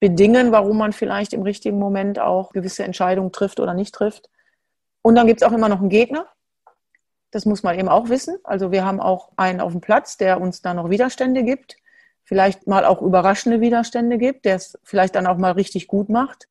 bedingen, 0.00 0.50
warum 0.50 0.78
man 0.78 0.92
vielleicht 0.92 1.32
im 1.32 1.42
richtigen 1.42 1.78
Moment 1.78 2.18
auch 2.18 2.52
gewisse 2.52 2.84
Entscheidungen 2.84 3.32
trifft 3.32 3.60
oder 3.60 3.72
nicht 3.72 3.94
trifft. 3.94 4.28
Und 5.00 5.14
dann 5.14 5.26
gibt 5.26 5.42
es 5.42 5.48
auch 5.48 5.52
immer 5.52 5.68
noch 5.68 5.80
einen 5.80 5.90
Gegner. 5.90 6.26
Das 7.30 7.46
muss 7.46 7.62
man 7.62 7.78
eben 7.78 7.88
auch 7.88 8.08
wissen. 8.08 8.36
Also 8.44 8.72
wir 8.72 8.84
haben 8.84 9.00
auch 9.00 9.30
einen 9.36 9.60
auf 9.60 9.72
dem 9.72 9.80
Platz, 9.80 10.16
der 10.16 10.40
uns 10.40 10.60
da 10.60 10.74
noch 10.74 10.90
Widerstände 10.90 11.44
gibt, 11.44 11.76
vielleicht 12.24 12.66
mal 12.66 12.84
auch 12.84 13.02
überraschende 13.02 13.60
Widerstände 13.60 14.18
gibt, 14.18 14.44
der 14.44 14.56
es 14.56 14.78
vielleicht 14.84 15.14
dann 15.14 15.26
auch 15.26 15.36
mal 15.36 15.52
richtig 15.52 15.86
gut 15.86 16.08
macht. 16.08 16.48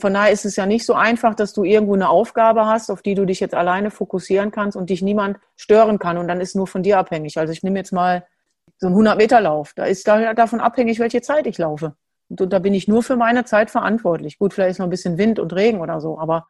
Von 0.00 0.14
daher 0.14 0.32
ist 0.32 0.44
es 0.44 0.56
ja 0.56 0.66
nicht 0.66 0.84
so 0.84 0.94
einfach, 0.94 1.34
dass 1.34 1.52
du 1.52 1.64
irgendwo 1.64 1.94
eine 1.94 2.08
Aufgabe 2.08 2.66
hast, 2.66 2.90
auf 2.90 3.02
die 3.02 3.14
du 3.14 3.24
dich 3.24 3.40
jetzt 3.40 3.54
alleine 3.54 3.90
fokussieren 3.90 4.50
kannst 4.50 4.76
und 4.76 4.90
dich 4.90 5.02
niemand 5.02 5.38
stören 5.56 5.98
kann 5.98 6.18
und 6.18 6.28
dann 6.28 6.40
ist 6.40 6.56
nur 6.56 6.66
von 6.66 6.82
dir 6.82 6.98
abhängig. 6.98 7.38
Also 7.38 7.52
ich 7.52 7.62
nehme 7.62 7.78
jetzt 7.78 7.92
mal 7.92 8.26
so 8.78 8.88
einen 8.88 8.96
100-Meter-Lauf. 8.96 9.74
Da 9.74 9.84
ist 9.84 10.08
da 10.08 10.34
davon 10.34 10.60
abhängig, 10.60 10.98
welche 10.98 11.22
Zeit 11.22 11.46
ich 11.46 11.58
laufe. 11.58 11.94
Und 12.28 12.52
da 12.52 12.58
bin 12.58 12.74
ich 12.74 12.88
nur 12.88 13.02
für 13.02 13.16
meine 13.16 13.44
Zeit 13.44 13.70
verantwortlich. 13.70 14.38
Gut, 14.38 14.54
vielleicht 14.54 14.72
ist 14.72 14.78
noch 14.78 14.86
ein 14.86 14.90
bisschen 14.90 15.18
Wind 15.18 15.38
und 15.38 15.54
Regen 15.54 15.80
oder 15.80 16.00
so, 16.00 16.18
aber 16.18 16.48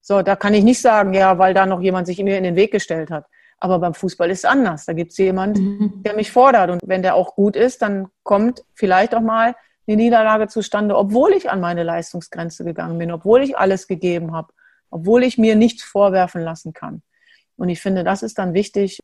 so, 0.00 0.22
da 0.22 0.36
kann 0.36 0.54
ich 0.54 0.62
nicht 0.62 0.80
sagen, 0.80 1.14
ja, 1.14 1.38
weil 1.38 1.54
da 1.54 1.66
noch 1.66 1.80
jemand 1.80 2.06
sich 2.06 2.22
mir 2.22 2.38
in 2.38 2.44
den 2.44 2.56
Weg 2.56 2.72
gestellt 2.72 3.10
hat. 3.10 3.26
Aber 3.58 3.78
beim 3.78 3.94
Fußball 3.94 4.30
ist 4.30 4.40
es 4.40 4.44
anders. 4.44 4.84
Da 4.84 4.92
gibt 4.92 5.12
es 5.12 5.18
jemand, 5.18 5.58
mhm. 5.58 6.02
der 6.04 6.14
mich 6.14 6.30
fordert. 6.30 6.70
Und 6.70 6.80
wenn 6.84 7.02
der 7.02 7.14
auch 7.14 7.34
gut 7.34 7.56
ist, 7.56 7.82
dann 7.82 8.08
kommt 8.22 8.64
vielleicht 8.74 9.14
auch 9.14 9.22
mal 9.22 9.54
eine 9.86 9.96
Niederlage 9.96 10.48
zustande, 10.48 10.96
obwohl 10.96 11.32
ich 11.32 11.50
an 11.50 11.60
meine 11.60 11.82
Leistungsgrenze 11.82 12.64
gegangen 12.64 12.98
bin, 12.98 13.12
obwohl 13.12 13.42
ich 13.42 13.56
alles 13.56 13.86
gegeben 13.86 14.32
habe, 14.32 14.52
obwohl 14.90 15.22
ich 15.22 15.38
mir 15.38 15.56
nichts 15.56 15.82
vorwerfen 15.84 16.42
lassen 16.42 16.72
kann. 16.72 17.02
Und 17.56 17.68
ich 17.68 17.80
finde, 17.80 18.04
das 18.04 18.22
ist 18.22 18.38
dann 18.38 18.52
wichtig, 18.52 19.00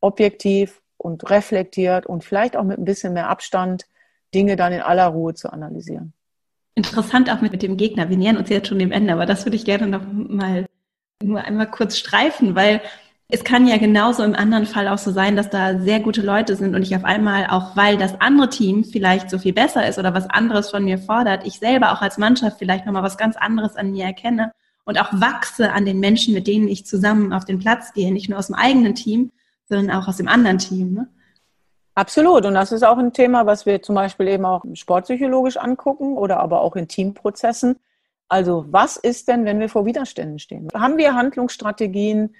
objektiv 0.00 0.80
und 0.96 1.30
reflektiert 1.30 2.06
und 2.06 2.24
vielleicht 2.24 2.56
auch 2.56 2.64
mit 2.64 2.78
ein 2.78 2.84
bisschen 2.84 3.12
mehr 3.12 3.28
Abstand 3.28 3.86
Dinge 4.34 4.56
dann 4.56 4.72
in 4.72 4.80
aller 4.80 5.06
Ruhe 5.08 5.34
zu 5.34 5.52
analysieren. 5.52 6.14
Interessant 6.74 7.30
auch 7.30 7.40
mit, 7.42 7.52
mit 7.52 7.62
dem 7.62 7.76
Gegner. 7.76 8.08
Wir 8.08 8.16
nähern 8.16 8.38
uns 8.38 8.48
jetzt 8.48 8.68
schon 8.68 8.78
dem 8.78 8.92
Ende, 8.92 9.12
aber 9.12 9.26
das 9.26 9.44
würde 9.44 9.56
ich 9.56 9.64
gerne 9.64 9.86
noch 9.86 10.02
mal 10.10 10.66
nur 11.22 11.40
einmal 11.42 11.70
kurz 11.70 11.98
streifen, 11.98 12.54
weil 12.54 12.80
es 13.34 13.44
kann 13.44 13.66
ja 13.66 13.78
genauso 13.78 14.22
im 14.24 14.34
anderen 14.34 14.66
Fall 14.66 14.88
auch 14.88 14.98
so 14.98 15.10
sein, 15.10 15.36
dass 15.36 15.48
da 15.48 15.78
sehr 15.78 16.00
gute 16.00 16.20
Leute 16.20 16.54
sind 16.54 16.74
und 16.74 16.82
ich 16.82 16.94
auf 16.94 17.04
einmal, 17.04 17.46
auch 17.46 17.74
weil 17.74 17.96
das 17.96 18.20
andere 18.20 18.50
Team 18.50 18.84
vielleicht 18.84 19.30
so 19.30 19.38
viel 19.38 19.54
besser 19.54 19.88
ist 19.88 19.98
oder 19.98 20.12
was 20.12 20.28
anderes 20.28 20.68
von 20.68 20.84
mir 20.84 20.98
fordert, 20.98 21.46
ich 21.46 21.58
selber 21.58 21.92
auch 21.92 22.02
als 22.02 22.18
Mannschaft 22.18 22.58
vielleicht 22.58 22.84
nochmal 22.84 23.02
was 23.02 23.16
ganz 23.16 23.36
anderes 23.36 23.74
an 23.74 23.92
mir 23.92 24.04
erkenne 24.04 24.52
und 24.84 25.00
auch 25.00 25.08
wachse 25.14 25.72
an 25.72 25.86
den 25.86 25.98
Menschen, 25.98 26.34
mit 26.34 26.46
denen 26.46 26.68
ich 26.68 26.84
zusammen 26.84 27.32
auf 27.32 27.46
den 27.46 27.58
Platz 27.58 27.94
gehe, 27.94 28.12
nicht 28.12 28.28
nur 28.28 28.38
aus 28.38 28.48
dem 28.48 28.54
eigenen 28.54 28.94
Team, 28.94 29.32
sondern 29.66 29.96
auch 29.96 30.08
aus 30.08 30.18
dem 30.18 30.28
anderen 30.28 30.58
Team. 30.58 30.92
Ne? 30.92 31.08
Absolut. 31.94 32.44
Und 32.44 32.52
das 32.52 32.70
ist 32.70 32.82
auch 32.82 32.98
ein 32.98 33.14
Thema, 33.14 33.46
was 33.46 33.64
wir 33.64 33.80
zum 33.80 33.94
Beispiel 33.94 34.28
eben 34.28 34.44
auch 34.44 34.62
sportpsychologisch 34.74 35.56
angucken 35.56 36.18
oder 36.18 36.38
aber 36.38 36.60
auch 36.60 36.76
in 36.76 36.86
Teamprozessen. 36.86 37.76
Also 38.28 38.66
was 38.68 38.98
ist 38.98 39.28
denn, 39.28 39.46
wenn 39.46 39.58
wir 39.58 39.70
vor 39.70 39.86
Widerständen 39.86 40.38
stehen? 40.38 40.68
Haben 40.74 40.98
wir 40.98 41.14
Handlungsstrategien, 41.14 42.34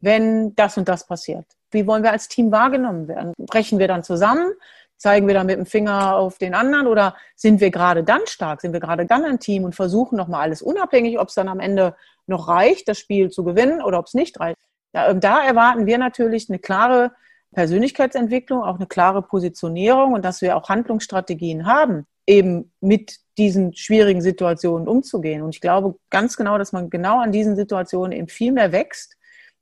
wenn 0.00 0.54
das 0.54 0.76
und 0.76 0.88
das 0.88 1.06
passiert? 1.06 1.46
Wie 1.70 1.86
wollen 1.86 2.02
wir 2.02 2.12
als 2.12 2.28
Team 2.28 2.50
wahrgenommen 2.50 3.08
werden? 3.08 3.32
Brechen 3.38 3.78
wir 3.78 3.88
dann 3.88 4.02
zusammen? 4.02 4.52
Zeigen 4.96 5.28
wir 5.28 5.34
dann 5.34 5.46
mit 5.46 5.56
dem 5.56 5.66
Finger 5.66 6.16
auf 6.16 6.38
den 6.38 6.54
anderen 6.54 6.86
oder 6.86 7.14
sind 7.36 7.60
wir 7.60 7.70
gerade 7.70 8.02
dann 8.02 8.22
stark? 8.26 8.60
Sind 8.60 8.72
wir 8.72 8.80
gerade 8.80 9.06
dann 9.06 9.24
ein 9.24 9.38
Team 9.38 9.64
und 9.64 9.74
versuchen 9.74 10.16
nochmal 10.16 10.42
alles 10.42 10.60
unabhängig, 10.60 11.20
ob 11.20 11.28
es 11.28 11.34
dann 11.34 11.48
am 11.48 11.60
Ende 11.60 11.94
noch 12.26 12.48
reicht, 12.48 12.88
das 12.88 12.98
Spiel 12.98 13.30
zu 13.30 13.44
gewinnen 13.44 13.80
oder 13.80 13.98
ob 13.98 14.06
es 14.06 14.14
nicht 14.14 14.40
reicht? 14.40 14.56
Ja, 14.92 15.14
da 15.14 15.44
erwarten 15.44 15.86
wir 15.86 15.98
natürlich 15.98 16.48
eine 16.48 16.58
klare 16.58 17.12
Persönlichkeitsentwicklung, 17.52 18.62
auch 18.62 18.76
eine 18.76 18.86
klare 18.86 19.22
Positionierung 19.22 20.14
und 20.14 20.24
dass 20.24 20.42
wir 20.42 20.56
auch 20.56 20.68
Handlungsstrategien 20.68 21.66
haben, 21.66 22.06
eben 22.26 22.72
mit 22.80 23.18
diesen 23.36 23.74
schwierigen 23.74 24.20
Situationen 24.20 24.88
umzugehen. 24.88 25.42
Und 25.42 25.54
ich 25.54 25.60
glaube 25.60 25.96
ganz 26.10 26.36
genau, 26.36 26.58
dass 26.58 26.72
man 26.72 26.90
genau 26.90 27.20
an 27.20 27.30
diesen 27.30 27.56
Situationen 27.56 28.12
eben 28.12 28.28
viel 28.28 28.52
mehr 28.52 28.72
wächst 28.72 29.17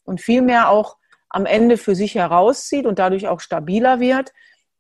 und 0.07 0.21
viel 0.21 0.43
mehr 0.43 0.71
auch 0.71 0.97
am 1.29 1.47
Ende 1.47 1.77
für 1.77 1.95
sich 1.95 2.15
herauszieht 2.15 2.87
und 2.87 2.99
dadurch 2.99 3.29
auch 3.29 3.41
stabiler 3.41 4.01
wird 4.01 4.33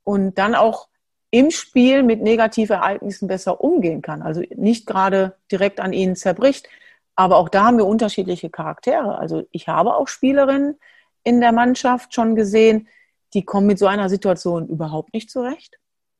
und 0.04 0.38
dann 0.38 0.54
auch 0.54 0.88
im 1.30 1.50
Spiel 1.50 2.02
mit 2.02 2.22
Negativereignissen 2.22 3.28
besser 3.28 3.60
umgehen 3.60 4.00
kann. 4.00 4.22
Also 4.22 4.42
nicht 4.54 4.86
gerade 4.86 5.36
direkt 5.50 5.80
an 5.80 5.92
ihnen 5.92 6.16
zerbricht. 6.16 6.68
Aber 7.16 7.36
auch 7.38 7.48
da 7.48 7.64
haben 7.64 7.78
wir 7.78 7.86
unterschiedliche 7.86 8.50
Charaktere. 8.50 9.18
Also 9.18 9.42
ich 9.50 9.68
habe 9.68 9.96
auch 9.96 10.08
Spielerinnen 10.08 10.78
in 11.24 11.40
der 11.40 11.52
Mannschaft 11.52 12.14
schon 12.14 12.36
gesehen, 12.36 12.88
die 13.34 13.44
kommen 13.44 13.66
mit 13.66 13.78
so 13.78 13.86
einer 13.86 14.08
Situation 14.08 14.68
überhaupt 14.68 15.12
nicht 15.12 15.30
zurecht 15.30 15.78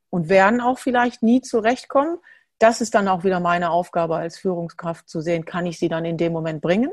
und 0.09 0.29
werden 0.29 0.59
auch 0.59 0.77
vielleicht 0.77 1.23
nie 1.23 1.41
zurechtkommen. 1.41 2.17
Das 2.59 2.81
ist 2.81 2.95
dann 2.95 3.07
auch 3.07 3.23
wieder 3.23 3.39
meine 3.39 3.69
Aufgabe 3.69 4.17
als 4.17 4.37
Führungskraft 4.37 5.07
zu 5.07 5.21
sehen, 5.21 5.45
kann 5.45 5.65
ich 5.65 5.79
sie 5.79 5.89
dann 5.89 6.05
in 6.05 6.17
dem 6.17 6.33
Moment 6.33 6.61
bringen? 6.61 6.91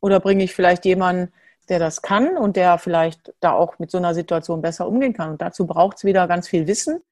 Oder 0.00 0.20
bringe 0.20 0.44
ich 0.44 0.54
vielleicht 0.54 0.84
jemanden, 0.84 1.32
der 1.68 1.78
das 1.78 2.02
kann 2.02 2.36
und 2.36 2.56
der 2.56 2.78
vielleicht 2.78 3.32
da 3.40 3.52
auch 3.52 3.78
mit 3.78 3.90
so 3.90 3.98
einer 3.98 4.14
Situation 4.14 4.62
besser 4.62 4.88
umgehen 4.88 5.12
kann? 5.12 5.30
Und 5.30 5.42
dazu 5.42 5.66
braucht 5.66 5.98
es 5.98 6.04
wieder 6.04 6.26
ganz 6.26 6.48
viel 6.48 6.66
Wissen. 6.66 7.02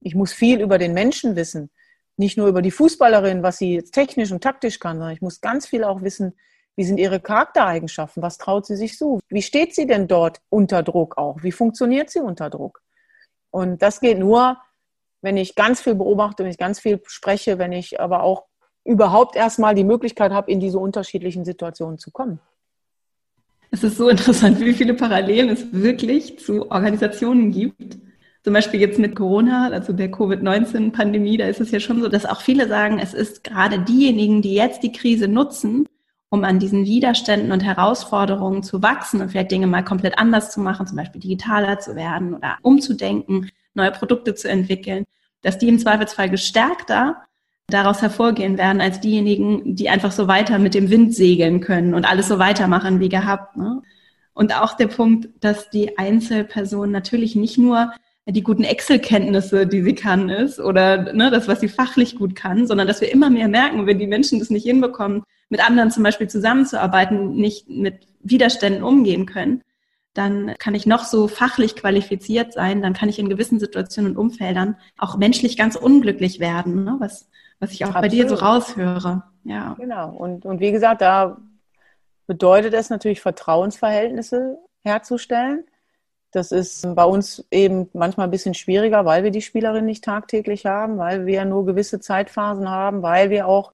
Ich 0.00 0.14
muss 0.14 0.32
viel 0.32 0.60
über 0.60 0.78
den 0.78 0.92
Menschen 0.92 1.36
wissen. 1.36 1.70
Nicht 2.16 2.36
nur 2.36 2.48
über 2.48 2.62
die 2.62 2.70
Fußballerin, 2.70 3.42
was 3.42 3.58
sie 3.58 3.74
jetzt 3.74 3.92
technisch 3.92 4.30
und 4.30 4.42
taktisch 4.42 4.78
kann, 4.78 4.98
sondern 4.98 5.14
ich 5.14 5.22
muss 5.22 5.40
ganz 5.40 5.66
viel 5.66 5.84
auch 5.84 6.02
wissen, 6.02 6.34
wie 6.76 6.84
sind 6.84 6.98
ihre 6.98 7.20
Charaktereigenschaften? 7.20 8.22
Was 8.22 8.38
traut 8.38 8.66
sie 8.66 8.76
sich 8.76 8.96
zu? 8.98 9.20
Wie 9.28 9.42
steht 9.42 9.74
sie 9.74 9.86
denn 9.86 10.08
dort 10.08 10.40
unter 10.48 10.82
Druck 10.82 11.16
auch? 11.16 11.42
Wie 11.42 11.52
funktioniert 11.52 12.10
sie 12.10 12.20
unter 12.20 12.50
Druck? 12.50 12.82
Und 13.50 13.82
das 13.82 14.00
geht 14.00 14.18
nur, 14.18 14.58
wenn 15.22 15.36
ich 15.36 15.54
ganz 15.54 15.80
viel 15.80 15.94
beobachte, 15.94 16.42
wenn 16.42 16.50
ich 16.50 16.58
ganz 16.58 16.80
viel 16.80 17.00
spreche, 17.06 17.58
wenn 17.58 17.72
ich 17.72 18.00
aber 18.00 18.22
auch 18.22 18.46
überhaupt 18.84 19.36
erstmal 19.36 19.74
die 19.74 19.84
Möglichkeit 19.84 20.32
habe, 20.32 20.50
in 20.50 20.60
diese 20.60 20.78
unterschiedlichen 20.78 21.44
Situationen 21.44 21.98
zu 21.98 22.10
kommen. 22.10 22.38
Es 23.70 23.82
ist 23.82 23.96
so 23.96 24.08
interessant, 24.10 24.60
wie 24.60 24.74
viele 24.74 24.94
Parallelen 24.94 25.48
es 25.48 25.72
wirklich 25.72 26.38
zu 26.38 26.70
Organisationen 26.70 27.50
gibt. 27.50 27.98
Zum 28.44 28.52
Beispiel 28.52 28.78
jetzt 28.80 28.98
mit 28.98 29.16
Corona, 29.16 29.70
also 29.70 29.94
der 29.94 30.10
Covid-19-Pandemie, 30.10 31.38
da 31.38 31.46
ist 31.46 31.60
es 31.60 31.70
ja 31.70 31.80
schon 31.80 32.02
so, 32.02 32.08
dass 32.08 32.26
auch 32.26 32.42
viele 32.42 32.68
sagen, 32.68 32.98
es 32.98 33.14
ist 33.14 33.42
gerade 33.42 33.78
diejenigen, 33.78 34.42
die 34.42 34.54
jetzt 34.54 34.82
die 34.82 34.92
Krise 34.92 35.28
nutzen, 35.28 35.88
um 36.28 36.44
an 36.44 36.58
diesen 36.58 36.84
Widerständen 36.84 37.52
und 37.52 37.60
Herausforderungen 37.60 38.62
zu 38.62 38.82
wachsen 38.82 39.22
und 39.22 39.30
vielleicht 39.30 39.50
Dinge 39.50 39.66
mal 39.66 39.84
komplett 39.84 40.18
anders 40.18 40.50
zu 40.50 40.60
machen, 40.60 40.86
zum 40.86 40.96
Beispiel 40.96 41.20
digitaler 41.20 41.78
zu 41.78 41.96
werden 41.96 42.34
oder 42.34 42.58
umzudenken, 42.60 43.50
neue 43.72 43.92
Produkte 43.92 44.34
zu 44.34 44.48
entwickeln, 44.48 45.04
dass 45.42 45.58
die 45.58 45.68
im 45.68 45.78
Zweifelsfall 45.78 46.28
gestärkter 46.28 47.22
daraus 47.74 48.00
hervorgehen 48.00 48.56
werden 48.56 48.80
als 48.80 49.00
diejenigen, 49.00 49.74
die 49.74 49.90
einfach 49.90 50.12
so 50.12 50.28
weiter 50.28 50.58
mit 50.58 50.74
dem 50.74 50.90
Wind 50.90 51.14
segeln 51.14 51.60
können 51.60 51.94
und 51.94 52.04
alles 52.04 52.28
so 52.28 52.38
weitermachen 52.38 53.00
wie 53.00 53.08
gehabt. 53.08 53.56
Ne? 53.56 53.82
Und 54.32 54.54
auch 54.54 54.74
der 54.76 54.86
Punkt, 54.86 55.28
dass 55.40 55.70
die 55.70 55.98
Einzelperson 55.98 56.90
natürlich 56.90 57.36
nicht 57.36 57.58
nur 57.58 57.92
die 58.26 58.42
guten 58.42 58.64
Excel-Kenntnisse, 58.64 59.66
die 59.66 59.82
sie 59.82 59.94
kann, 59.94 60.30
ist 60.30 60.58
oder 60.58 61.12
ne, 61.12 61.30
das, 61.30 61.46
was 61.46 61.60
sie 61.60 61.68
fachlich 61.68 62.16
gut 62.16 62.34
kann, 62.34 62.66
sondern 62.66 62.86
dass 62.86 63.02
wir 63.02 63.12
immer 63.12 63.28
mehr 63.28 63.48
merken, 63.48 63.86
wenn 63.86 63.98
die 63.98 64.06
Menschen 64.06 64.38
das 64.38 64.48
nicht 64.48 64.64
hinbekommen, 64.64 65.22
mit 65.50 65.66
anderen 65.66 65.90
zum 65.90 66.02
Beispiel 66.02 66.28
zusammenzuarbeiten, 66.28 67.34
nicht 67.34 67.68
mit 67.68 68.06
Widerständen 68.20 68.82
umgehen 68.82 69.26
können, 69.26 69.62
dann 70.14 70.54
kann 70.58 70.74
ich 70.74 70.86
noch 70.86 71.04
so 71.04 71.28
fachlich 71.28 71.76
qualifiziert 71.76 72.52
sein, 72.52 72.80
dann 72.80 72.94
kann 72.94 73.08
ich 73.08 73.18
in 73.18 73.28
gewissen 73.28 73.60
Situationen 73.60 74.12
und 74.12 74.16
Umfeldern 74.16 74.76
auch 74.96 75.18
menschlich 75.18 75.56
ganz 75.56 75.76
unglücklich 75.76 76.40
werden, 76.40 76.84
ne? 76.84 76.96
was, 76.98 77.28
was 77.60 77.72
ich 77.72 77.84
auch 77.84 77.94
Absolut. 77.94 78.02
bei 78.02 78.08
dir 78.08 78.28
so 78.28 78.34
raushöre. 78.34 79.22
Ja. 79.44 79.74
Genau. 79.78 80.10
Und, 80.10 80.44
und 80.44 80.60
wie 80.60 80.72
gesagt, 80.72 81.00
da 81.00 81.36
bedeutet 82.26 82.74
es 82.74 82.90
natürlich, 82.90 83.20
Vertrauensverhältnisse 83.20 84.58
herzustellen. 84.82 85.64
Das 86.30 86.50
ist 86.50 86.94
bei 86.96 87.04
uns 87.04 87.46
eben 87.50 87.88
manchmal 87.92 88.26
ein 88.26 88.32
bisschen 88.32 88.54
schwieriger, 88.54 89.04
weil 89.04 89.22
wir 89.22 89.30
die 89.30 89.42
Spielerin 89.42 89.84
nicht 89.84 90.04
tagtäglich 90.04 90.66
haben, 90.66 90.98
weil 90.98 91.26
wir 91.26 91.44
nur 91.44 91.64
gewisse 91.64 92.00
Zeitphasen 92.00 92.68
haben, 92.68 93.02
weil 93.02 93.30
wir 93.30 93.46
auch 93.46 93.72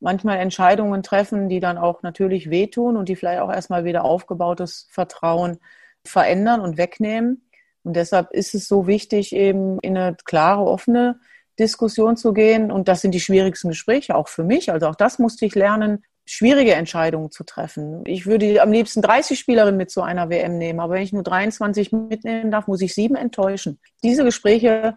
manchmal 0.00 0.38
Entscheidungen 0.38 1.02
treffen, 1.02 1.48
die 1.48 1.60
dann 1.60 1.78
auch 1.78 2.02
natürlich 2.02 2.50
wehtun 2.50 2.98
und 2.98 3.08
die 3.08 3.16
vielleicht 3.16 3.40
auch 3.40 3.50
erstmal 3.50 3.84
wieder 3.84 4.04
aufgebautes 4.04 4.86
Vertrauen 4.90 5.58
verändern 6.04 6.60
und 6.60 6.76
wegnehmen. 6.76 7.48
Und 7.84 7.96
deshalb 7.96 8.30
ist 8.32 8.54
es 8.54 8.68
so 8.68 8.86
wichtig, 8.86 9.34
eben 9.34 9.78
in 9.80 9.96
eine 9.96 10.16
klare, 10.24 10.64
offene 10.64 11.20
Diskussion 11.58 12.16
zu 12.16 12.32
gehen. 12.32 12.70
Und 12.70 12.88
das 12.88 13.00
sind 13.00 13.12
die 13.12 13.20
schwierigsten 13.20 13.68
Gespräche 13.68 14.16
auch 14.16 14.28
für 14.28 14.44
mich. 14.44 14.72
Also 14.72 14.88
auch 14.88 14.94
das 14.94 15.18
musste 15.18 15.46
ich 15.46 15.54
lernen, 15.54 16.04
schwierige 16.26 16.74
Entscheidungen 16.74 17.30
zu 17.30 17.44
treffen. 17.44 18.02
Ich 18.06 18.26
würde 18.26 18.62
am 18.62 18.72
liebsten 18.72 19.02
30 19.02 19.38
Spielerinnen 19.38 19.76
mit 19.76 19.90
zu 19.90 20.02
einer 20.02 20.30
WM 20.30 20.58
nehmen, 20.58 20.80
aber 20.80 20.94
wenn 20.94 21.02
ich 21.02 21.12
nur 21.12 21.22
23 21.22 21.92
mitnehmen 21.92 22.50
darf, 22.50 22.66
muss 22.66 22.80
ich 22.80 22.94
sieben 22.94 23.14
enttäuschen. 23.14 23.78
Diese 24.02 24.24
Gespräche, 24.24 24.96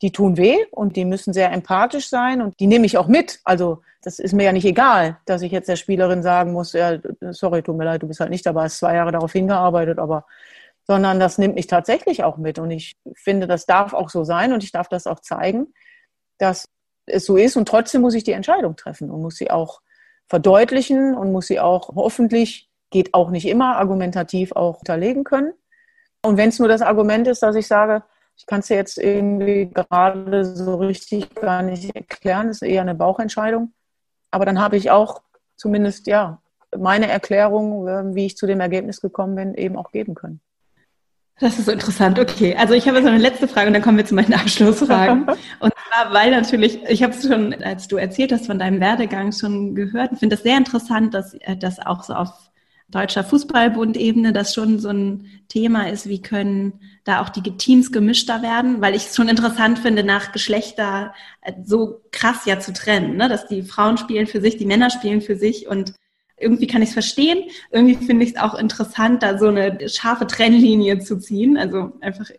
die 0.00 0.12
tun 0.12 0.36
weh 0.36 0.56
und 0.70 0.96
die 0.96 1.04
müssen 1.04 1.32
sehr 1.32 1.52
empathisch 1.52 2.08
sein 2.08 2.40
und 2.40 2.58
die 2.58 2.66
nehme 2.66 2.86
ich 2.86 2.96
auch 2.96 3.06
mit. 3.06 3.40
Also 3.44 3.82
das 4.02 4.18
ist 4.18 4.32
mir 4.32 4.44
ja 4.44 4.52
nicht 4.52 4.64
egal, 4.64 5.18
dass 5.26 5.42
ich 5.42 5.52
jetzt 5.52 5.68
der 5.68 5.76
Spielerin 5.76 6.22
sagen 6.22 6.52
muss, 6.52 6.72
ja, 6.72 6.98
sorry, 7.30 7.62
tut 7.62 7.76
mir 7.76 7.84
leid, 7.84 8.02
du 8.02 8.08
bist 8.08 8.20
halt 8.20 8.30
nicht 8.30 8.46
dabei, 8.46 8.64
hast 8.64 8.78
zwei 8.78 8.94
Jahre 8.96 9.12
darauf 9.12 9.32
hingearbeitet, 9.32 9.98
aber 9.98 10.24
sondern 10.84 11.20
das 11.20 11.38
nimmt 11.38 11.54
mich 11.54 11.68
tatsächlich 11.68 12.24
auch 12.24 12.38
mit. 12.38 12.58
Und 12.58 12.70
ich 12.70 12.96
finde, 13.14 13.46
das 13.46 13.66
darf 13.66 13.92
auch 13.92 14.10
so 14.10 14.24
sein 14.24 14.52
und 14.52 14.64
ich 14.64 14.72
darf 14.72 14.88
das 14.88 15.06
auch 15.06 15.20
zeigen, 15.20 15.72
dass 16.42 16.68
es 17.06 17.24
so 17.24 17.36
ist. 17.36 17.56
Und 17.56 17.68
trotzdem 17.68 18.00
muss 18.02 18.14
ich 18.14 18.24
die 18.24 18.32
Entscheidung 18.32 18.76
treffen 18.76 19.10
und 19.10 19.22
muss 19.22 19.36
sie 19.36 19.50
auch 19.50 19.80
verdeutlichen 20.28 21.14
und 21.14 21.32
muss 21.32 21.46
sie 21.46 21.60
auch 21.60 21.94
hoffentlich, 21.94 22.68
geht 22.90 23.14
auch 23.14 23.30
nicht 23.30 23.46
immer, 23.46 23.76
argumentativ 23.76 24.52
auch 24.52 24.80
unterlegen 24.80 25.24
können. 25.24 25.52
Und 26.22 26.36
wenn 26.36 26.50
es 26.50 26.58
nur 26.58 26.68
das 26.68 26.82
Argument 26.82 27.26
ist, 27.26 27.42
dass 27.42 27.56
ich 27.56 27.66
sage, 27.66 28.02
ich 28.36 28.46
kann 28.46 28.60
es 28.60 28.66
dir 28.66 28.76
jetzt 28.76 28.98
irgendwie 28.98 29.68
gerade 29.68 30.44
so 30.44 30.76
richtig 30.76 31.34
gar 31.34 31.62
nicht 31.62 31.94
erklären, 31.94 32.48
ist 32.48 32.62
eher 32.62 32.82
eine 32.82 32.94
Bauchentscheidung. 32.94 33.72
Aber 34.30 34.46
dann 34.46 34.60
habe 34.60 34.76
ich 34.76 34.90
auch 34.90 35.22
zumindest, 35.56 36.06
ja, 36.06 36.40
meine 36.76 37.08
Erklärung, 37.08 38.14
wie 38.14 38.26
ich 38.26 38.36
zu 38.36 38.46
dem 38.46 38.60
Ergebnis 38.60 39.00
gekommen 39.00 39.34
bin, 39.34 39.54
eben 39.54 39.76
auch 39.76 39.92
geben 39.92 40.14
können. 40.14 40.40
Das 41.42 41.58
ist 41.58 41.68
interessant. 41.68 42.20
Okay, 42.20 42.54
also 42.56 42.72
ich 42.72 42.86
habe 42.86 42.98
jetzt 42.98 43.04
noch 43.04 43.12
eine 43.12 43.20
letzte 43.20 43.48
Frage 43.48 43.66
und 43.66 43.72
dann 43.72 43.82
kommen 43.82 43.98
wir 43.98 44.06
zu 44.06 44.14
meinen 44.14 44.32
Abschlussfragen. 44.32 45.26
Und 45.58 45.72
zwar, 45.88 46.14
weil 46.14 46.30
natürlich, 46.30 46.78
ich 46.88 47.02
habe 47.02 47.12
es 47.12 47.26
schon, 47.26 47.52
als 47.64 47.88
du 47.88 47.96
erzählt 47.96 48.30
hast 48.30 48.46
von 48.46 48.60
deinem 48.60 48.78
Werdegang 48.78 49.32
schon 49.32 49.74
gehört 49.74 50.12
und 50.12 50.18
finde 50.18 50.36
es 50.36 50.44
sehr 50.44 50.56
interessant, 50.56 51.14
dass 51.14 51.34
äh, 51.34 51.56
das 51.56 51.80
auch 51.80 52.04
so 52.04 52.14
auf 52.14 52.30
deutscher 52.88 53.24
Fußballbund-Ebene 53.24 54.32
das 54.32 54.54
schon 54.54 54.78
so 54.78 54.90
ein 54.90 55.30
Thema 55.48 55.90
ist, 55.90 56.08
wie 56.08 56.22
können 56.22 56.74
da 57.02 57.20
auch 57.20 57.28
die 57.28 57.42
Teams 57.56 57.90
gemischter 57.90 58.42
werden, 58.42 58.80
weil 58.80 58.94
ich 58.94 59.06
es 59.06 59.16
schon 59.16 59.28
interessant 59.28 59.80
finde, 59.80 60.04
nach 60.04 60.30
Geschlechter 60.30 61.12
äh, 61.40 61.54
so 61.64 62.02
krass 62.12 62.44
ja 62.46 62.60
zu 62.60 62.72
trennen, 62.72 63.16
ne? 63.16 63.28
dass 63.28 63.48
die 63.48 63.62
Frauen 63.62 63.98
spielen 63.98 64.28
für 64.28 64.40
sich, 64.40 64.58
die 64.58 64.66
Männer 64.66 64.90
spielen 64.90 65.20
für 65.20 65.34
sich 65.34 65.66
und 65.66 65.92
irgendwie 66.42 66.66
kann 66.66 66.82
ich 66.82 66.88
es 66.88 66.94
verstehen. 66.94 67.44
Irgendwie 67.70 67.96
finde 67.96 68.24
ich 68.24 68.32
es 68.32 68.36
auch 68.36 68.54
interessant, 68.54 69.22
da 69.22 69.38
so 69.38 69.48
eine 69.48 69.88
scharfe 69.88 70.26
Trennlinie 70.26 70.98
zu 70.98 71.18
ziehen. 71.18 71.56
Also 71.56 71.92
einfach 72.00 72.30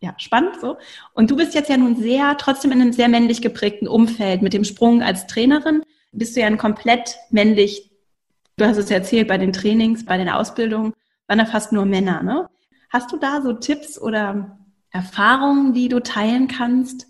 ja, 0.00 0.14
spannend 0.18 0.60
so. 0.60 0.76
Und 1.14 1.30
du 1.30 1.36
bist 1.36 1.54
jetzt 1.54 1.70
ja 1.70 1.76
nun 1.76 1.96
sehr, 1.96 2.36
trotzdem 2.36 2.72
in 2.72 2.80
einem 2.80 2.92
sehr 2.92 3.08
männlich 3.08 3.40
geprägten 3.40 3.88
Umfeld. 3.88 4.42
Mit 4.42 4.52
dem 4.52 4.64
Sprung 4.64 5.02
als 5.02 5.26
Trainerin 5.26 5.82
bist 6.12 6.36
du 6.36 6.40
ja 6.40 6.46
ein 6.46 6.58
komplett 6.58 7.16
männlich, 7.30 7.90
du 8.56 8.66
hast 8.66 8.76
es 8.76 8.90
ja 8.90 8.96
erzählt, 8.96 9.28
bei 9.28 9.38
den 9.38 9.52
Trainings, 9.52 10.04
bei 10.04 10.18
den 10.18 10.28
Ausbildungen, 10.28 10.92
waren 11.26 11.38
da 11.38 11.46
fast 11.46 11.72
nur 11.72 11.86
Männer, 11.86 12.22
ne? 12.22 12.48
Hast 12.90 13.10
du 13.10 13.16
da 13.16 13.40
so 13.42 13.54
Tipps 13.54 13.98
oder 13.98 14.58
Erfahrungen, 14.90 15.72
die 15.72 15.88
du 15.88 16.00
teilen 16.00 16.46
kannst, 16.46 17.08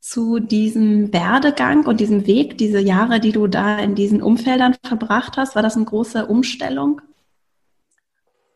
zu 0.00 0.40
diesem 0.40 1.12
Werdegang 1.12 1.86
und 1.86 2.00
diesem 2.00 2.26
Weg, 2.26 2.56
diese 2.58 2.80
Jahre, 2.80 3.20
die 3.20 3.32
du 3.32 3.46
da 3.46 3.78
in 3.78 3.94
diesen 3.94 4.22
Umfeldern 4.22 4.74
verbracht 4.82 5.36
hast? 5.36 5.54
War 5.54 5.62
das 5.62 5.76
eine 5.76 5.84
große 5.84 6.26
Umstellung? 6.26 7.02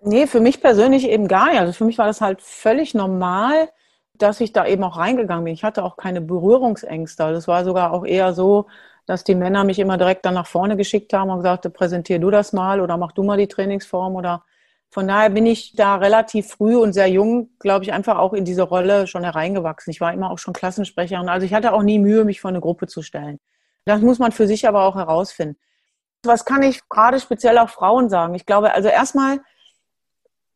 Nee, 0.01 0.27
für 0.27 0.41
mich 0.41 0.61
persönlich 0.61 1.09
eben 1.09 1.29
gar 1.29 1.51
nicht. 1.51 1.61
Also 1.61 1.73
für 1.73 1.85
mich 1.85 1.99
war 1.99 2.07
das 2.07 2.21
halt 2.21 2.43
völlig 2.43 2.95
normal, 2.95 3.71
dass 4.19 4.41
ich 4.41 4.53
da 4.53 4.67
eben 4.67 4.85
auch 4.85 4.97
reingegangen 4.97 5.45
bin. 5.45 5.55
Ich 5.55 5.65
hatte 5.65 5.85
auch 5.85 5.97
keine 5.97 6.21
Berührungsängste. 6.21 7.33
Das 7.33 7.49
war 7.49 7.65
sogar 7.65 7.93
auch 7.93 8.05
eher 8.05 8.33
so, 8.35 8.67
dass 9.07 9.25
die 9.25 9.35
Männer 9.35 9.65
mich 9.65 9.79
immer 9.79 9.99
direkt 9.99 10.25
dann 10.25 10.35
nach 10.35 10.47
vorne 10.47 10.77
geschickt 10.77 11.13
haben 11.13 11.31
und 11.31 11.39
gesagt, 11.39 11.71
präsentier 11.73 12.19
du 12.19 12.31
das 12.31 12.53
mal 12.53 12.81
oder 12.81 12.97
mach 12.97 13.13
du 13.13 13.23
mal 13.23 13.37
die 13.37 13.49
Trainingsform 13.49 14.15
oder 14.15 14.45
von 14.95 15.09
daher 15.09 15.29
bin 15.29 15.45
ich 15.45 15.73
da 15.75 15.97
relativ 15.97 16.47
früh 16.47 16.77
und 16.77 16.93
sehr 16.93 17.09
jung, 17.09 17.51
glaube 17.59 17.85
ich, 17.85 17.93
einfach 17.93 18.17
auch 18.17 18.33
in 18.33 18.45
diese 18.45 18.63
Rolle 18.63 19.09
schon 19.09 19.25
hereingewachsen. 19.25 19.91
Ich 19.91 20.01
war 20.01 20.13
immer 20.13 20.31
auch 20.31 20.39
schon 20.39 20.55
Klassensprecherin. 20.55 21.29
Also 21.29 21.45
ich 21.45 21.53
hatte 21.53 21.73
auch 21.73 21.83
nie 21.83 21.99
Mühe, 21.99 22.25
mich 22.25 22.41
vor 22.41 22.51
eine 22.51 22.61
Gruppe 22.61 22.87
zu 22.87 23.03
stellen. 23.03 23.41
Das 23.87 24.01
muss 24.03 24.21
man 24.21 24.31
für 24.31 24.47
sich 24.47 24.69
aber 24.69 24.85
auch 24.85 24.95
herausfinden. 24.95 25.57
Was 26.23 26.45
kann 26.45 26.63
ich 26.63 26.89
gerade 26.89 27.19
speziell 27.19 27.59
auch 27.59 27.71
Frauen 27.71 28.09
sagen? 28.09 28.37
Ich 28.37 28.47
glaube, 28.47 28.73
also 28.73 28.89
erstmal 28.89 29.41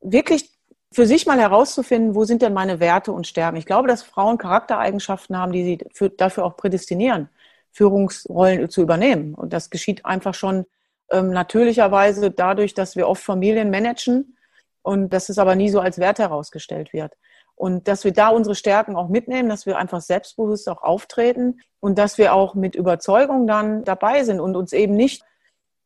wirklich 0.01 0.49
für 0.93 1.05
sich 1.05 1.27
mal 1.27 1.41
herauszufinden, 1.41 2.15
wo 2.15 2.23
sind 2.23 2.41
denn 2.41 2.55
meine 2.55 2.79
Werte 2.79 3.11
und 3.11 3.27
Stärken. 3.27 3.57
Ich 3.57 3.67
glaube, 3.67 3.89
dass 3.89 4.05
Frauen 4.05 4.39
Charaktereigenschaften 4.39 5.37
haben, 5.37 5.51
die 5.51 5.65
sie 5.65 5.79
für, 5.93 6.11
dafür 6.11 6.45
auch 6.45 6.57
prädestinieren, 6.57 7.29
Führungsrollen 7.73 8.71
zu 8.71 8.83
übernehmen. 8.83 9.35
Und 9.35 9.53
das 9.53 9.69
geschieht 9.69 10.07
einfach 10.07 10.35
schon 10.35 10.65
ähm, 11.11 11.31
natürlicherweise 11.31 12.31
dadurch, 12.31 12.75
dass 12.75 12.97
wir 12.97 13.09
oft 13.09 13.23
Familien 13.23 13.71
managen 13.71 14.37
und 14.83 15.13
dass 15.13 15.29
es 15.29 15.39
aber 15.39 15.55
nie 15.55 15.69
so 15.69 15.81
als 15.81 15.99
Wert 15.99 16.19
herausgestellt 16.19 16.93
wird. 16.93 17.13
Und 17.55 17.89
dass 17.89 18.05
wir 18.05 18.13
da 18.13 18.29
unsere 18.29 18.55
Stärken 18.55 18.95
auch 18.95 19.09
mitnehmen, 19.09 19.49
dass 19.49 19.67
wir 19.67 19.79
einfach 19.79 20.01
selbstbewusst 20.01 20.69
auch 20.69 20.83
auftreten 20.83 21.61
und 21.81 21.99
dass 21.99 22.17
wir 22.17 22.33
auch 22.33 22.55
mit 22.55 22.77
Überzeugung 22.77 23.47
dann 23.47 23.85
dabei 23.85 24.23
sind 24.23 24.39
und 24.39 24.55
uns 24.57 24.73
eben 24.73 24.95
nicht 24.95 25.23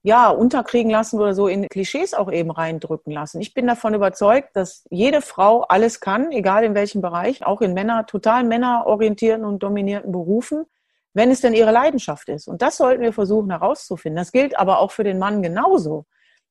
ja, 0.03 0.29
unterkriegen 0.29 0.91
lassen 0.91 1.19
oder 1.19 1.33
so 1.33 1.47
in 1.47 1.69
Klischees 1.69 2.13
auch 2.13 2.31
eben 2.31 2.51
reindrücken 2.51 3.13
lassen. 3.13 3.41
Ich 3.41 3.55
bin 3.55 3.69
davon 3.69 3.95
überzeugt, 3.95 4.51
dass 4.55 4.85
jede 4.91 5.23
Frau 5.23 5.63
alles 5.63 6.01
kann, 6.01 6.33
egal 6.33 6.65
in 6.65 6.75
welchem 6.75 7.01
Bereich, 7.01 7.47
auch 7.47 7.61
in 7.61 7.73
Männer, 7.73 8.05
total 8.07 8.43
männerorientierten 8.45 9.45
und 9.45 9.63
dominierten 9.63 10.11
Berufen 10.11 10.67
wenn 11.15 11.31
es 11.31 11.41
denn 11.41 11.55
ihre 11.55 11.73
Leidenschaft 11.73 12.29
ist. 12.29 12.49
Und 12.49 12.63
das 12.63 12.77
sollten 12.77 13.03
wir 13.03 13.13
versuchen 13.13 13.51
herauszufinden. 13.51 14.17
Das 14.17 14.33
gilt 14.33 14.59
aber 14.59 14.79
auch 14.79 14.93
für 14.93 15.05
den 15.05 15.19
Mann 15.19 15.43
genauso. 15.43 16.07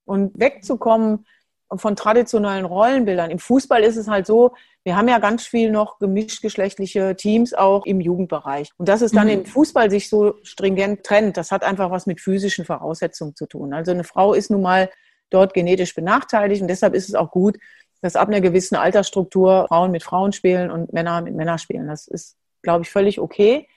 Und 0.05 0.39
wegzukommen 0.39 1.25
von 1.73 1.95
traditionellen 1.95 2.65
Rollenbildern. 2.65 3.31
Im 3.31 3.39
Fußball 3.39 3.81
ist 3.83 3.95
es 3.95 4.07
halt 4.07 4.27
so, 4.27 4.53
wir 4.83 4.97
haben 4.97 5.07
ja 5.07 5.19
ganz 5.19 5.43
viel 5.43 5.71
noch 5.71 5.99
gemischtgeschlechtliche 5.99 7.15
Teams 7.15 7.53
auch 7.53 7.85
im 7.85 8.01
Jugendbereich. 8.01 8.71
Und 8.77 8.89
dass 8.89 9.01
es 9.01 9.11
dann 9.11 9.27
mhm. 9.27 9.33
im 9.33 9.45
Fußball 9.45 9.89
sich 9.89 10.09
so 10.09 10.35
stringent 10.43 11.03
trennt, 11.03 11.37
das 11.37 11.51
hat 11.51 11.63
einfach 11.63 11.89
was 11.89 12.07
mit 12.07 12.19
physischen 12.19 12.65
Voraussetzungen 12.65 13.35
zu 13.35 13.45
tun. 13.45 13.73
Also 13.73 13.91
eine 13.91 14.03
Frau 14.03 14.33
ist 14.33 14.51
nun 14.51 14.61
mal 14.61 14.89
dort 15.29 15.53
genetisch 15.53 15.95
benachteiligt 15.95 16.61
und 16.61 16.67
deshalb 16.67 16.93
ist 16.93 17.07
es 17.07 17.15
auch 17.15 17.31
gut, 17.31 17.57
dass 18.01 18.15
ab 18.15 18.27
einer 18.27 18.41
gewissen 18.41 18.75
Altersstruktur 18.75 19.67
Frauen 19.69 19.91
mit 19.91 20.03
Frauen 20.03 20.33
spielen 20.33 20.71
und 20.71 20.91
Männer 20.91 21.21
mit 21.21 21.35
Männern 21.35 21.59
spielen. 21.59 21.87
Das 21.87 22.07
ist, 22.07 22.35
glaube 22.63 22.83
ich, 22.83 22.89
völlig 22.89 23.19
okay 23.19 23.67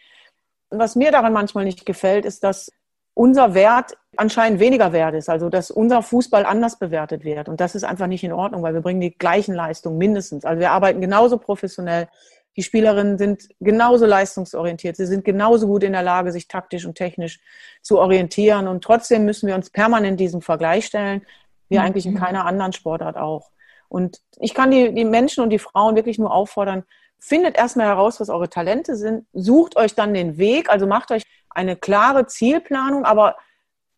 was 0.79 0.97
mir 0.97 1.11
daran 1.11 1.33
manchmal 1.33 1.64
nicht 1.64 1.87
gefällt, 1.87 2.25
ist, 2.25 2.45
dass 2.45 2.70
unser 3.14 3.55
Wert 3.55 3.97
anscheinend 4.16 4.61
weniger 4.61 4.93
wert 4.93 5.14
ist, 5.14 5.29
also 5.29 5.49
dass 5.49 5.70
unser 5.70 6.03
Fußball 6.03 6.45
anders 6.45 6.79
bewertet 6.79 7.25
wird. 7.25 7.49
Und 7.49 7.61
das 7.61 7.75
ist 7.75 7.85
einfach 7.85 8.07
nicht 8.07 8.25
in 8.25 8.33
Ordnung, 8.33 8.62
weil 8.62 8.75
wir 8.75 8.81
bringen 8.81 9.01
die 9.01 9.16
gleichen 9.16 9.55
Leistungen 9.55 9.99
mindestens. 9.99 10.45
Also 10.45 10.61
wir 10.61 10.72
arbeiten 10.72 11.01
genauso 11.01 11.39
professionell. 11.39 12.09
Die 12.57 12.62
Spielerinnen 12.62 13.18
sind 13.18 13.49
genauso 13.61 14.07
leistungsorientiert. 14.07 14.97
Sie 14.97 15.07
sind 15.07 15.25
genauso 15.25 15.66
gut 15.66 15.83
in 15.83 15.93
der 15.93 16.03
Lage, 16.03 16.31
sich 16.31 16.47
taktisch 16.47 16.87
und 16.87 16.95
technisch 16.95 17.41
zu 17.83 17.99
orientieren. 17.99 18.68
Und 18.68 18.85
trotzdem 18.85 19.25
müssen 19.25 19.49
wir 19.49 19.55
uns 19.55 19.70
permanent 19.70 20.20
diesem 20.20 20.41
Vergleich 20.41 20.87
stellen, 20.87 21.22
wie 21.68 21.79
mhm. 21.79 21.85
eigentlich 21.85 22.07
in 22.07 22.14
keiner 22.14 22.47
anderen 22.47 22.72
Sportart 22.72 23.16
auch. 23.16 23.51
Und 23.89 24.20
ich 24.39 24.55
kann 24.55 24.70
die, 24.70 24.93
die 24.93 25.05
Menschen 25.05 25.43
und 25.43 25.51
die 25.51 25.59
Frauen 25.59 25.95
wirklich 25.95 26.18
nur 26.18 26.33
auffordern, 26.33 26.85
findet 27.25 27.57
erstmal 27.57 27.87
heraus, 27.87 28.20
was 28.20 28.29
eure 28.29 28.51
Talente 28.51 28.97
sind, 28.97 29.27
sucht 29.33 29.77
euch 29.77 29.95
dann 29.95 30.12
den 30.12 30.37
Weg, 30.37 30.68
also 30.68 30.87
macht 30.87 31.11
euch 31.11 31.22
eine 31.49 31.75
klare 31.75 32.27
Zielplanung, 32.27 33.07
aber 33.07 33.37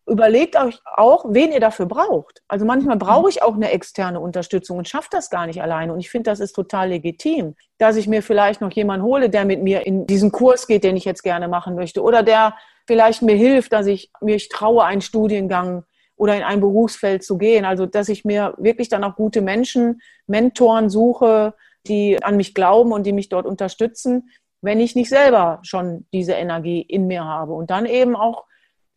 überlegt 0.05 0.55
euch 0.55 0.79
auch, 0.95 1.25
wen 1.27 1.51
ihr 1.51 1.59
dafür 1.59 1.87
braucht. 1.87 2.41
Also 2.47 2.63
manchmal 2.63 2.95
brauche 2.95 3.29
ich 3.29 3.43
auch 3.43 3.55
eine 3.55 3.71
externe 3.71 4.21
Unterstützung 4.21 4.77
und 4.77 4.87
schaffe 4.87 5.09
das 5.11 5.29
gar 5.29 5.45
nicht 5.45 5.61
alleine. 5.61 5.91
Und 5.91 5.99
ich 5.99 6.09
finde, 6.09 6.29
das 6.29 6.39
ist 6.39 6.53
total 6.53 6.87
legitim, 6.89 7.55
dass 7.77 7.97
ich 7.97 8.07
mir 8.07 8.23
vielleicht 8.23 8.61
noch 8.61 8.71
jemanden 8.71 9.05
hole, 9.05 9.29
der 9.29 9.43
mit 9.43 9.61
mir 9.61 9.85
in 9.85 10.07
diesen 10.07 10.31
Kurs 10.31 10.65
geht, 10.65 10.85
den 10.85 10.95
ich 10.95 11.03
jetzt 11.03 11.23
gerne 11.23 11.49
machen 11.49 11.75
möchte. 11.75 12.01
Oder 12.01 12.23
der 12.23 12.55
vielleicht 12.85 13.23
mir 13.23 13.35
hilft, 13.35 13.73
dass 13.73 13.87
ich 13.87 14.09
mich 14.21 14.47
traue, 14.47 14.85
einen 14.85 15.01
Studiengang 15.01 15.83
oder 16.15 16.37
in 16.37 16.43
ein 16.43 16.61
Berufsfeld 16.61 17.25
zu 17.25 17.37
gehen. 17.37 17.65
Also, 17.65 17.85
dass 17.85 18.07
ich 18.07 18.23
mir 18.23 18.53
wirklich 18.57 18.87
dann 18.87 19.03
auch 19.03 19.17
gute 19.17 19.41
Menschen, 19.41 20.01
Mentoren 20.27 20.89
suche, 20.89 21.53
die 21.87 22.23
an 22.23 22.37
mich 22.37 22.53
glauben 22.53 22.91
und 22.91 23.03
die 23.03 23.13
mich 23.13 23.29
dort 23.29 23.45
unterstützen, 23.45 24.29
wenn 24.61 24.79
ich 24.79 24.95
nicht 24.95 25.09
selber 25.09 25.59
schon 25.63 26.05
diese 26.13 26.33
Energie 26.33 26.81
in 26.81 27.07
mir 27.07 27.23
habe. 27.23 27.53
Und 27.53 27.69
dann 27.69 27.85
eben 27.85 28.15
auch 28.15 28.45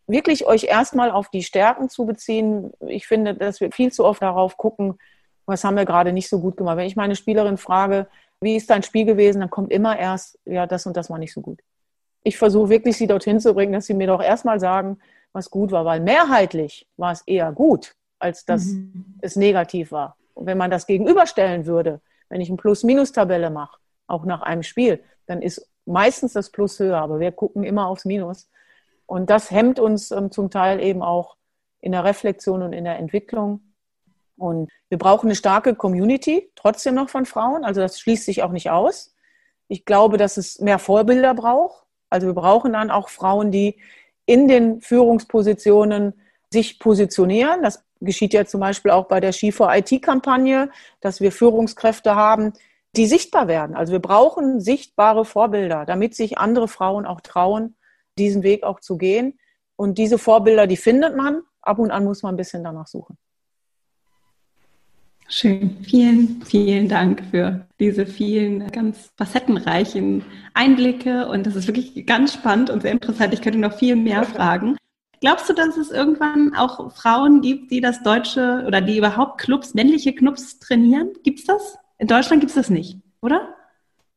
wirklich 0.07 0.47
euch 0.47 0.65
erstmal 0.65 1.11
auf 1.11 1.29
die 1.29 1.43
Stärken 1.43 1.89
zu 1.89 2.07
beziehen. 2.07 2.73
Ich 2.87 3.07
finde, 3.07 3.35
dass 3.35 3.61
wir 3.61 3.71
viel 3.73 3.93
zu 3.93 4.05
oft 4.05 4.23
darauf 4.23 4.57
gucken, 4.57 4.99
was 5.47 5.65
haben 5.65 5.77
wir 5.77 5.85
gerade 5.85 6.13
nicht 6.13 6.29
so 6.29 6.41
gut 6.41 6.57
gemacht. 6.57 6.77
Wenn 6.77 6.87
ich 6.87 6.97
meine 6.97 7.17
Spielerin 7.17 7.57
frage, 7.57 8.09
wie 8.41 8.57
ist 8.57 8.71
dein 8.71 8.83
Spiel 8.83 9.05
gewesen, 9.05 9.41
dann 9.41 9.51
kommt 9.51 9.73
immer 9.73 9.99
erst, 9.99 10.39
ja, 10.45 10.67
das 10.67 10.87
und 10.87 10.97
das 10.97 11.11
war 11.11 11.19
nicht 11.19 11.33
so 11.33 11.41
gut. 11.41 11.61
Ich 12.23 12.39
versuche 12.39 12.71
wirklich, 12.71 12.97
sie 12.97 13.07
dorthin 13.07 13.41
zu 13.41 13.55
bringen, 13.55 13.73
dass 13.73 13.87
sie 13.87 13.95
mir 13.95 14.07
doch 14.07 14.23
erstmal 14.23 14.61
sagen, 14.61 14.99
was 15.33 15.51
gut 15.51 15.73
war, 15.73 15.85
weil 15.85 16.01
mehrheitlich 16.01 16.87
war 16.97 17.13
es 17.13 17.23
eher 17.23 17.53
gut, 17.53 17.95
als 18.19 18.45
dass 18.45 18.65
mhm. 18.65 19.19
es 19.21 19.37
negativ 19.37 19.93
war. 19.93 20.17
Und 20.35 20.47
wenn 20.47 20.59
man 20.59 20.71
das 20.71 20.87
gegenüberstellen 20.87 21.67
würde, 21.67 22.01
wenn 22.31 22.41
ich 22.41 22.49
eine 22.49 22.57
Plus-Minus-Tabelle 22.57 23.51
mache, 23.51 23.79
auch 24.07 24.25
nach 24.25 24.41
einem 24.41 24.63
Spiel, 24.63 25.05
dann 25.27 25.43
ist 25.43 25.69
meistens 25.85 26.33
das 26.33 26.51
Plus 26.51 26.79
höher, 26.79 26.99
aber 26.99 27.21
wir 27.21 27.33
gucken 27.33 27.65
immer 27.65 27.89
aufs 27.89 28.07
Minus. 28.07 28.49
Und 29.07 29.29
das 29.29 29.51
hemmt 29.51 29.79
uns 29.79 30.11
ähm, 30.11 30.31
zum 30.31 30.51
Teil 30.51 30.81
eben 30.81 31.03
auch 31.03 31.37
in 31.81 31.93
der 31.93 32.05
Reflexion 32.05 32.63
und 32.63 32.73
in 32.73 32.85
der 32.85 32.99
Entwicklung. 32.99 33.75
Und 34.37 34.71
wir 34.89 34.99
brauchen 34.99 35.27
eine 35.27 35.35
starke 35.35 35.75
Community, 35.75 36.51
trotzdem 36.55 36.95
noch 36.95 37.11
von 37.11 37.27
Frauen. 37.27 37.65
Also 37.65 37.81
das 37.81 38.01
schließt 38.01 38.25
sich 38.25 38.43
auch 38.43 38.53
nicht 38.53 38.71
aus. 38.71 39.15
Ich 39.69 39.85
glaube, 39.85 40.17
dass 40.17 40.37
es 40.37 40.61
mehr 40.61 40.79
Vorbilder 40.79 41.35
braucht. 41.35 41.85
Also 42.09 42.27
wir 42.27 42.35
brauchen 42.35 42.73
dann 42.73 42.91
auch 42.91 43.09
Frauen, 43.09 43.51
die 43.51 43.81
in 44.27 44.49
den 44.49 44.81
Führungspositionen 44.81 46.21
sich 46.53 46.79
positionieren. 46.79 47.63
Das 47.63 47.85
geschieht 48.01 48.33
ja 48.33 48.45
zum 48.45 48.61
Beispiel 48.61 48.91
auch 48.91 49.07
bei 49.07 49.21
der 49.21 49.33
Skifor 49.33 49.75
IT-Kampagne, 49.75 50.71
dass 51.01 51.21
wir 51.21 51.33
Führungskräfte 51.33 52.15
haben, 52.15 52.53
die 52.97 53.07
sichtbar 53.07 53.49
werden. 53.49 53.77
Also 53.77 53.93
wir 53.93 54.01
brauchen 54.01 54.61
sichtbare 54.61 55.25
Vorbilder, 55.25 55.85
damit 55.87 56.15
sich 56.15 56.39
andere 56.39 56.69
Frauen 56.69 57.07
auch 57.07 57.21
trauen, 57.21 57.77
diesen 58.19 58.43
Weg 58.43 58.65
auch 58.65 58.81
zu 58.81 58.99
gehen. 58.99 59.39
Und 59.77 59.99
diese 59.99 60.19
Vorbilder, 60.19 60.67
die 60.67 60.77
findet 60.77 61.17
man. 61.17 61.43
Ab 61.63 61.79
und 61.79 61.91
an 61.91 62.05
muss 62.05 62.23
man 62.23 62.35
ein 62.35 62.39
bisschen 62.39 62.65
danach 62.65 62.87
suchen. 62.87 63.17
Schön. 65.29 65.79
Vielen, 65.85 66.43
vielen 66.43 66.89
Dank 66.89 67.23
für 67.31 67.65
diese 67.79 68.05
vielen 68.05 68.69
ganz 68.73 69.13
facettenreichen 69.17 70.25
Einblicke. 70.55 71.29
Und 71.29 71.47
das 71.47 71.55
ist 71.55 71.69
wirklich 71.69 72.05
ganz 72.05 72.35
spannend 72.35 72.69
und 72.69 72.83
sehr 72.83 72.91
interessant. 72.91 73.33
Ich 73.33 73.41
könnte 73.41 73.61
noch 73.61 73.79
viel 73.79 73.95
mehr 73.95 74.25
fragen. 74.25 74.77
Glaubst 75.21 75.49
du, 75.49 75.53
dass 75.53 75.77
es 75.77 75.91
irgendwann 75.91 76.55
auch 76.57 76.93
Frauen 76.93 77.43
gibt, 77.43 77.71
die 77.71 77.81
das 77.81 78.03
deutsche 78.03 78.65
oder 78.67 78.81
die 78.81 78.97
überhaupt 78.97 79.39
Clubs, 79.39 79.75
männliche 79.75 80.15
Clubs 80.15 80.59
trainieren? 80.59 81.11
Gibt 81.23 81.41
es 81.41 81.45
das? 81.45 81.79
In 81.99 82.07
Deutschland 82.07 82.41
gibt 82.41 82.51
es 82.51 82.57
das 82.57 82.71
nicht, 82.71 82.99
oder? 83.21 83.55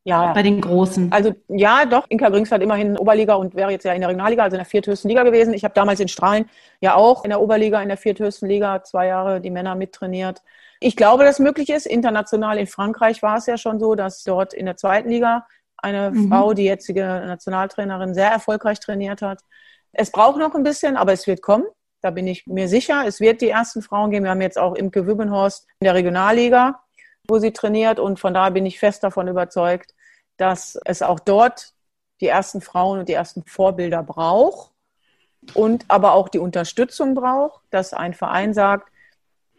Ja. 0.05 0.33
Bei 0.33 0.43
den 0.43 0.59
Großen. 0.59 1.11
Also 1.11 1.33
ja, 1.47 1.85
doch. 1.85 2.05
Inka 2.09 2.29
Grings 2.29 2.51
hat 2.51 2.61
immerhin 2.61 2.97
Oberliga 2.97 3.35
und 3.35 3.55
wäre 3.55 3.71
jetzt 3.71 3.85
ja 3.85 3.93
in 3.93 4.01
der 4.01 4.09
Regionalliga, 4.09 4.43
also 4.43 4.55
in 4.55 4.59
der 4.59 4.65
vierthöchsten 4.65 5.09
Liga 5.09 5.23
gewesen. 5.23 5.53
Ich 5.53 5.63
habe 5.63 5.73
damals 5.73 5.99
in 5.99 6.09
Strahlen 6.09 6.45
ja 6.81 6.95
auch 6.95 7.23
in 7.23 7.29
der 7.29 7.41
Oberliga, 7.41 7.81
in 7.81 7.87
der 7.87 7.97
vierthöchsten 7.97 8.49
Liga 8.49 8.83
zwei 8.83 9.07
Jahre 9.07 9.39
die 9.39 9.49
Männer 9.49 9.75
mittrainiert. 9.75 10.41
Ich 10.81 10.97
glaube, 10.97 11.23
dass 11.23 11.39
möglich 11.39 11.69
ist. 11.69 11.85
International 11.85 12.57
in 12.57 12.67
Frankreich 12.67 13.21
war 13.23 13.37
es 13.37 13.45
ja 13.45 13.57
schon 13.57 13.79
so, 13.79 13.95
dass 13.95 14.23
dort 14.23 14.53
in 14.53 14.65
der 14.65 14.75
zweiten 14.75 15.09
Liga 15.09 15.47
eine 15.77 16.11
mhm. 16.11 16.29
Frau, 16.29 16.53
die 16.53 16.65
jetzige 16.65 17.03
Nationaltrainerin, 17.03 18.13
sehr 18.13 18.29
erfolgreich 18.29 18.81
trainiert 18.81 19.21
hat. 19.21 19.39
Es 19.93 20.11
braucht 20.11 20.37
noch 20.37 20.53
ein 20.55 20.63
bisschen, 20.63 20.97
aber 20.97 21.13
es 21.13 21.27
wird 21.27 21.41
kommen. 21.41 21.65
Da 22.01 22.09
bin 22.09 22.27
ich 22.27 22.45
mir 22.47 22.67
sicher. 22.67 23.05
Es 23.07 23.21
wird 23.21 23.41
die 23.41 23.49
ersten 23.49 23.81
Frauen 23.81 24.11
geben. 24.11 24.25
Wir 24.25 24.31
haben 24.31 24.41
jetzt 24.41 24.57
auch 24.57 24.75
Imke 24.75 25.07
Wübbenhorst 25.07 25.67
in 25.79 25.85
der 25.85 25.93
Regionalliga, 25.93 26.81
wo 27.27 27.39
sie 27.39 27.53
trainiert. 27.53 27.99
Und 27.99 28.19
von 28.19 28.33
daher 28.33 28.51
bin 28.51 28.65
ich 28.65 28.79
fest 28.79 29.03
davon 29.03 29.27
überzeugt, 29.27 29.93
dass 30.37 30.77
es 30.83 31.01
auch 31.01 31.19
dort 31.19 31.73
die 32.19 32.27
ersten 32.27 32.59
Frauen 32.59 32.99
und 32.99 33.09
die 33.09 33.13
ersten 33.13 33.43
Vorbilder 33.45 34.03
braucht 34.03 34.71
und 35.53 35.85
aber 35.87 36.13
auch 36.13 36.29
die 36.29 36.39
Unterstützung 36.39 37.15
braucht, 37.15 37.61
dass 37.69 37.93
ein 37.93 38.13
Verein 38.13 38.53
sagt, 38.53 38.89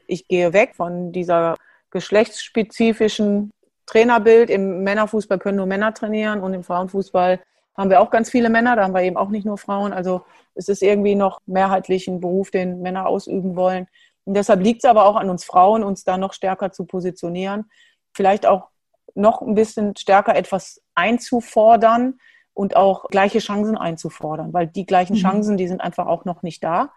ich 0.07 0.28
gehe 0.28 0.53
weg 0.53 0.74
von 0.74 1.12
dieser 1.12 1.57
geschlechtsspezifischen 1.91 3.51
Trainerbild. 3.87 4.51
Im 4.51 4.82
Männerfußball 4.82 5.39
können 5.39 5.59
nur 5.59 5.66
Männer 5.66 5.95
trainieren 5.95 6.41
und 6.41 6.55
im 6.55 6.64
Frauenfußball 6.64 7.41
haben 7.77 7.91
wir 7.91 8.01
auch 8.01 8.11
ganz 8.11 8.31
viele 8.31 8.51
Männer, 8.51 8.77
da 8.77 8.85
haben 8.85 8.95
wir 8.95 9.03
eben 9.03 9.16
auch 9.16 9.31
nicht 9.31 9.45
nur 9.45 9.59
Frauen. 9.59 9.93
Also 9.93 10.25
es 10.55 10.68
ist 10.68 10.83
irgendwie 10.83 11.14
noch 11.14 11.41
mehrheitlich 11.47 12.07
ein 12.09 12.20
Beruf, 12.20 12.51
den 12.51 12.81
Männer 12.81 13.07
ausüben 13.07 13.57
wollen. 13.57 13.89
Und 14.25 14.35
deshalb 14.35 14.62
liegt 14.62 14.85
es 14.85 14.91
aber 14.91 15.05
auch 15.05 15.16
an 15.16 15.29
uns 15.29 15.45
Frauen, 15.45 15.83
uns 15.83 16.05
da 16.05 16.16
noch 16.16 16.33
stärker 16.33 16.72
zu 16.72 16.85
positionieren, 16.87 17.70
vielleicht 18.14 18.47
auch 18.47 18.68
noch 19.14 19.43
ein 19.43 19.55
bisschen 19.55 19.97
stärker 19.97 20.35
etwas 20.35 20.81
einzufordern 20.95 22.18
und 22.53 22.77
auch 22.77 23.09
gleiche 23.09 23.41
Chancen 23.41 23.77
einzufordern, 23.77 24.53
weil 24.53 24.66
die 24.66 24.87
gleichen 24.87 25.14
mhm. 25.14 25.20
Chancen, 25.20 25.57
die 25.57 25.68
sind 25.68 25.81
einfach 25.81 26.07
auch 26.07 26.25
noch 26.25 26.43
nicht 26.43 26.62
da. 26.62 26.93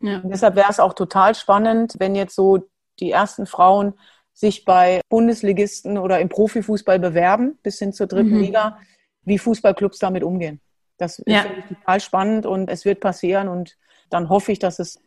Ja. 0.00 0.20
deshalb 0.24 0.56
wäre 0.56 0.68
es 0.68 0.80
auch 0.80 0.94
total 0.94 1.36
spannend, 1.36 1.94
wenn 1.98 2.16
jetzt 2.16 2.34
so 2.34 2.68
die 2.98 3.12
ersten 3.12 3.46
Frauen 3.46 3.94
sich 4.32 4.64
bei 4.64 5.00
Bundesligisten 5.08 5.96
oder 5.96 6.18
im 6.18 6.28
Profifußball 6.28 6.98
bewerben, 6.98 7.58
bis 7.62 7.78
hin 7.78 7.92
zur 7.92 8.08
dritten 8.08 8.34
mhm. 8.34 8.40
Liga, 8.40 8.78
wie 9.24 9.38
Fußballclubs 9.38 9.98
damit 9.98 10.22
umgehen. 10.22 10.60
Das 10.98 11.22
ja. 11.26 11.42
ist 11.42 11.68
total 11.68 12.00
spannend 12.00 12.46
und 12.46 12.68
es 12.68 12.84
wird 12.84 13.00
passieren 13.00 13.48
und 13.48 13.76
dann 14.10 14.28
hoffe 14.28 14.52
ich, 14.52 14.58
dass 14.58 14.78
es 14.78 15.00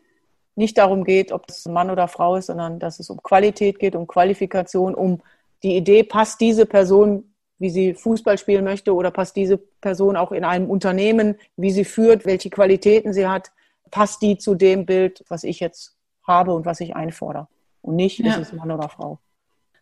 nicht 0.56 0.78
darum 0.78 1.04
geht, 1.04 1.32
ob 1.32 1.46
es 1.50 1.66
Mann 1.66 1.90
oder 1.90 2.08
Frau 2.08 2.36
ist, 2.36 2.48
sondern 2.48 2.80
dass 2.80 3.00
es 3.00 3.10
um 3.10 3.22
Qualität 3.22 3.80
geht, 3.80 3.96
um 3.96 4.08
Qualifikation, 4.08 4.96
um 4.96 5.22
die 5.64 5.76
Idee, 5.76 6.04
passt 6.04 6.40
diese 6.42 6.66
Person, 6.66 7.34
wie 7.60 7.70
sie 7.70 7.94
Fußball 7.94 8.38
spielen 8.38 8.64
möchte 8.64 8.94
oder 8.94 9.12
passt 9.12 9.36
diese 9.36 9.58
Person 9.58 10.18
auch 10.18 10.32
in 10.32 10.44
einem 10.44 10.70
Unternehmen, 10.70 11.36
wie 11.56 11.72
sie 11.72 11.86
führt, 11.86 12.26
welche 12.26 12.50
Qualitäten 12.50 13.14
sie 13.14 13.28
hat 13.28 13.52
passt 13.92 14.22
die 14.22 14.38
zu 14.38 14.56
dem 14.56 14.86
Bild, 14.86 15.24
was 15.30 15.44
ich 15.44 15.60
jetzt 15.60 15.96
habe 16.24 16.54
und 16.54 16.66
was 16.66 16.80
ich 16.80 16.96
einfordere. 16.96 17.48
Und 17.82 17.96
nicht, 17.96 18.20
ja. 18.20 18.34
ist 18.34 18.40
es 18.40 18.54
Mann 18.54 18.72
oder 18.72 18.90
Frau. 18.90 19.20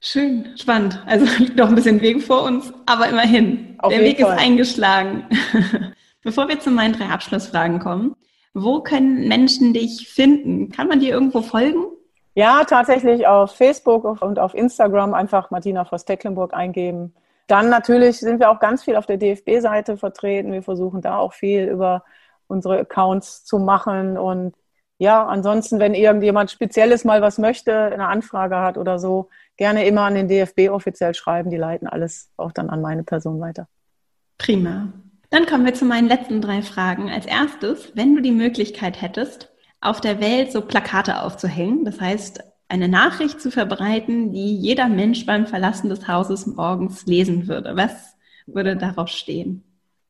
Schön, 0.06 0.50
spannend. 0.58 1.02
Also 1.06 1.26
liegt 1.40 1.56
noch 1.56 1.70
ein 1.70 1.76
bisschen 1.76 2.02
Weg 2.02 2.22
vor 2.22 2.44
uns, 2.44 2.74
aber 2.86 3.08
immerhin. 3.08 3.78
Auf 3.80 3.94
Der 3.94 4.02
Weg 4.02 4.20
Fall. 4.20 4.36
ist 4.36 4.42
eingeschlagen. 4.44 5.24
Bevor 6.24 6.50
wir 6.50 6.60
zu 6.60 6.72
meinen 6.72 6.94
drei 6.94 7.06
Abschlussfragen 7.06 7.80
kommen, 7.80 8.14
wo 8.54 8.82
können 8.82 9.30
Menschen 9.30 9.74
dich 9.74 10.10
finden? 10.10 10.70
Kann 10.72 10.90
man 10.90 11.00
dir 11.00 11.14
irgendwo 11.14 11.42
folgen? 11.42 11.86
Ja, 12.36 12.66
tatsächlich 12.66 13.28
auf 13.28 13.56
Facebook 13.56 14.22
und 14.22 14.40
auf 14.40 14.54
Instagram 14.54 15.14
einfach 15.14 15.52
Martina 15.52 15.86
Voss-Tecklenburg 15.86 16.54
eingeben. 16.54 17.14
Dann 17.48 17.70
natürlich 17.70 18.20
sind 18.20 18.42
wir 18.42 18.50
auch 18.52 18.60
ganz 18.60 18.84
viel 18.84 18.98
auf 18.98 19.06
der 19.06 19.18
DFB-Seite 19.18 19.96
vertreten. 19.96 20.52
Wir 20.52 20.64
versuchen 20.64 21.02
da 21.02 21.18
auch 21.18 21.32
viel 21.32 21.64
über 21.64 22.04
unsere 22.48 22.80
Accounts 22.80 23.46
zu 23.46 23.58
machen. 23.58 24.18
Und 24.18 24.54
ja, 24.98 25.26
ansonsten, 25.26 25.80
wenn 25.80 25.94
irgendjemand 25.94 26.52
Spezielles 26.52 27.04
mal 27.04 27.22
was 27.22 27.38
möchte, 27.38 27.74
eine 27.76 28.08
Anfrage 28.08 28.58
hat 28.58 28.78
oder 28.78 29.00
so, 29.00 29.30
gerne 29.58 29.86
immer 29.86 30.02
an 30.02 30.16
den 30.16 30.28
DFB 30.28 30.70
offiziell 30.70 31.14
schreiben. 31.14 31.50
Die 31.50 31.58
leiten 31.58 31.88
alles 31.88 32.30
auch 32.38 32.52
dann 32.52 32.70
an 32.70 32.82
meine 32.82 33.04
Person 33.04 33.40
weiter. 33.40 33.68
Prima. 34.38 34.94
Dann 35.30 35.46
kommen 35.46 35.66
wir 35.66 35.74
zu 35.74 35.86
meinen 35.86 36.08
letzten 36.08 36.42
drei 36.42 36.62
Fragen. 36.62 37.10
Als 37.10 37.26
erstes, 37.26 37.92
wenn 37.96 38.16
du 38.16 38.22
die 38.22 38.32
Möglichkeit 38.32 39.02
hättest, 39.02 39.52
auf 39.82 40.00
der 40.00 40.22
Welt 40.22 40.52
so 40.52 40.62
Plakate 40.62 41.22
aufzuhängen, 41.22 41.86
das 41.86 42.00
heißt, 42.00 42.44
eine 42.70 42.88
Nachricht 42.88 43.42
zu 43.42 43.52
verbreiten, 43.52 44.32
die 44.32 44.56
jeder 44.56 44.88
Mensch 44.90 45.26
beim 45.26 45.48
Verlassen 45.48 45.90
des 45.90 46.08
Hauses 46.08 46.48
morgens 46.48 47.06
lesen 47.06 47.48
würde. 47.48 47.76
Was 47.76 48.16
würde 48.46 48.78
darauf 48.78 49.10
stehen? 49.10 49.64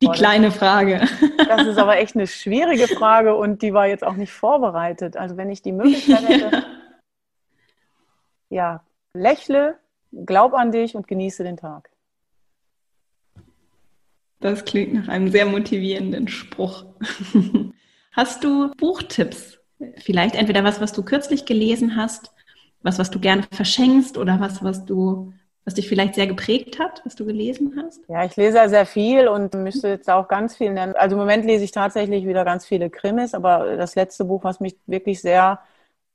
Die 0.04 0.18
kleine 0.18 0.52
Frage. 0.52 1.08
Das 1.48 1.66
ist 1.66 1.78
aber 1.78 1.98
echt 1.98 2.16
eine 2.16 2.28
schwierige 2.28 2.88
Frage 2.88 3.36
und 3.36 3.62
die 3.62 3.74
war 3.74 3.88
jetzt 3.88 4.04
auch 4.04 4.16
nicht 4.16 4.32
vorbereitet. 4.32 5.18
Also 5.18 5.38
wenn 5.38 5.50
ich 5.50 5.62
die 5.62 5.72
Möglichkeit 5.72 6.28
hätte, 6.28 6.64
ja, 8.50 8.84
lächle, 9.14 9.78
glaub 10.26 10.54
an 10.54 10.72
dich 10.72 10.96
und 10.96 11.08
genieße 11.08 11.44
den 11.44 11.58
Tag. 11.58 11.90
Das 14.40 14.66
klingt 14.66 14.94
nach 14.94 15.08
einem 15.08 15.30
sehr 15.30 15.46
motivierenden 15.46 16.28
Spruch. 16.28 16.86
Hast 18.12 18.44
du 18.44 18.72
Buchtipps? 18.76 19.60
Vielleicht 19.98 20.36
entweder 20.36 20.64
was, 20.64 20.82
was 20.82 20.92
du 20.92 21.04
kürzlich 21.04 21.46
gelesen 21.46 21.96
hast, 21.96 22.32
was, 22.82 23.00
was 23.00 23.10
du 23.10 23.20
gerne 23.20 23.44
verschenkst 23.52 24.18
oder 24.18 24.40
was, 24.40 24.64
was 24.64 24.86
du 24.86 25.34
was 25.66 25.76
dich 25.76 25.88
vielleicht 25.88 26.16
sehr 26.16 26.28
geprägt 26.28 26.78
hat, 26.80 27.02
was 27.06 27.16
du 27.16 27.26
gelesen 27.26 27.82
hast? 27.82 28.02
Ja, 28.10 28.26
ich 28.26 28.36
lese 28.36 28.58
ja 28.58 28.68
sehr 28.68 28.86
viel 28.86 29.28
und 29.28 29.54
müsste 29.54 29.88
jetzt 29.88 30.10
auch 30.10 30.28
ganz 30.28 30.58
viel 30.58 30.72
nennen. 30.74 30.94
Also 30.96 31.16
im 31.16 31.20
Moment 31.20 31.46
lese 31.46 31.64
ich 31.64 31.72
tatsächlich 31.72 32.28
wieder 32.28 32.44
ganz 32.44 32.66
viele 32.66 32.90
Krimis, 32.90 33.34
aber 33.34 33.78
das 33.78 33.96
letzte 33.96 34.26
Buch, 34.26 34.44
was 34.44 34.60
mich 34.60 34.76
wirklich 34.88 35.22
sehr 35.22 35.60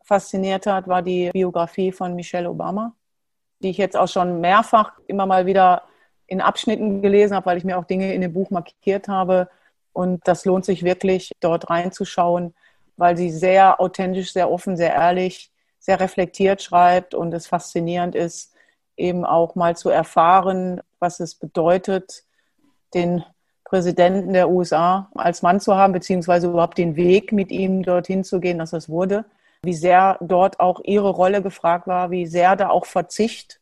fasziniert 0.02 0.66
hat, 0.66 0.86
war 0.86 1.02
die 1.02 1.30
Biografie 1.32 1.92
von 1.92 2.14
Michelle 2.14 2.50
Obama, 2.50 2.94
die 3.60 3.70
ich 3.70 3.78
jetzt 3.78 3.96
auch 3.96 4.08
schon 4.08 4.40
mehrfach 4.40 4.92
immer 5.06 5.26
mal 5.26 5.46
wieder 5.46 5.82
in 6.26 6.42
Abschnitten 6.42 7.00
gelesen 7.00 7.34
habe, 7.34 7.46
weil 7.46 7.58
ich 7.58 7.64
mir 7.64 7.78
auch 7.78 7.84
Dinge 7.84 8.12
in 8.14 8.20
dem 8.20 8.34
Buch 8.34 8.50
markiert 8.50 9.08
habe. 9.08 9.48
Und 9.94 10.20
das 10.28 10.44
lohnt 10.44 10.66
sich 10.66 10.82
wirklich, 10.82 11.32
dort 11.40 11.70
reinzuschauen, 11.70 12.54
weil 12.96 13.16
sie 13.16 13.30
sehr 13.30 13.80
authentisch, 13.80 14.32
sehr 14.32 14.50
offen, 14.50 14.76
sehr 14.76 14.94
ehrlich, 14.94 15.50
sehr 15.78 16.00
reflektiert 16.00 16.62
schreibt 16.62 17.14
und 17.14 17.32
es 17.32 17.46
faszinierend 17.46 18.14
ist, 18.14 18.52
eben 18.98 19.24
auch 19.24 19.54
mal 19.54 19.76
zu 19.76 19.88
erfahren, 19.88 20.80
was 20.98 21.20
es 21.20 21.34
bedeutet, 21.34 22.24
den 22.94 23.24
Präsidenten 23.64 24.32
der 24.32 24.48
USA 24.48 25.10
als 25.14 25.42
Mann 25.42 25.60
zu 25.60 25.76
haben, 25.76 25.92
beziehungsweise 25.92 26.48
überhaupt 26.48 26.78
den 26.78 26.96
Weg 26.96 27.32
mit 27.32 27.50
ihm 27.50 27.82
dorthin 27.82 28.24
zu 28.24 28.40
gehen, 28.40 28.58
dass 28.58 28.70
das 28.70 28.88
wurde. 28.88 29.26
Wie 29.62 29.74
sehr 29.74 30.16
dort 30.20 30.60
auch 30.60 30.80
ihre 30.84 31.10
Rolle 31.10 31.42
gefragt 31.42 31.86
war, 31.86 32.10
wie 32.10 32.26
sehr 32.26 32.56
da 32.56 32.70
auch 32.70 32.86
Verzicht 32.86 33.60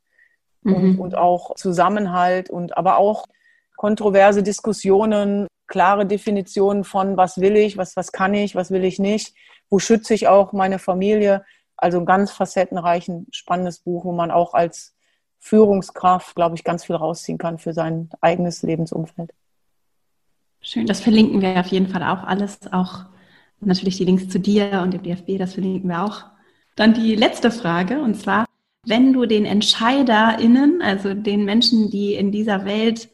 mhm. 0.62 0.74
und, 0.74 0.98
und 0.98 1.14
auch 1.16 1.54
Zusammenhalt 1.56 2.50
und 2.50 2.76
aber 2.76 2.98
auch 2.98 3.26
kontroverse 3.76 4.42
Diskussionen, 4.42 5.48
klare 5.66 6.06
Definitionen 6.06 6.84
von, 6.84 7.16
was 7.16 7.40
will 7.40 7.56
ich, 7.56 7.76
was, 7.76 7.96
was 7.96 8.12
kann 8.12 8.34
ich, 8.34 8.54
was 8.54 8.70
will 8.70 8.84
ich 8.84 8.98
nicht, 8.98 9.34
wo 9.68 9.78
schütze 9.78 10.14
ich 10.14 10.28
auch 10.28 10.52
meine 10.52 10.78
Familie. 10.78 11.44
Also 11.76 11.98
ein 11.98 12.06
ganz 12.06 12.30
facettenreichen, 12.30 13.26
spannendes 13.32 13.80
Buch, 13.80 14.04
wo 14.04 14.12
man 14.12 14.30
auch 14.30 14.54
als 14.54 14.95
Führungskraft, 15.38 16.34
glaube 16.34 16.56
ich, 16.56 16.64
ganz 16.64 16.84
viel 16.84 16.96
rausziehen 16.96 17.38
kann 17.38 17.58
für 17.58 17.72
sein 17.72 18.10
eigenes 18.20 18.62
Lebensumfeld. 18.62 19.30
Schön, 20.60 20.86
das 20.86 21.00
verlinken 21.00 21.40
wir 21.40 21.60
auf 21.60 21.68
jeden 21.68 21.88
Fall 21.88 22.02
auch 22.02 22.24
alles, 22.24 22.58
auch 22.72 23.04
natürlich 23.60 23.96
die 23.96 24.04
Links 24.04 24.28
zu 24.28 24.40
dir 24.40 24.80
und 24.82 24.92
dem 24.92 25.02
DFB, 25.02 25.38
das 25.38 25.54
verlinken 25.54 25.88
wir 25.88 26.02
auch. 26.02 26.24
Dann 26.74 26.94
die 26.94 27.14
letzte 27.14 27.50
Frage, 27.50 28.00
und 28.00 28.14
zwar, 28.16 28.46
wenn 28.84 29.12
du 29.12 29.26
den 29.26 29.44
EntscheiderInnen, 29.44 30.82
also 30.82 31.14
den 31.14 31.44
Menschen, 31.44 31.90
die 31.90 32.14
in 32.14 32.32
dieser 32.32 32.64
Welt 32.64 33.08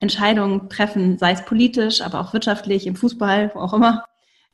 Entscheidungen 0.00 0.68
treffen, 0.68 1.18
sei 1.18 1.32
es 1.32 1.44
politisch, 1.44 2.00
aber 2.00 2.20
auch 2.20 2.32
wirtschaftlich, 2.32 2.86
im 2.86 2.94
Fußball, 2.94 3.50
wo 3.54 3.60
auch 3.60 3.74
immer, 3.74 4.04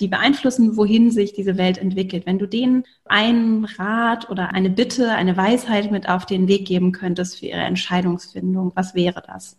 die 0.01 0.09
beeinflussen, 0.09 0.77
wohin 0.77 1.11
sich 1.11 1.33
diese 1.33 1.57
Welt 1.57 1.79
entwickelt. 1.79 2.27
Wenn 2.27 2.39
du 2.39 2.47
denen 2.47 2.85
einen 3.05 3.65
Rat 3.65 4.29
oder 4.29 4.53
eine 4.53 4.71
Bitte, 4.71 5.11
eine 5.11 5.37
Weisheit 5.37 5.91
mit 5.91 6.09
auf 6.09 6.27
den 6.27 6.49
Weg 6.49 6.67
geben 6.67 6.93
könntest 6.93 7.39
für 7.39 7.47
ihre 7.47 7.61
Entscheidungsfindung, 7.61 8.73
was 8.75 8.95
wäre 8.95 9.23
das? 9.25 9.57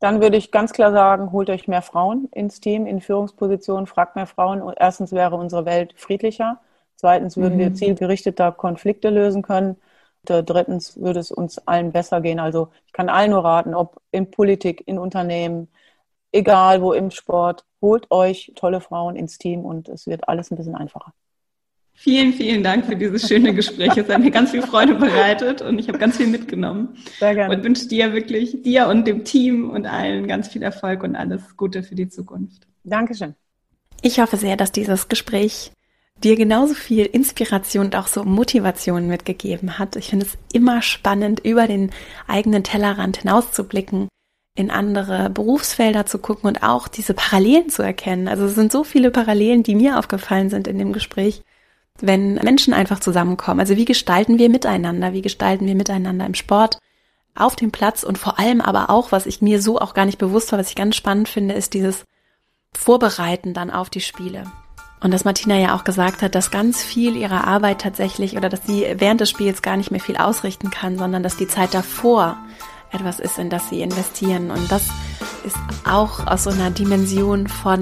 Dann 0.00 0.20
würde 0.20 0.38
ich 0.38 0.50
ganz 0.50 0.72
klar 0.72 0.92
sagen, 0.92 1.30
holt 1.30 1.50
euch 1.50 1.68
mehr 1.68 1.82
Frauen 1.82 2.28
ins 2.32 2.60
Team, 2.60 2.86
in 2.86 3.00
Führungspositionen, 3.00 3.86
fragt 3.86 4.16
mehr 4.16 4.26
Frauen. 4.26 4.62
Erstens 4.76 5.12
wäre 5.12 5.36
unsere 5.36 5.66
Welt 5.66 5.94
friedlicher. 5.96 6.60
Zweitens 6.96 7.36
würden 7.36 7.54
mhm. 7.54 7.60
wir 7.60 7.74
zielgerichteter 7.74 8.50
Konflikte 8.52 9.10
lösen 9.10 9.42
können. 9.42 9.76
Und 10.28 10.50
drittens 10.50 11.00
würde 11.00 11.20
es 11.20 11.30
uns 11.30 11.58
allen 11.66 11.92
besser 11.92 12.20
gehen. 12.20 12.40
Also 12.40 12.68
ich 12.86 12.92
kann 12.92 13.08
allen 13.08 13.30
nur 13.30 13.44
raten, 13.44 13.74
ob 13.74 14.00
in 14.10 14.30
Politik, 14.30 14.82
in 14.86 14.98
Unternehmen, 14.98 15.68
egal 16.32 16.82
wo 16.82 16.92
im 16.92 17.10
Sport, 17.10 17.64
holt 17.80 18.10
euch 18.10 18.52
tolle 18.56 18.80
Frauen 18.80 19.16
ins 19.16 19.38
Team 19.38 19.64
und 19.64 19.88
es 19.88 20.06
wird 20.06 20.28
alles 20.28 20.50
ein 20.50 20.56
bisschen 20.56 20.74
einfacher. 20.74 21.12
Vielen, 21.92 22.32
vielen 22.32 22.62
Dank 22.62 22.86
für 22.86 22.96
dieses 22.96 23.28
schöne 23.28 23.52
Gespräch. 23.52 23.94
Es 23.94 24.08
hat 24.08 24.22
mir 24.22 24.30
ganz 24.30 24.52
viel 24.52 24.62
Freude 24.62 24.94
bereitet 24.94 25.60
und 25.60 25.78
ich 25.78 25.88
habe 25.88 25.98
ganz 25.98 26.16
viel 26.16 26.28
mitgenommen. 26.28 26.96
Sehr 27.18 27.34
gerne. 27.34 27.54
Und 27.54 27.62
wünsche 27.62 27.88
dir 27.88 28.14
wirklich, 28.14 28.62
dir 28.62 28.88
und 28.88 29.06
dem 29.06 29.24
Team 29.24 29.68
und 29.68 29.84
allen 29.86 30.26
ganz 30.26 30.48
viel 30.48 30.62
Erfolg 30.62 31.02
und 31.02 31.14
alles 31.14 31.58
Gute 31.58 31.82
für 31.82 31.94
die 31.94 32.08
Zukunft. 32.08 32.66
Dankeschön. 32.84 33.34
Ich 34.00 34.18
hoffe 34.18 34.38
sehr, 34.38 34.56
dass 34.56 34.72
dieses 34.72 35.08
Gespräch 35.08 35.72
dir 36.24 36.36
genauso 36.36 36.72
viel 36.72 37.04
Inspiration 37.04 37.86
und 37.86 37.96
auch 37.96 38.06
so 38.06 38.24
Motivation 38.24 39.06
mitgegeben 39.06 39.78
hat. 39.78 39.96
Ich 39.96 40.08
finde 40.08 40.24
es 40.24 40.38
immer 40.54 40.80
spannend, 40.80 41.40
über 41.40 41.66
den 41.66 41.90
eigenen 42.26 42.64
Tellerrand 42.64 43.18
hinauszublicken 43.18 44.08
in 44.54 44.70
andere 44.70 45.30
Berufsfelder 45.30 46.06
zu 46.06 46.18
gucken 46.18 46.48
und 46.48 46.62
auch 46.62 46.88
diese 46.88 47.14
Parallelen 47.14 47.70
zu 47.70 47.82
erkennen. 47.82 48.28
Also 48.28 48.44
es 48.44 48.54
sind 48.54 48.72
so 48.72 48.84
viele 48.84 49.10
Parallelen, 49.10 49.62
die 49.62 49.74
mir 49.74 49.98
aufgefallen 49.98 50.50
sind 50.50 50.66
in 50.66 50.78
dem 50.78 50.92
Gespräch, 50.92 51.42
wenn 52.00 52.34
Menschen 52.34 52.74
einfach 52.74 53.00
zusammenkommen. 53.00 53.60
Also 53.60 53.76
wie 53.76 53.84
gestalten 53.84 54.38
wir 54.38 54.48
miteinander? 54.48 55.12
Wie 55.12 55.22
gestalten 55.22 55.66
wir 55.66 55.74
miteinander 55.74 56.26
im 56.26 56.34
Sport, 56.34 56.78
auf 57.34 57.56
dem 57.56 57.70
Platz 57.70 58.02
und 58.02 58.18
vor 58.18 58.38
allem 58.38 58.60
aber 58.60 58.90
auch, 58.90 59.12
was 59.12 59.26
ich 59.26 59.40
mir 59.40 59.62
so 59.62 59.80
auch 59.80 59.94
gar 59.94 60.04
nicht 60.04 60.18
bewusst 60.18 60.50
war, 60.52 60.58
was 60.58 60.68
ich 60.68 60.74
ganz 60.74 60.96
spannend 60.96 61.28
finde, 61.28 61.54
ist 61.54 61.74
dieses 61.74 62.04
Vorbereiten 62.76 63.54
dann 63.54 63.70
auf 63.70 63.88
die 63.88 64.00
Spiele. 64.00 64.44
Und 65.02 65.12
dass 65.12 65.24
Martina 65.24 65.56
ja 65.56 65.74
auch 65.74 65.84
gesagt 65.84 66.20
hat, 66.20 66.34
dass 66.34 66.50
ganz 66.50 66.82
viel 66.82 67.16
ihrer 67.16 67.46
Arbeit 67.46 67.80
tatsächlich 67.80 68.36
oder 68.36 68.50
dass 68.50 68.66
sie 68.66 68.86
während 68.96 69.20
des 69.20 69.30
Spiels 69.30 69.62
gar 69.62 69.76
nicht 69.76 69.90
mehr 69.90 70.00
viel 70.00 70.18
ausrichten 70.18 70.70
kann, 70.70 70.98
sondern 70.98 71.22
dass 71.22 71.36
die 71.36 71.48
Zeit 71.48 71.72
davor 71.72 72.36
etwas 72.92 73.20
ist, 73.20 73.38
in 73.38 73.50
das 73.50 73.68
sie 73.68 73.82
investieren. 73.82 74.50
Und 74.50 74.70
das 74.70 74.88
ist 75.44 75.56
auch 75.84 76.26
aus 76.26 76.44
so 76.44 76.50
einer 76.50 76.70
Dimension 76.70 77.48
von, 77.48 77.80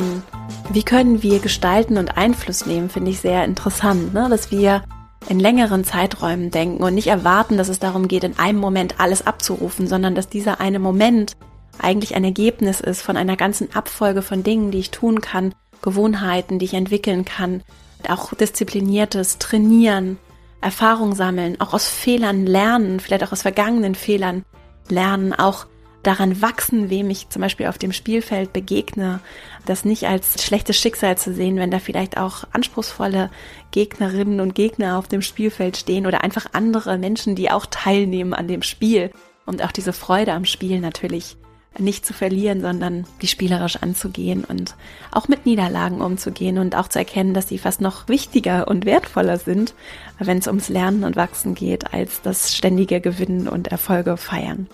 wie 0.71 0.83
können 0.83 1.23
wir 1.23 1.39
gestalten 1.39 1.99
und 1.99 2.17
Einfluss 2.17 2.67
nehmen, 2.67 2.91
finde 2.91 3.11
ich 3.11 3.21
sehr 3.21 3.45
interessant, 3.45 4.15
ne? 4.15 4.29
dass 4.29 4.51
wir 4.51 4.83
in 5.29 5.41
längeren 5.41 5.85
Zeiträumen 5.85 6.51
denken 6.51 6.83
und 6.83 6.95
nicht 6.95 7.09
erwarten, 7.09 7.57
dass 7.57 7.69
es 7.69 7.79
darum 7.79 8.09
geht, 8.09 8.25
in 8.25 8.39
einem 8.39 8.59
Moment 8.59 8.99
alles 8.99 9.27
abzurufen, 9.27 9.87
sondern 9.87 10.15
dass 10.15 10.29
dieser 10.29 10.61
eine 10.61 10.79
Moment 10.79 11.33
eigentlich 11.79 12.15
ein 12.15 12.25
Ergebnis 12.25 12.81
ist 12.81 13.03
von 13.03 13.17
einer 13.17 13.37
ganzen 13.37 13.75
Abfolge 13.75 14.23
von 14.23 14.43
Dingen, 14.43 14.71
die 14.71 14.79
ich 14.79 14.91
tun 14.91 15.21
kann, 15.21 15.55
Gewohnheiten, 15.83 16.59
die 16.59 16.65
ich 16.65 16.75
entwickeln 16.75 17.25
kann, 17.25 17.63
auch 18.09 18.35
diszipliniertes 18.35 19.39
Trainieren, 19.39 20.19
Erfahrung 20.61 21.15
sammeln, 21.15 21.61
auch 21.61 21.73
aus 21.73 21.89
Fehlern 21.89 22.47
lernen, 22.47 22.99
vielleicht 23.01 23.25
auch 23.25 23.33
aus 23.33 23.43
vergangenen 23.43 23.95
Fehlern 23.95 24.45
lernen, 24.91 25.33
auch 25.33 25.67
daran 26.03 26.41
wachsen, 26.41 26.91
wem 26.91 27.11
ich 27.11 27.29
zum 27.29 27.43
Beispiel 27.43 27.67
auf 27.67 27.79
dem 27.79 27.93
Spielfeld 27.93 28.53
begegne, 28.53 29.21
das 29.67 29.85
nicht 29.85 30.07
als 30.07 30.43
schlechtes 30.43 30.77
Schicksal 30.79 31.19
zu 31.19 31.35
sehen, 31.35 31.57
wenn 31.57 31.71
da 31.71 31.81
vielleicht 31.81 32.17
auch 32.17 32.45
anspruchsvolle 32.53 33.31
Gegnerinnen 33.73 34.41
und 34.41 34.55
Gegner 34.55 34.97
auf 34.97 35.09
dem 35.09 35.23
Spielfeld 35.23 35.77
stehen 35.77 36.07
oder 36.07 36.23
einfach 36.23 36.47
andere 36.53 36.99
Menschen, 36.99 37.35
die 37.35 37.51
auch 37.51 37.67
teilnehmen 37.67 38.33
an 38.33 38.49
dem 38.49 38.63
Spiel 38.63 39.11
und 39.45 39.63
auch 39.63 39.73
diese 39.73 39.93
Freude 39.93 40.33
am 40.33 40.45
Spiel 40.45 40.81
natürlich 40.81 41.37
nicht 41.81 42.05
zu 42.05 42.13
verlieren, 42.13 42.61
sondern 42.61 43.07
die 43.23 43.27
spielerisch 43.27 43.77
anzugehen 43.77 44.45
und 44.45 44.75
auch 45.11 45.29
mit 45.29 45.47
Niederlagen 45.47 46.01
umzugehen 46.01 46.59
und 46.59 46.77
auch 46.77 46.89
zu 46.89 46.99
erkennen, 46.99 47.35
dass 47.35 47.49
sie 47.49 47.59
fast 47.59 47.81
noch 47.81 48.09
wichtiger 48.09 48.69
und 48.69 48.85
wertvoller 48.85 49.39
sind, 49.39 49.75
wenn 50.19 50.39
es 50.39 50.47
ums 50.47 50.69
Lernen 50.69 51.05
und 51.05 51.17
Wachsen 51.17 51.55
geht, 51.55 51.93
als 51.93 52.23
das 52.23 52.55
ständige 52.55 53.01
Gewinnen 53.01 53.49
und 53.49 53.69
Erfolge 53.69 54.17
feiern. 54.17 54.69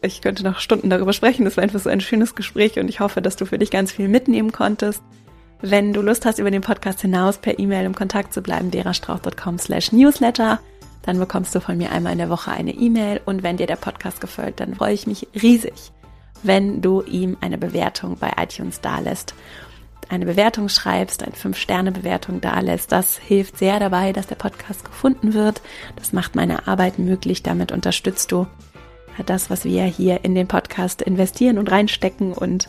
Ich 0.00 0.20
könnte 0.20 0.44
noch 0.44 0.60
Stunden 0.60 0.90
darüber 0.90 1.12
sprechen. 1.12 1.44
Das 1.44 1.56
war 1.56 1.64
einfach 1.64 1.80
so 1.80 1.90
ein 1.90 2.00
schönes 2.00 2.34
Gespräch 2.34 2.78
und 2.78 2.88
ich 2.88 3.00
hoffe, 3.00 3.20
dass 3.20 3.36
du 3.36 3.46
für 3.46 3.58
dich 3.58 3.70
ganz 3.70 3.90
viel 3.92 4.08
mitnehmen 4.08 4.52
konntest. 4.52 5.02
Wenn 5.60 5.92
du 5.92 6.02
Lust 6.02 6.24
hast, 6.24 6.38
über 6.38 6.52
den 6.52 6.62
Podcast 6.62 7.02
hinaus 7.02 7.38
per 7.38 7.58
E-Mail 7.58 7.84
im 7.84 7.94
Kontakt 7.94 8.32
zu 8.32 8.42
bleiben, 8.42 8.70
verastrauch.com 8.70 9.58
slash 9.58 9.90
newsletter, 9.90 10.60
dann 11.02 11.18
bekommst 11.18 11.54
du 11.54 11.60
von 11.60 11.76
mir 11.76 11.90
einmal 11.90 12.12
in 12.12 12.18
der 12.18 12.30
Woche 12.30 12.52
eine 12.52 12.72
E-Mail 12.72 13.20
und 13.24 13.42
wenn 13.42 13.56
dir 13.56 13.66
der 13.66 13.76
Podcast 13.76 14.20
gefällt, 14.20 14.60
dann 14.60 14.74
freue 14.74 14.94
ich 14.94 15.06
mich 15.06 15.26
riesig, 15.34 15.90
wenn 16.42 16.80
du 16.80 17.02
ihm 17.02 17.36
eine 17.40 17.58
Bewertung 17.58 18.16
bei 18.18 18.32
iTunes 18.40 18.80
dalässt. 18.80 19.34
Eine 20.10 20.24
Bewertung 20.24 20.70
schreibst, 20.70 21.22
eine 21.22 21.34
5-Sterne-Bewertung 21.34 22.40
dalässt. 22.40 22.92
Das 22.92 23.18
hilft 23.18 23.58
sehr 23.58 23.78
dabei, 23.78 24.12
dass 24.12 24.26
der 24.26 24.36
Podcast 24.36 24.84
gefunden 24.84 25.34
wird. 25.34 25.60
Das 25.96 26.14
macht 26.14 26.34
meine 26.34 26.66
Arbeit 26.66 26.98
möglich. 26.98 27.42
Damit 27.42 27.72
unterstützt 27.72 28.32
du 28.32 28.46
das, 29.26 29.50
was 29.50 29.64
wir 29.64 29.84
hier 29.84 30.24
in 30.24 30.34
den 30.34 30.48
Podcast 30.48 31.02
investieren 31.02 31.58
und 31.58 31.70
reinstecken. 31.70 32.32
Und 32.32 32.68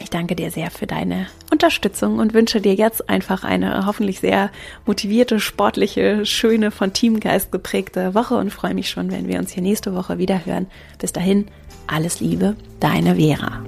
ich 0.00 0.10
danke 0.10 0.34
dir 0.34 0.50
sehr 0.50 0.72
für 0.72 0.88
deine 0.88 1.28
Unterstützung 1.52 2.18
und 2.18 2.34
wünsche 2.34 2.60
dir 2.60 2.74
jetzt 2.74 3.08
einfach 3.08 3.44
eine 3.44 3.86
hoffentlich 3.86 4.18
sehr 4.18 4.50
motivierte, 4.86 5.38
sportliche, 5.38 6.26
schöne, 6.26 6.72
von 6.72 6.92
Teamgeist 6.92 7.52
geprägte 7.52 8.14
Woche 8.14 8.34
und 8.34 8.50
freue 8.50 8.74
mich 8.74 8.90
schon, 8.90 9.12
wenn 9.12 9.28
wir 9.28 9.38
uns 9.38 9.52
hier 9.52 9.62
nächste 9.62 9.94
Woche 9.94 10.18
wieder 10.18 10.44
hören. 10.44 10.66
Bis 10.98 11.12
dahin, 11.12 11.46
alles 11.86 12.20
Liebe, 12.20 12.56
deine 12.80 13.16
Vera. 13.16 13.62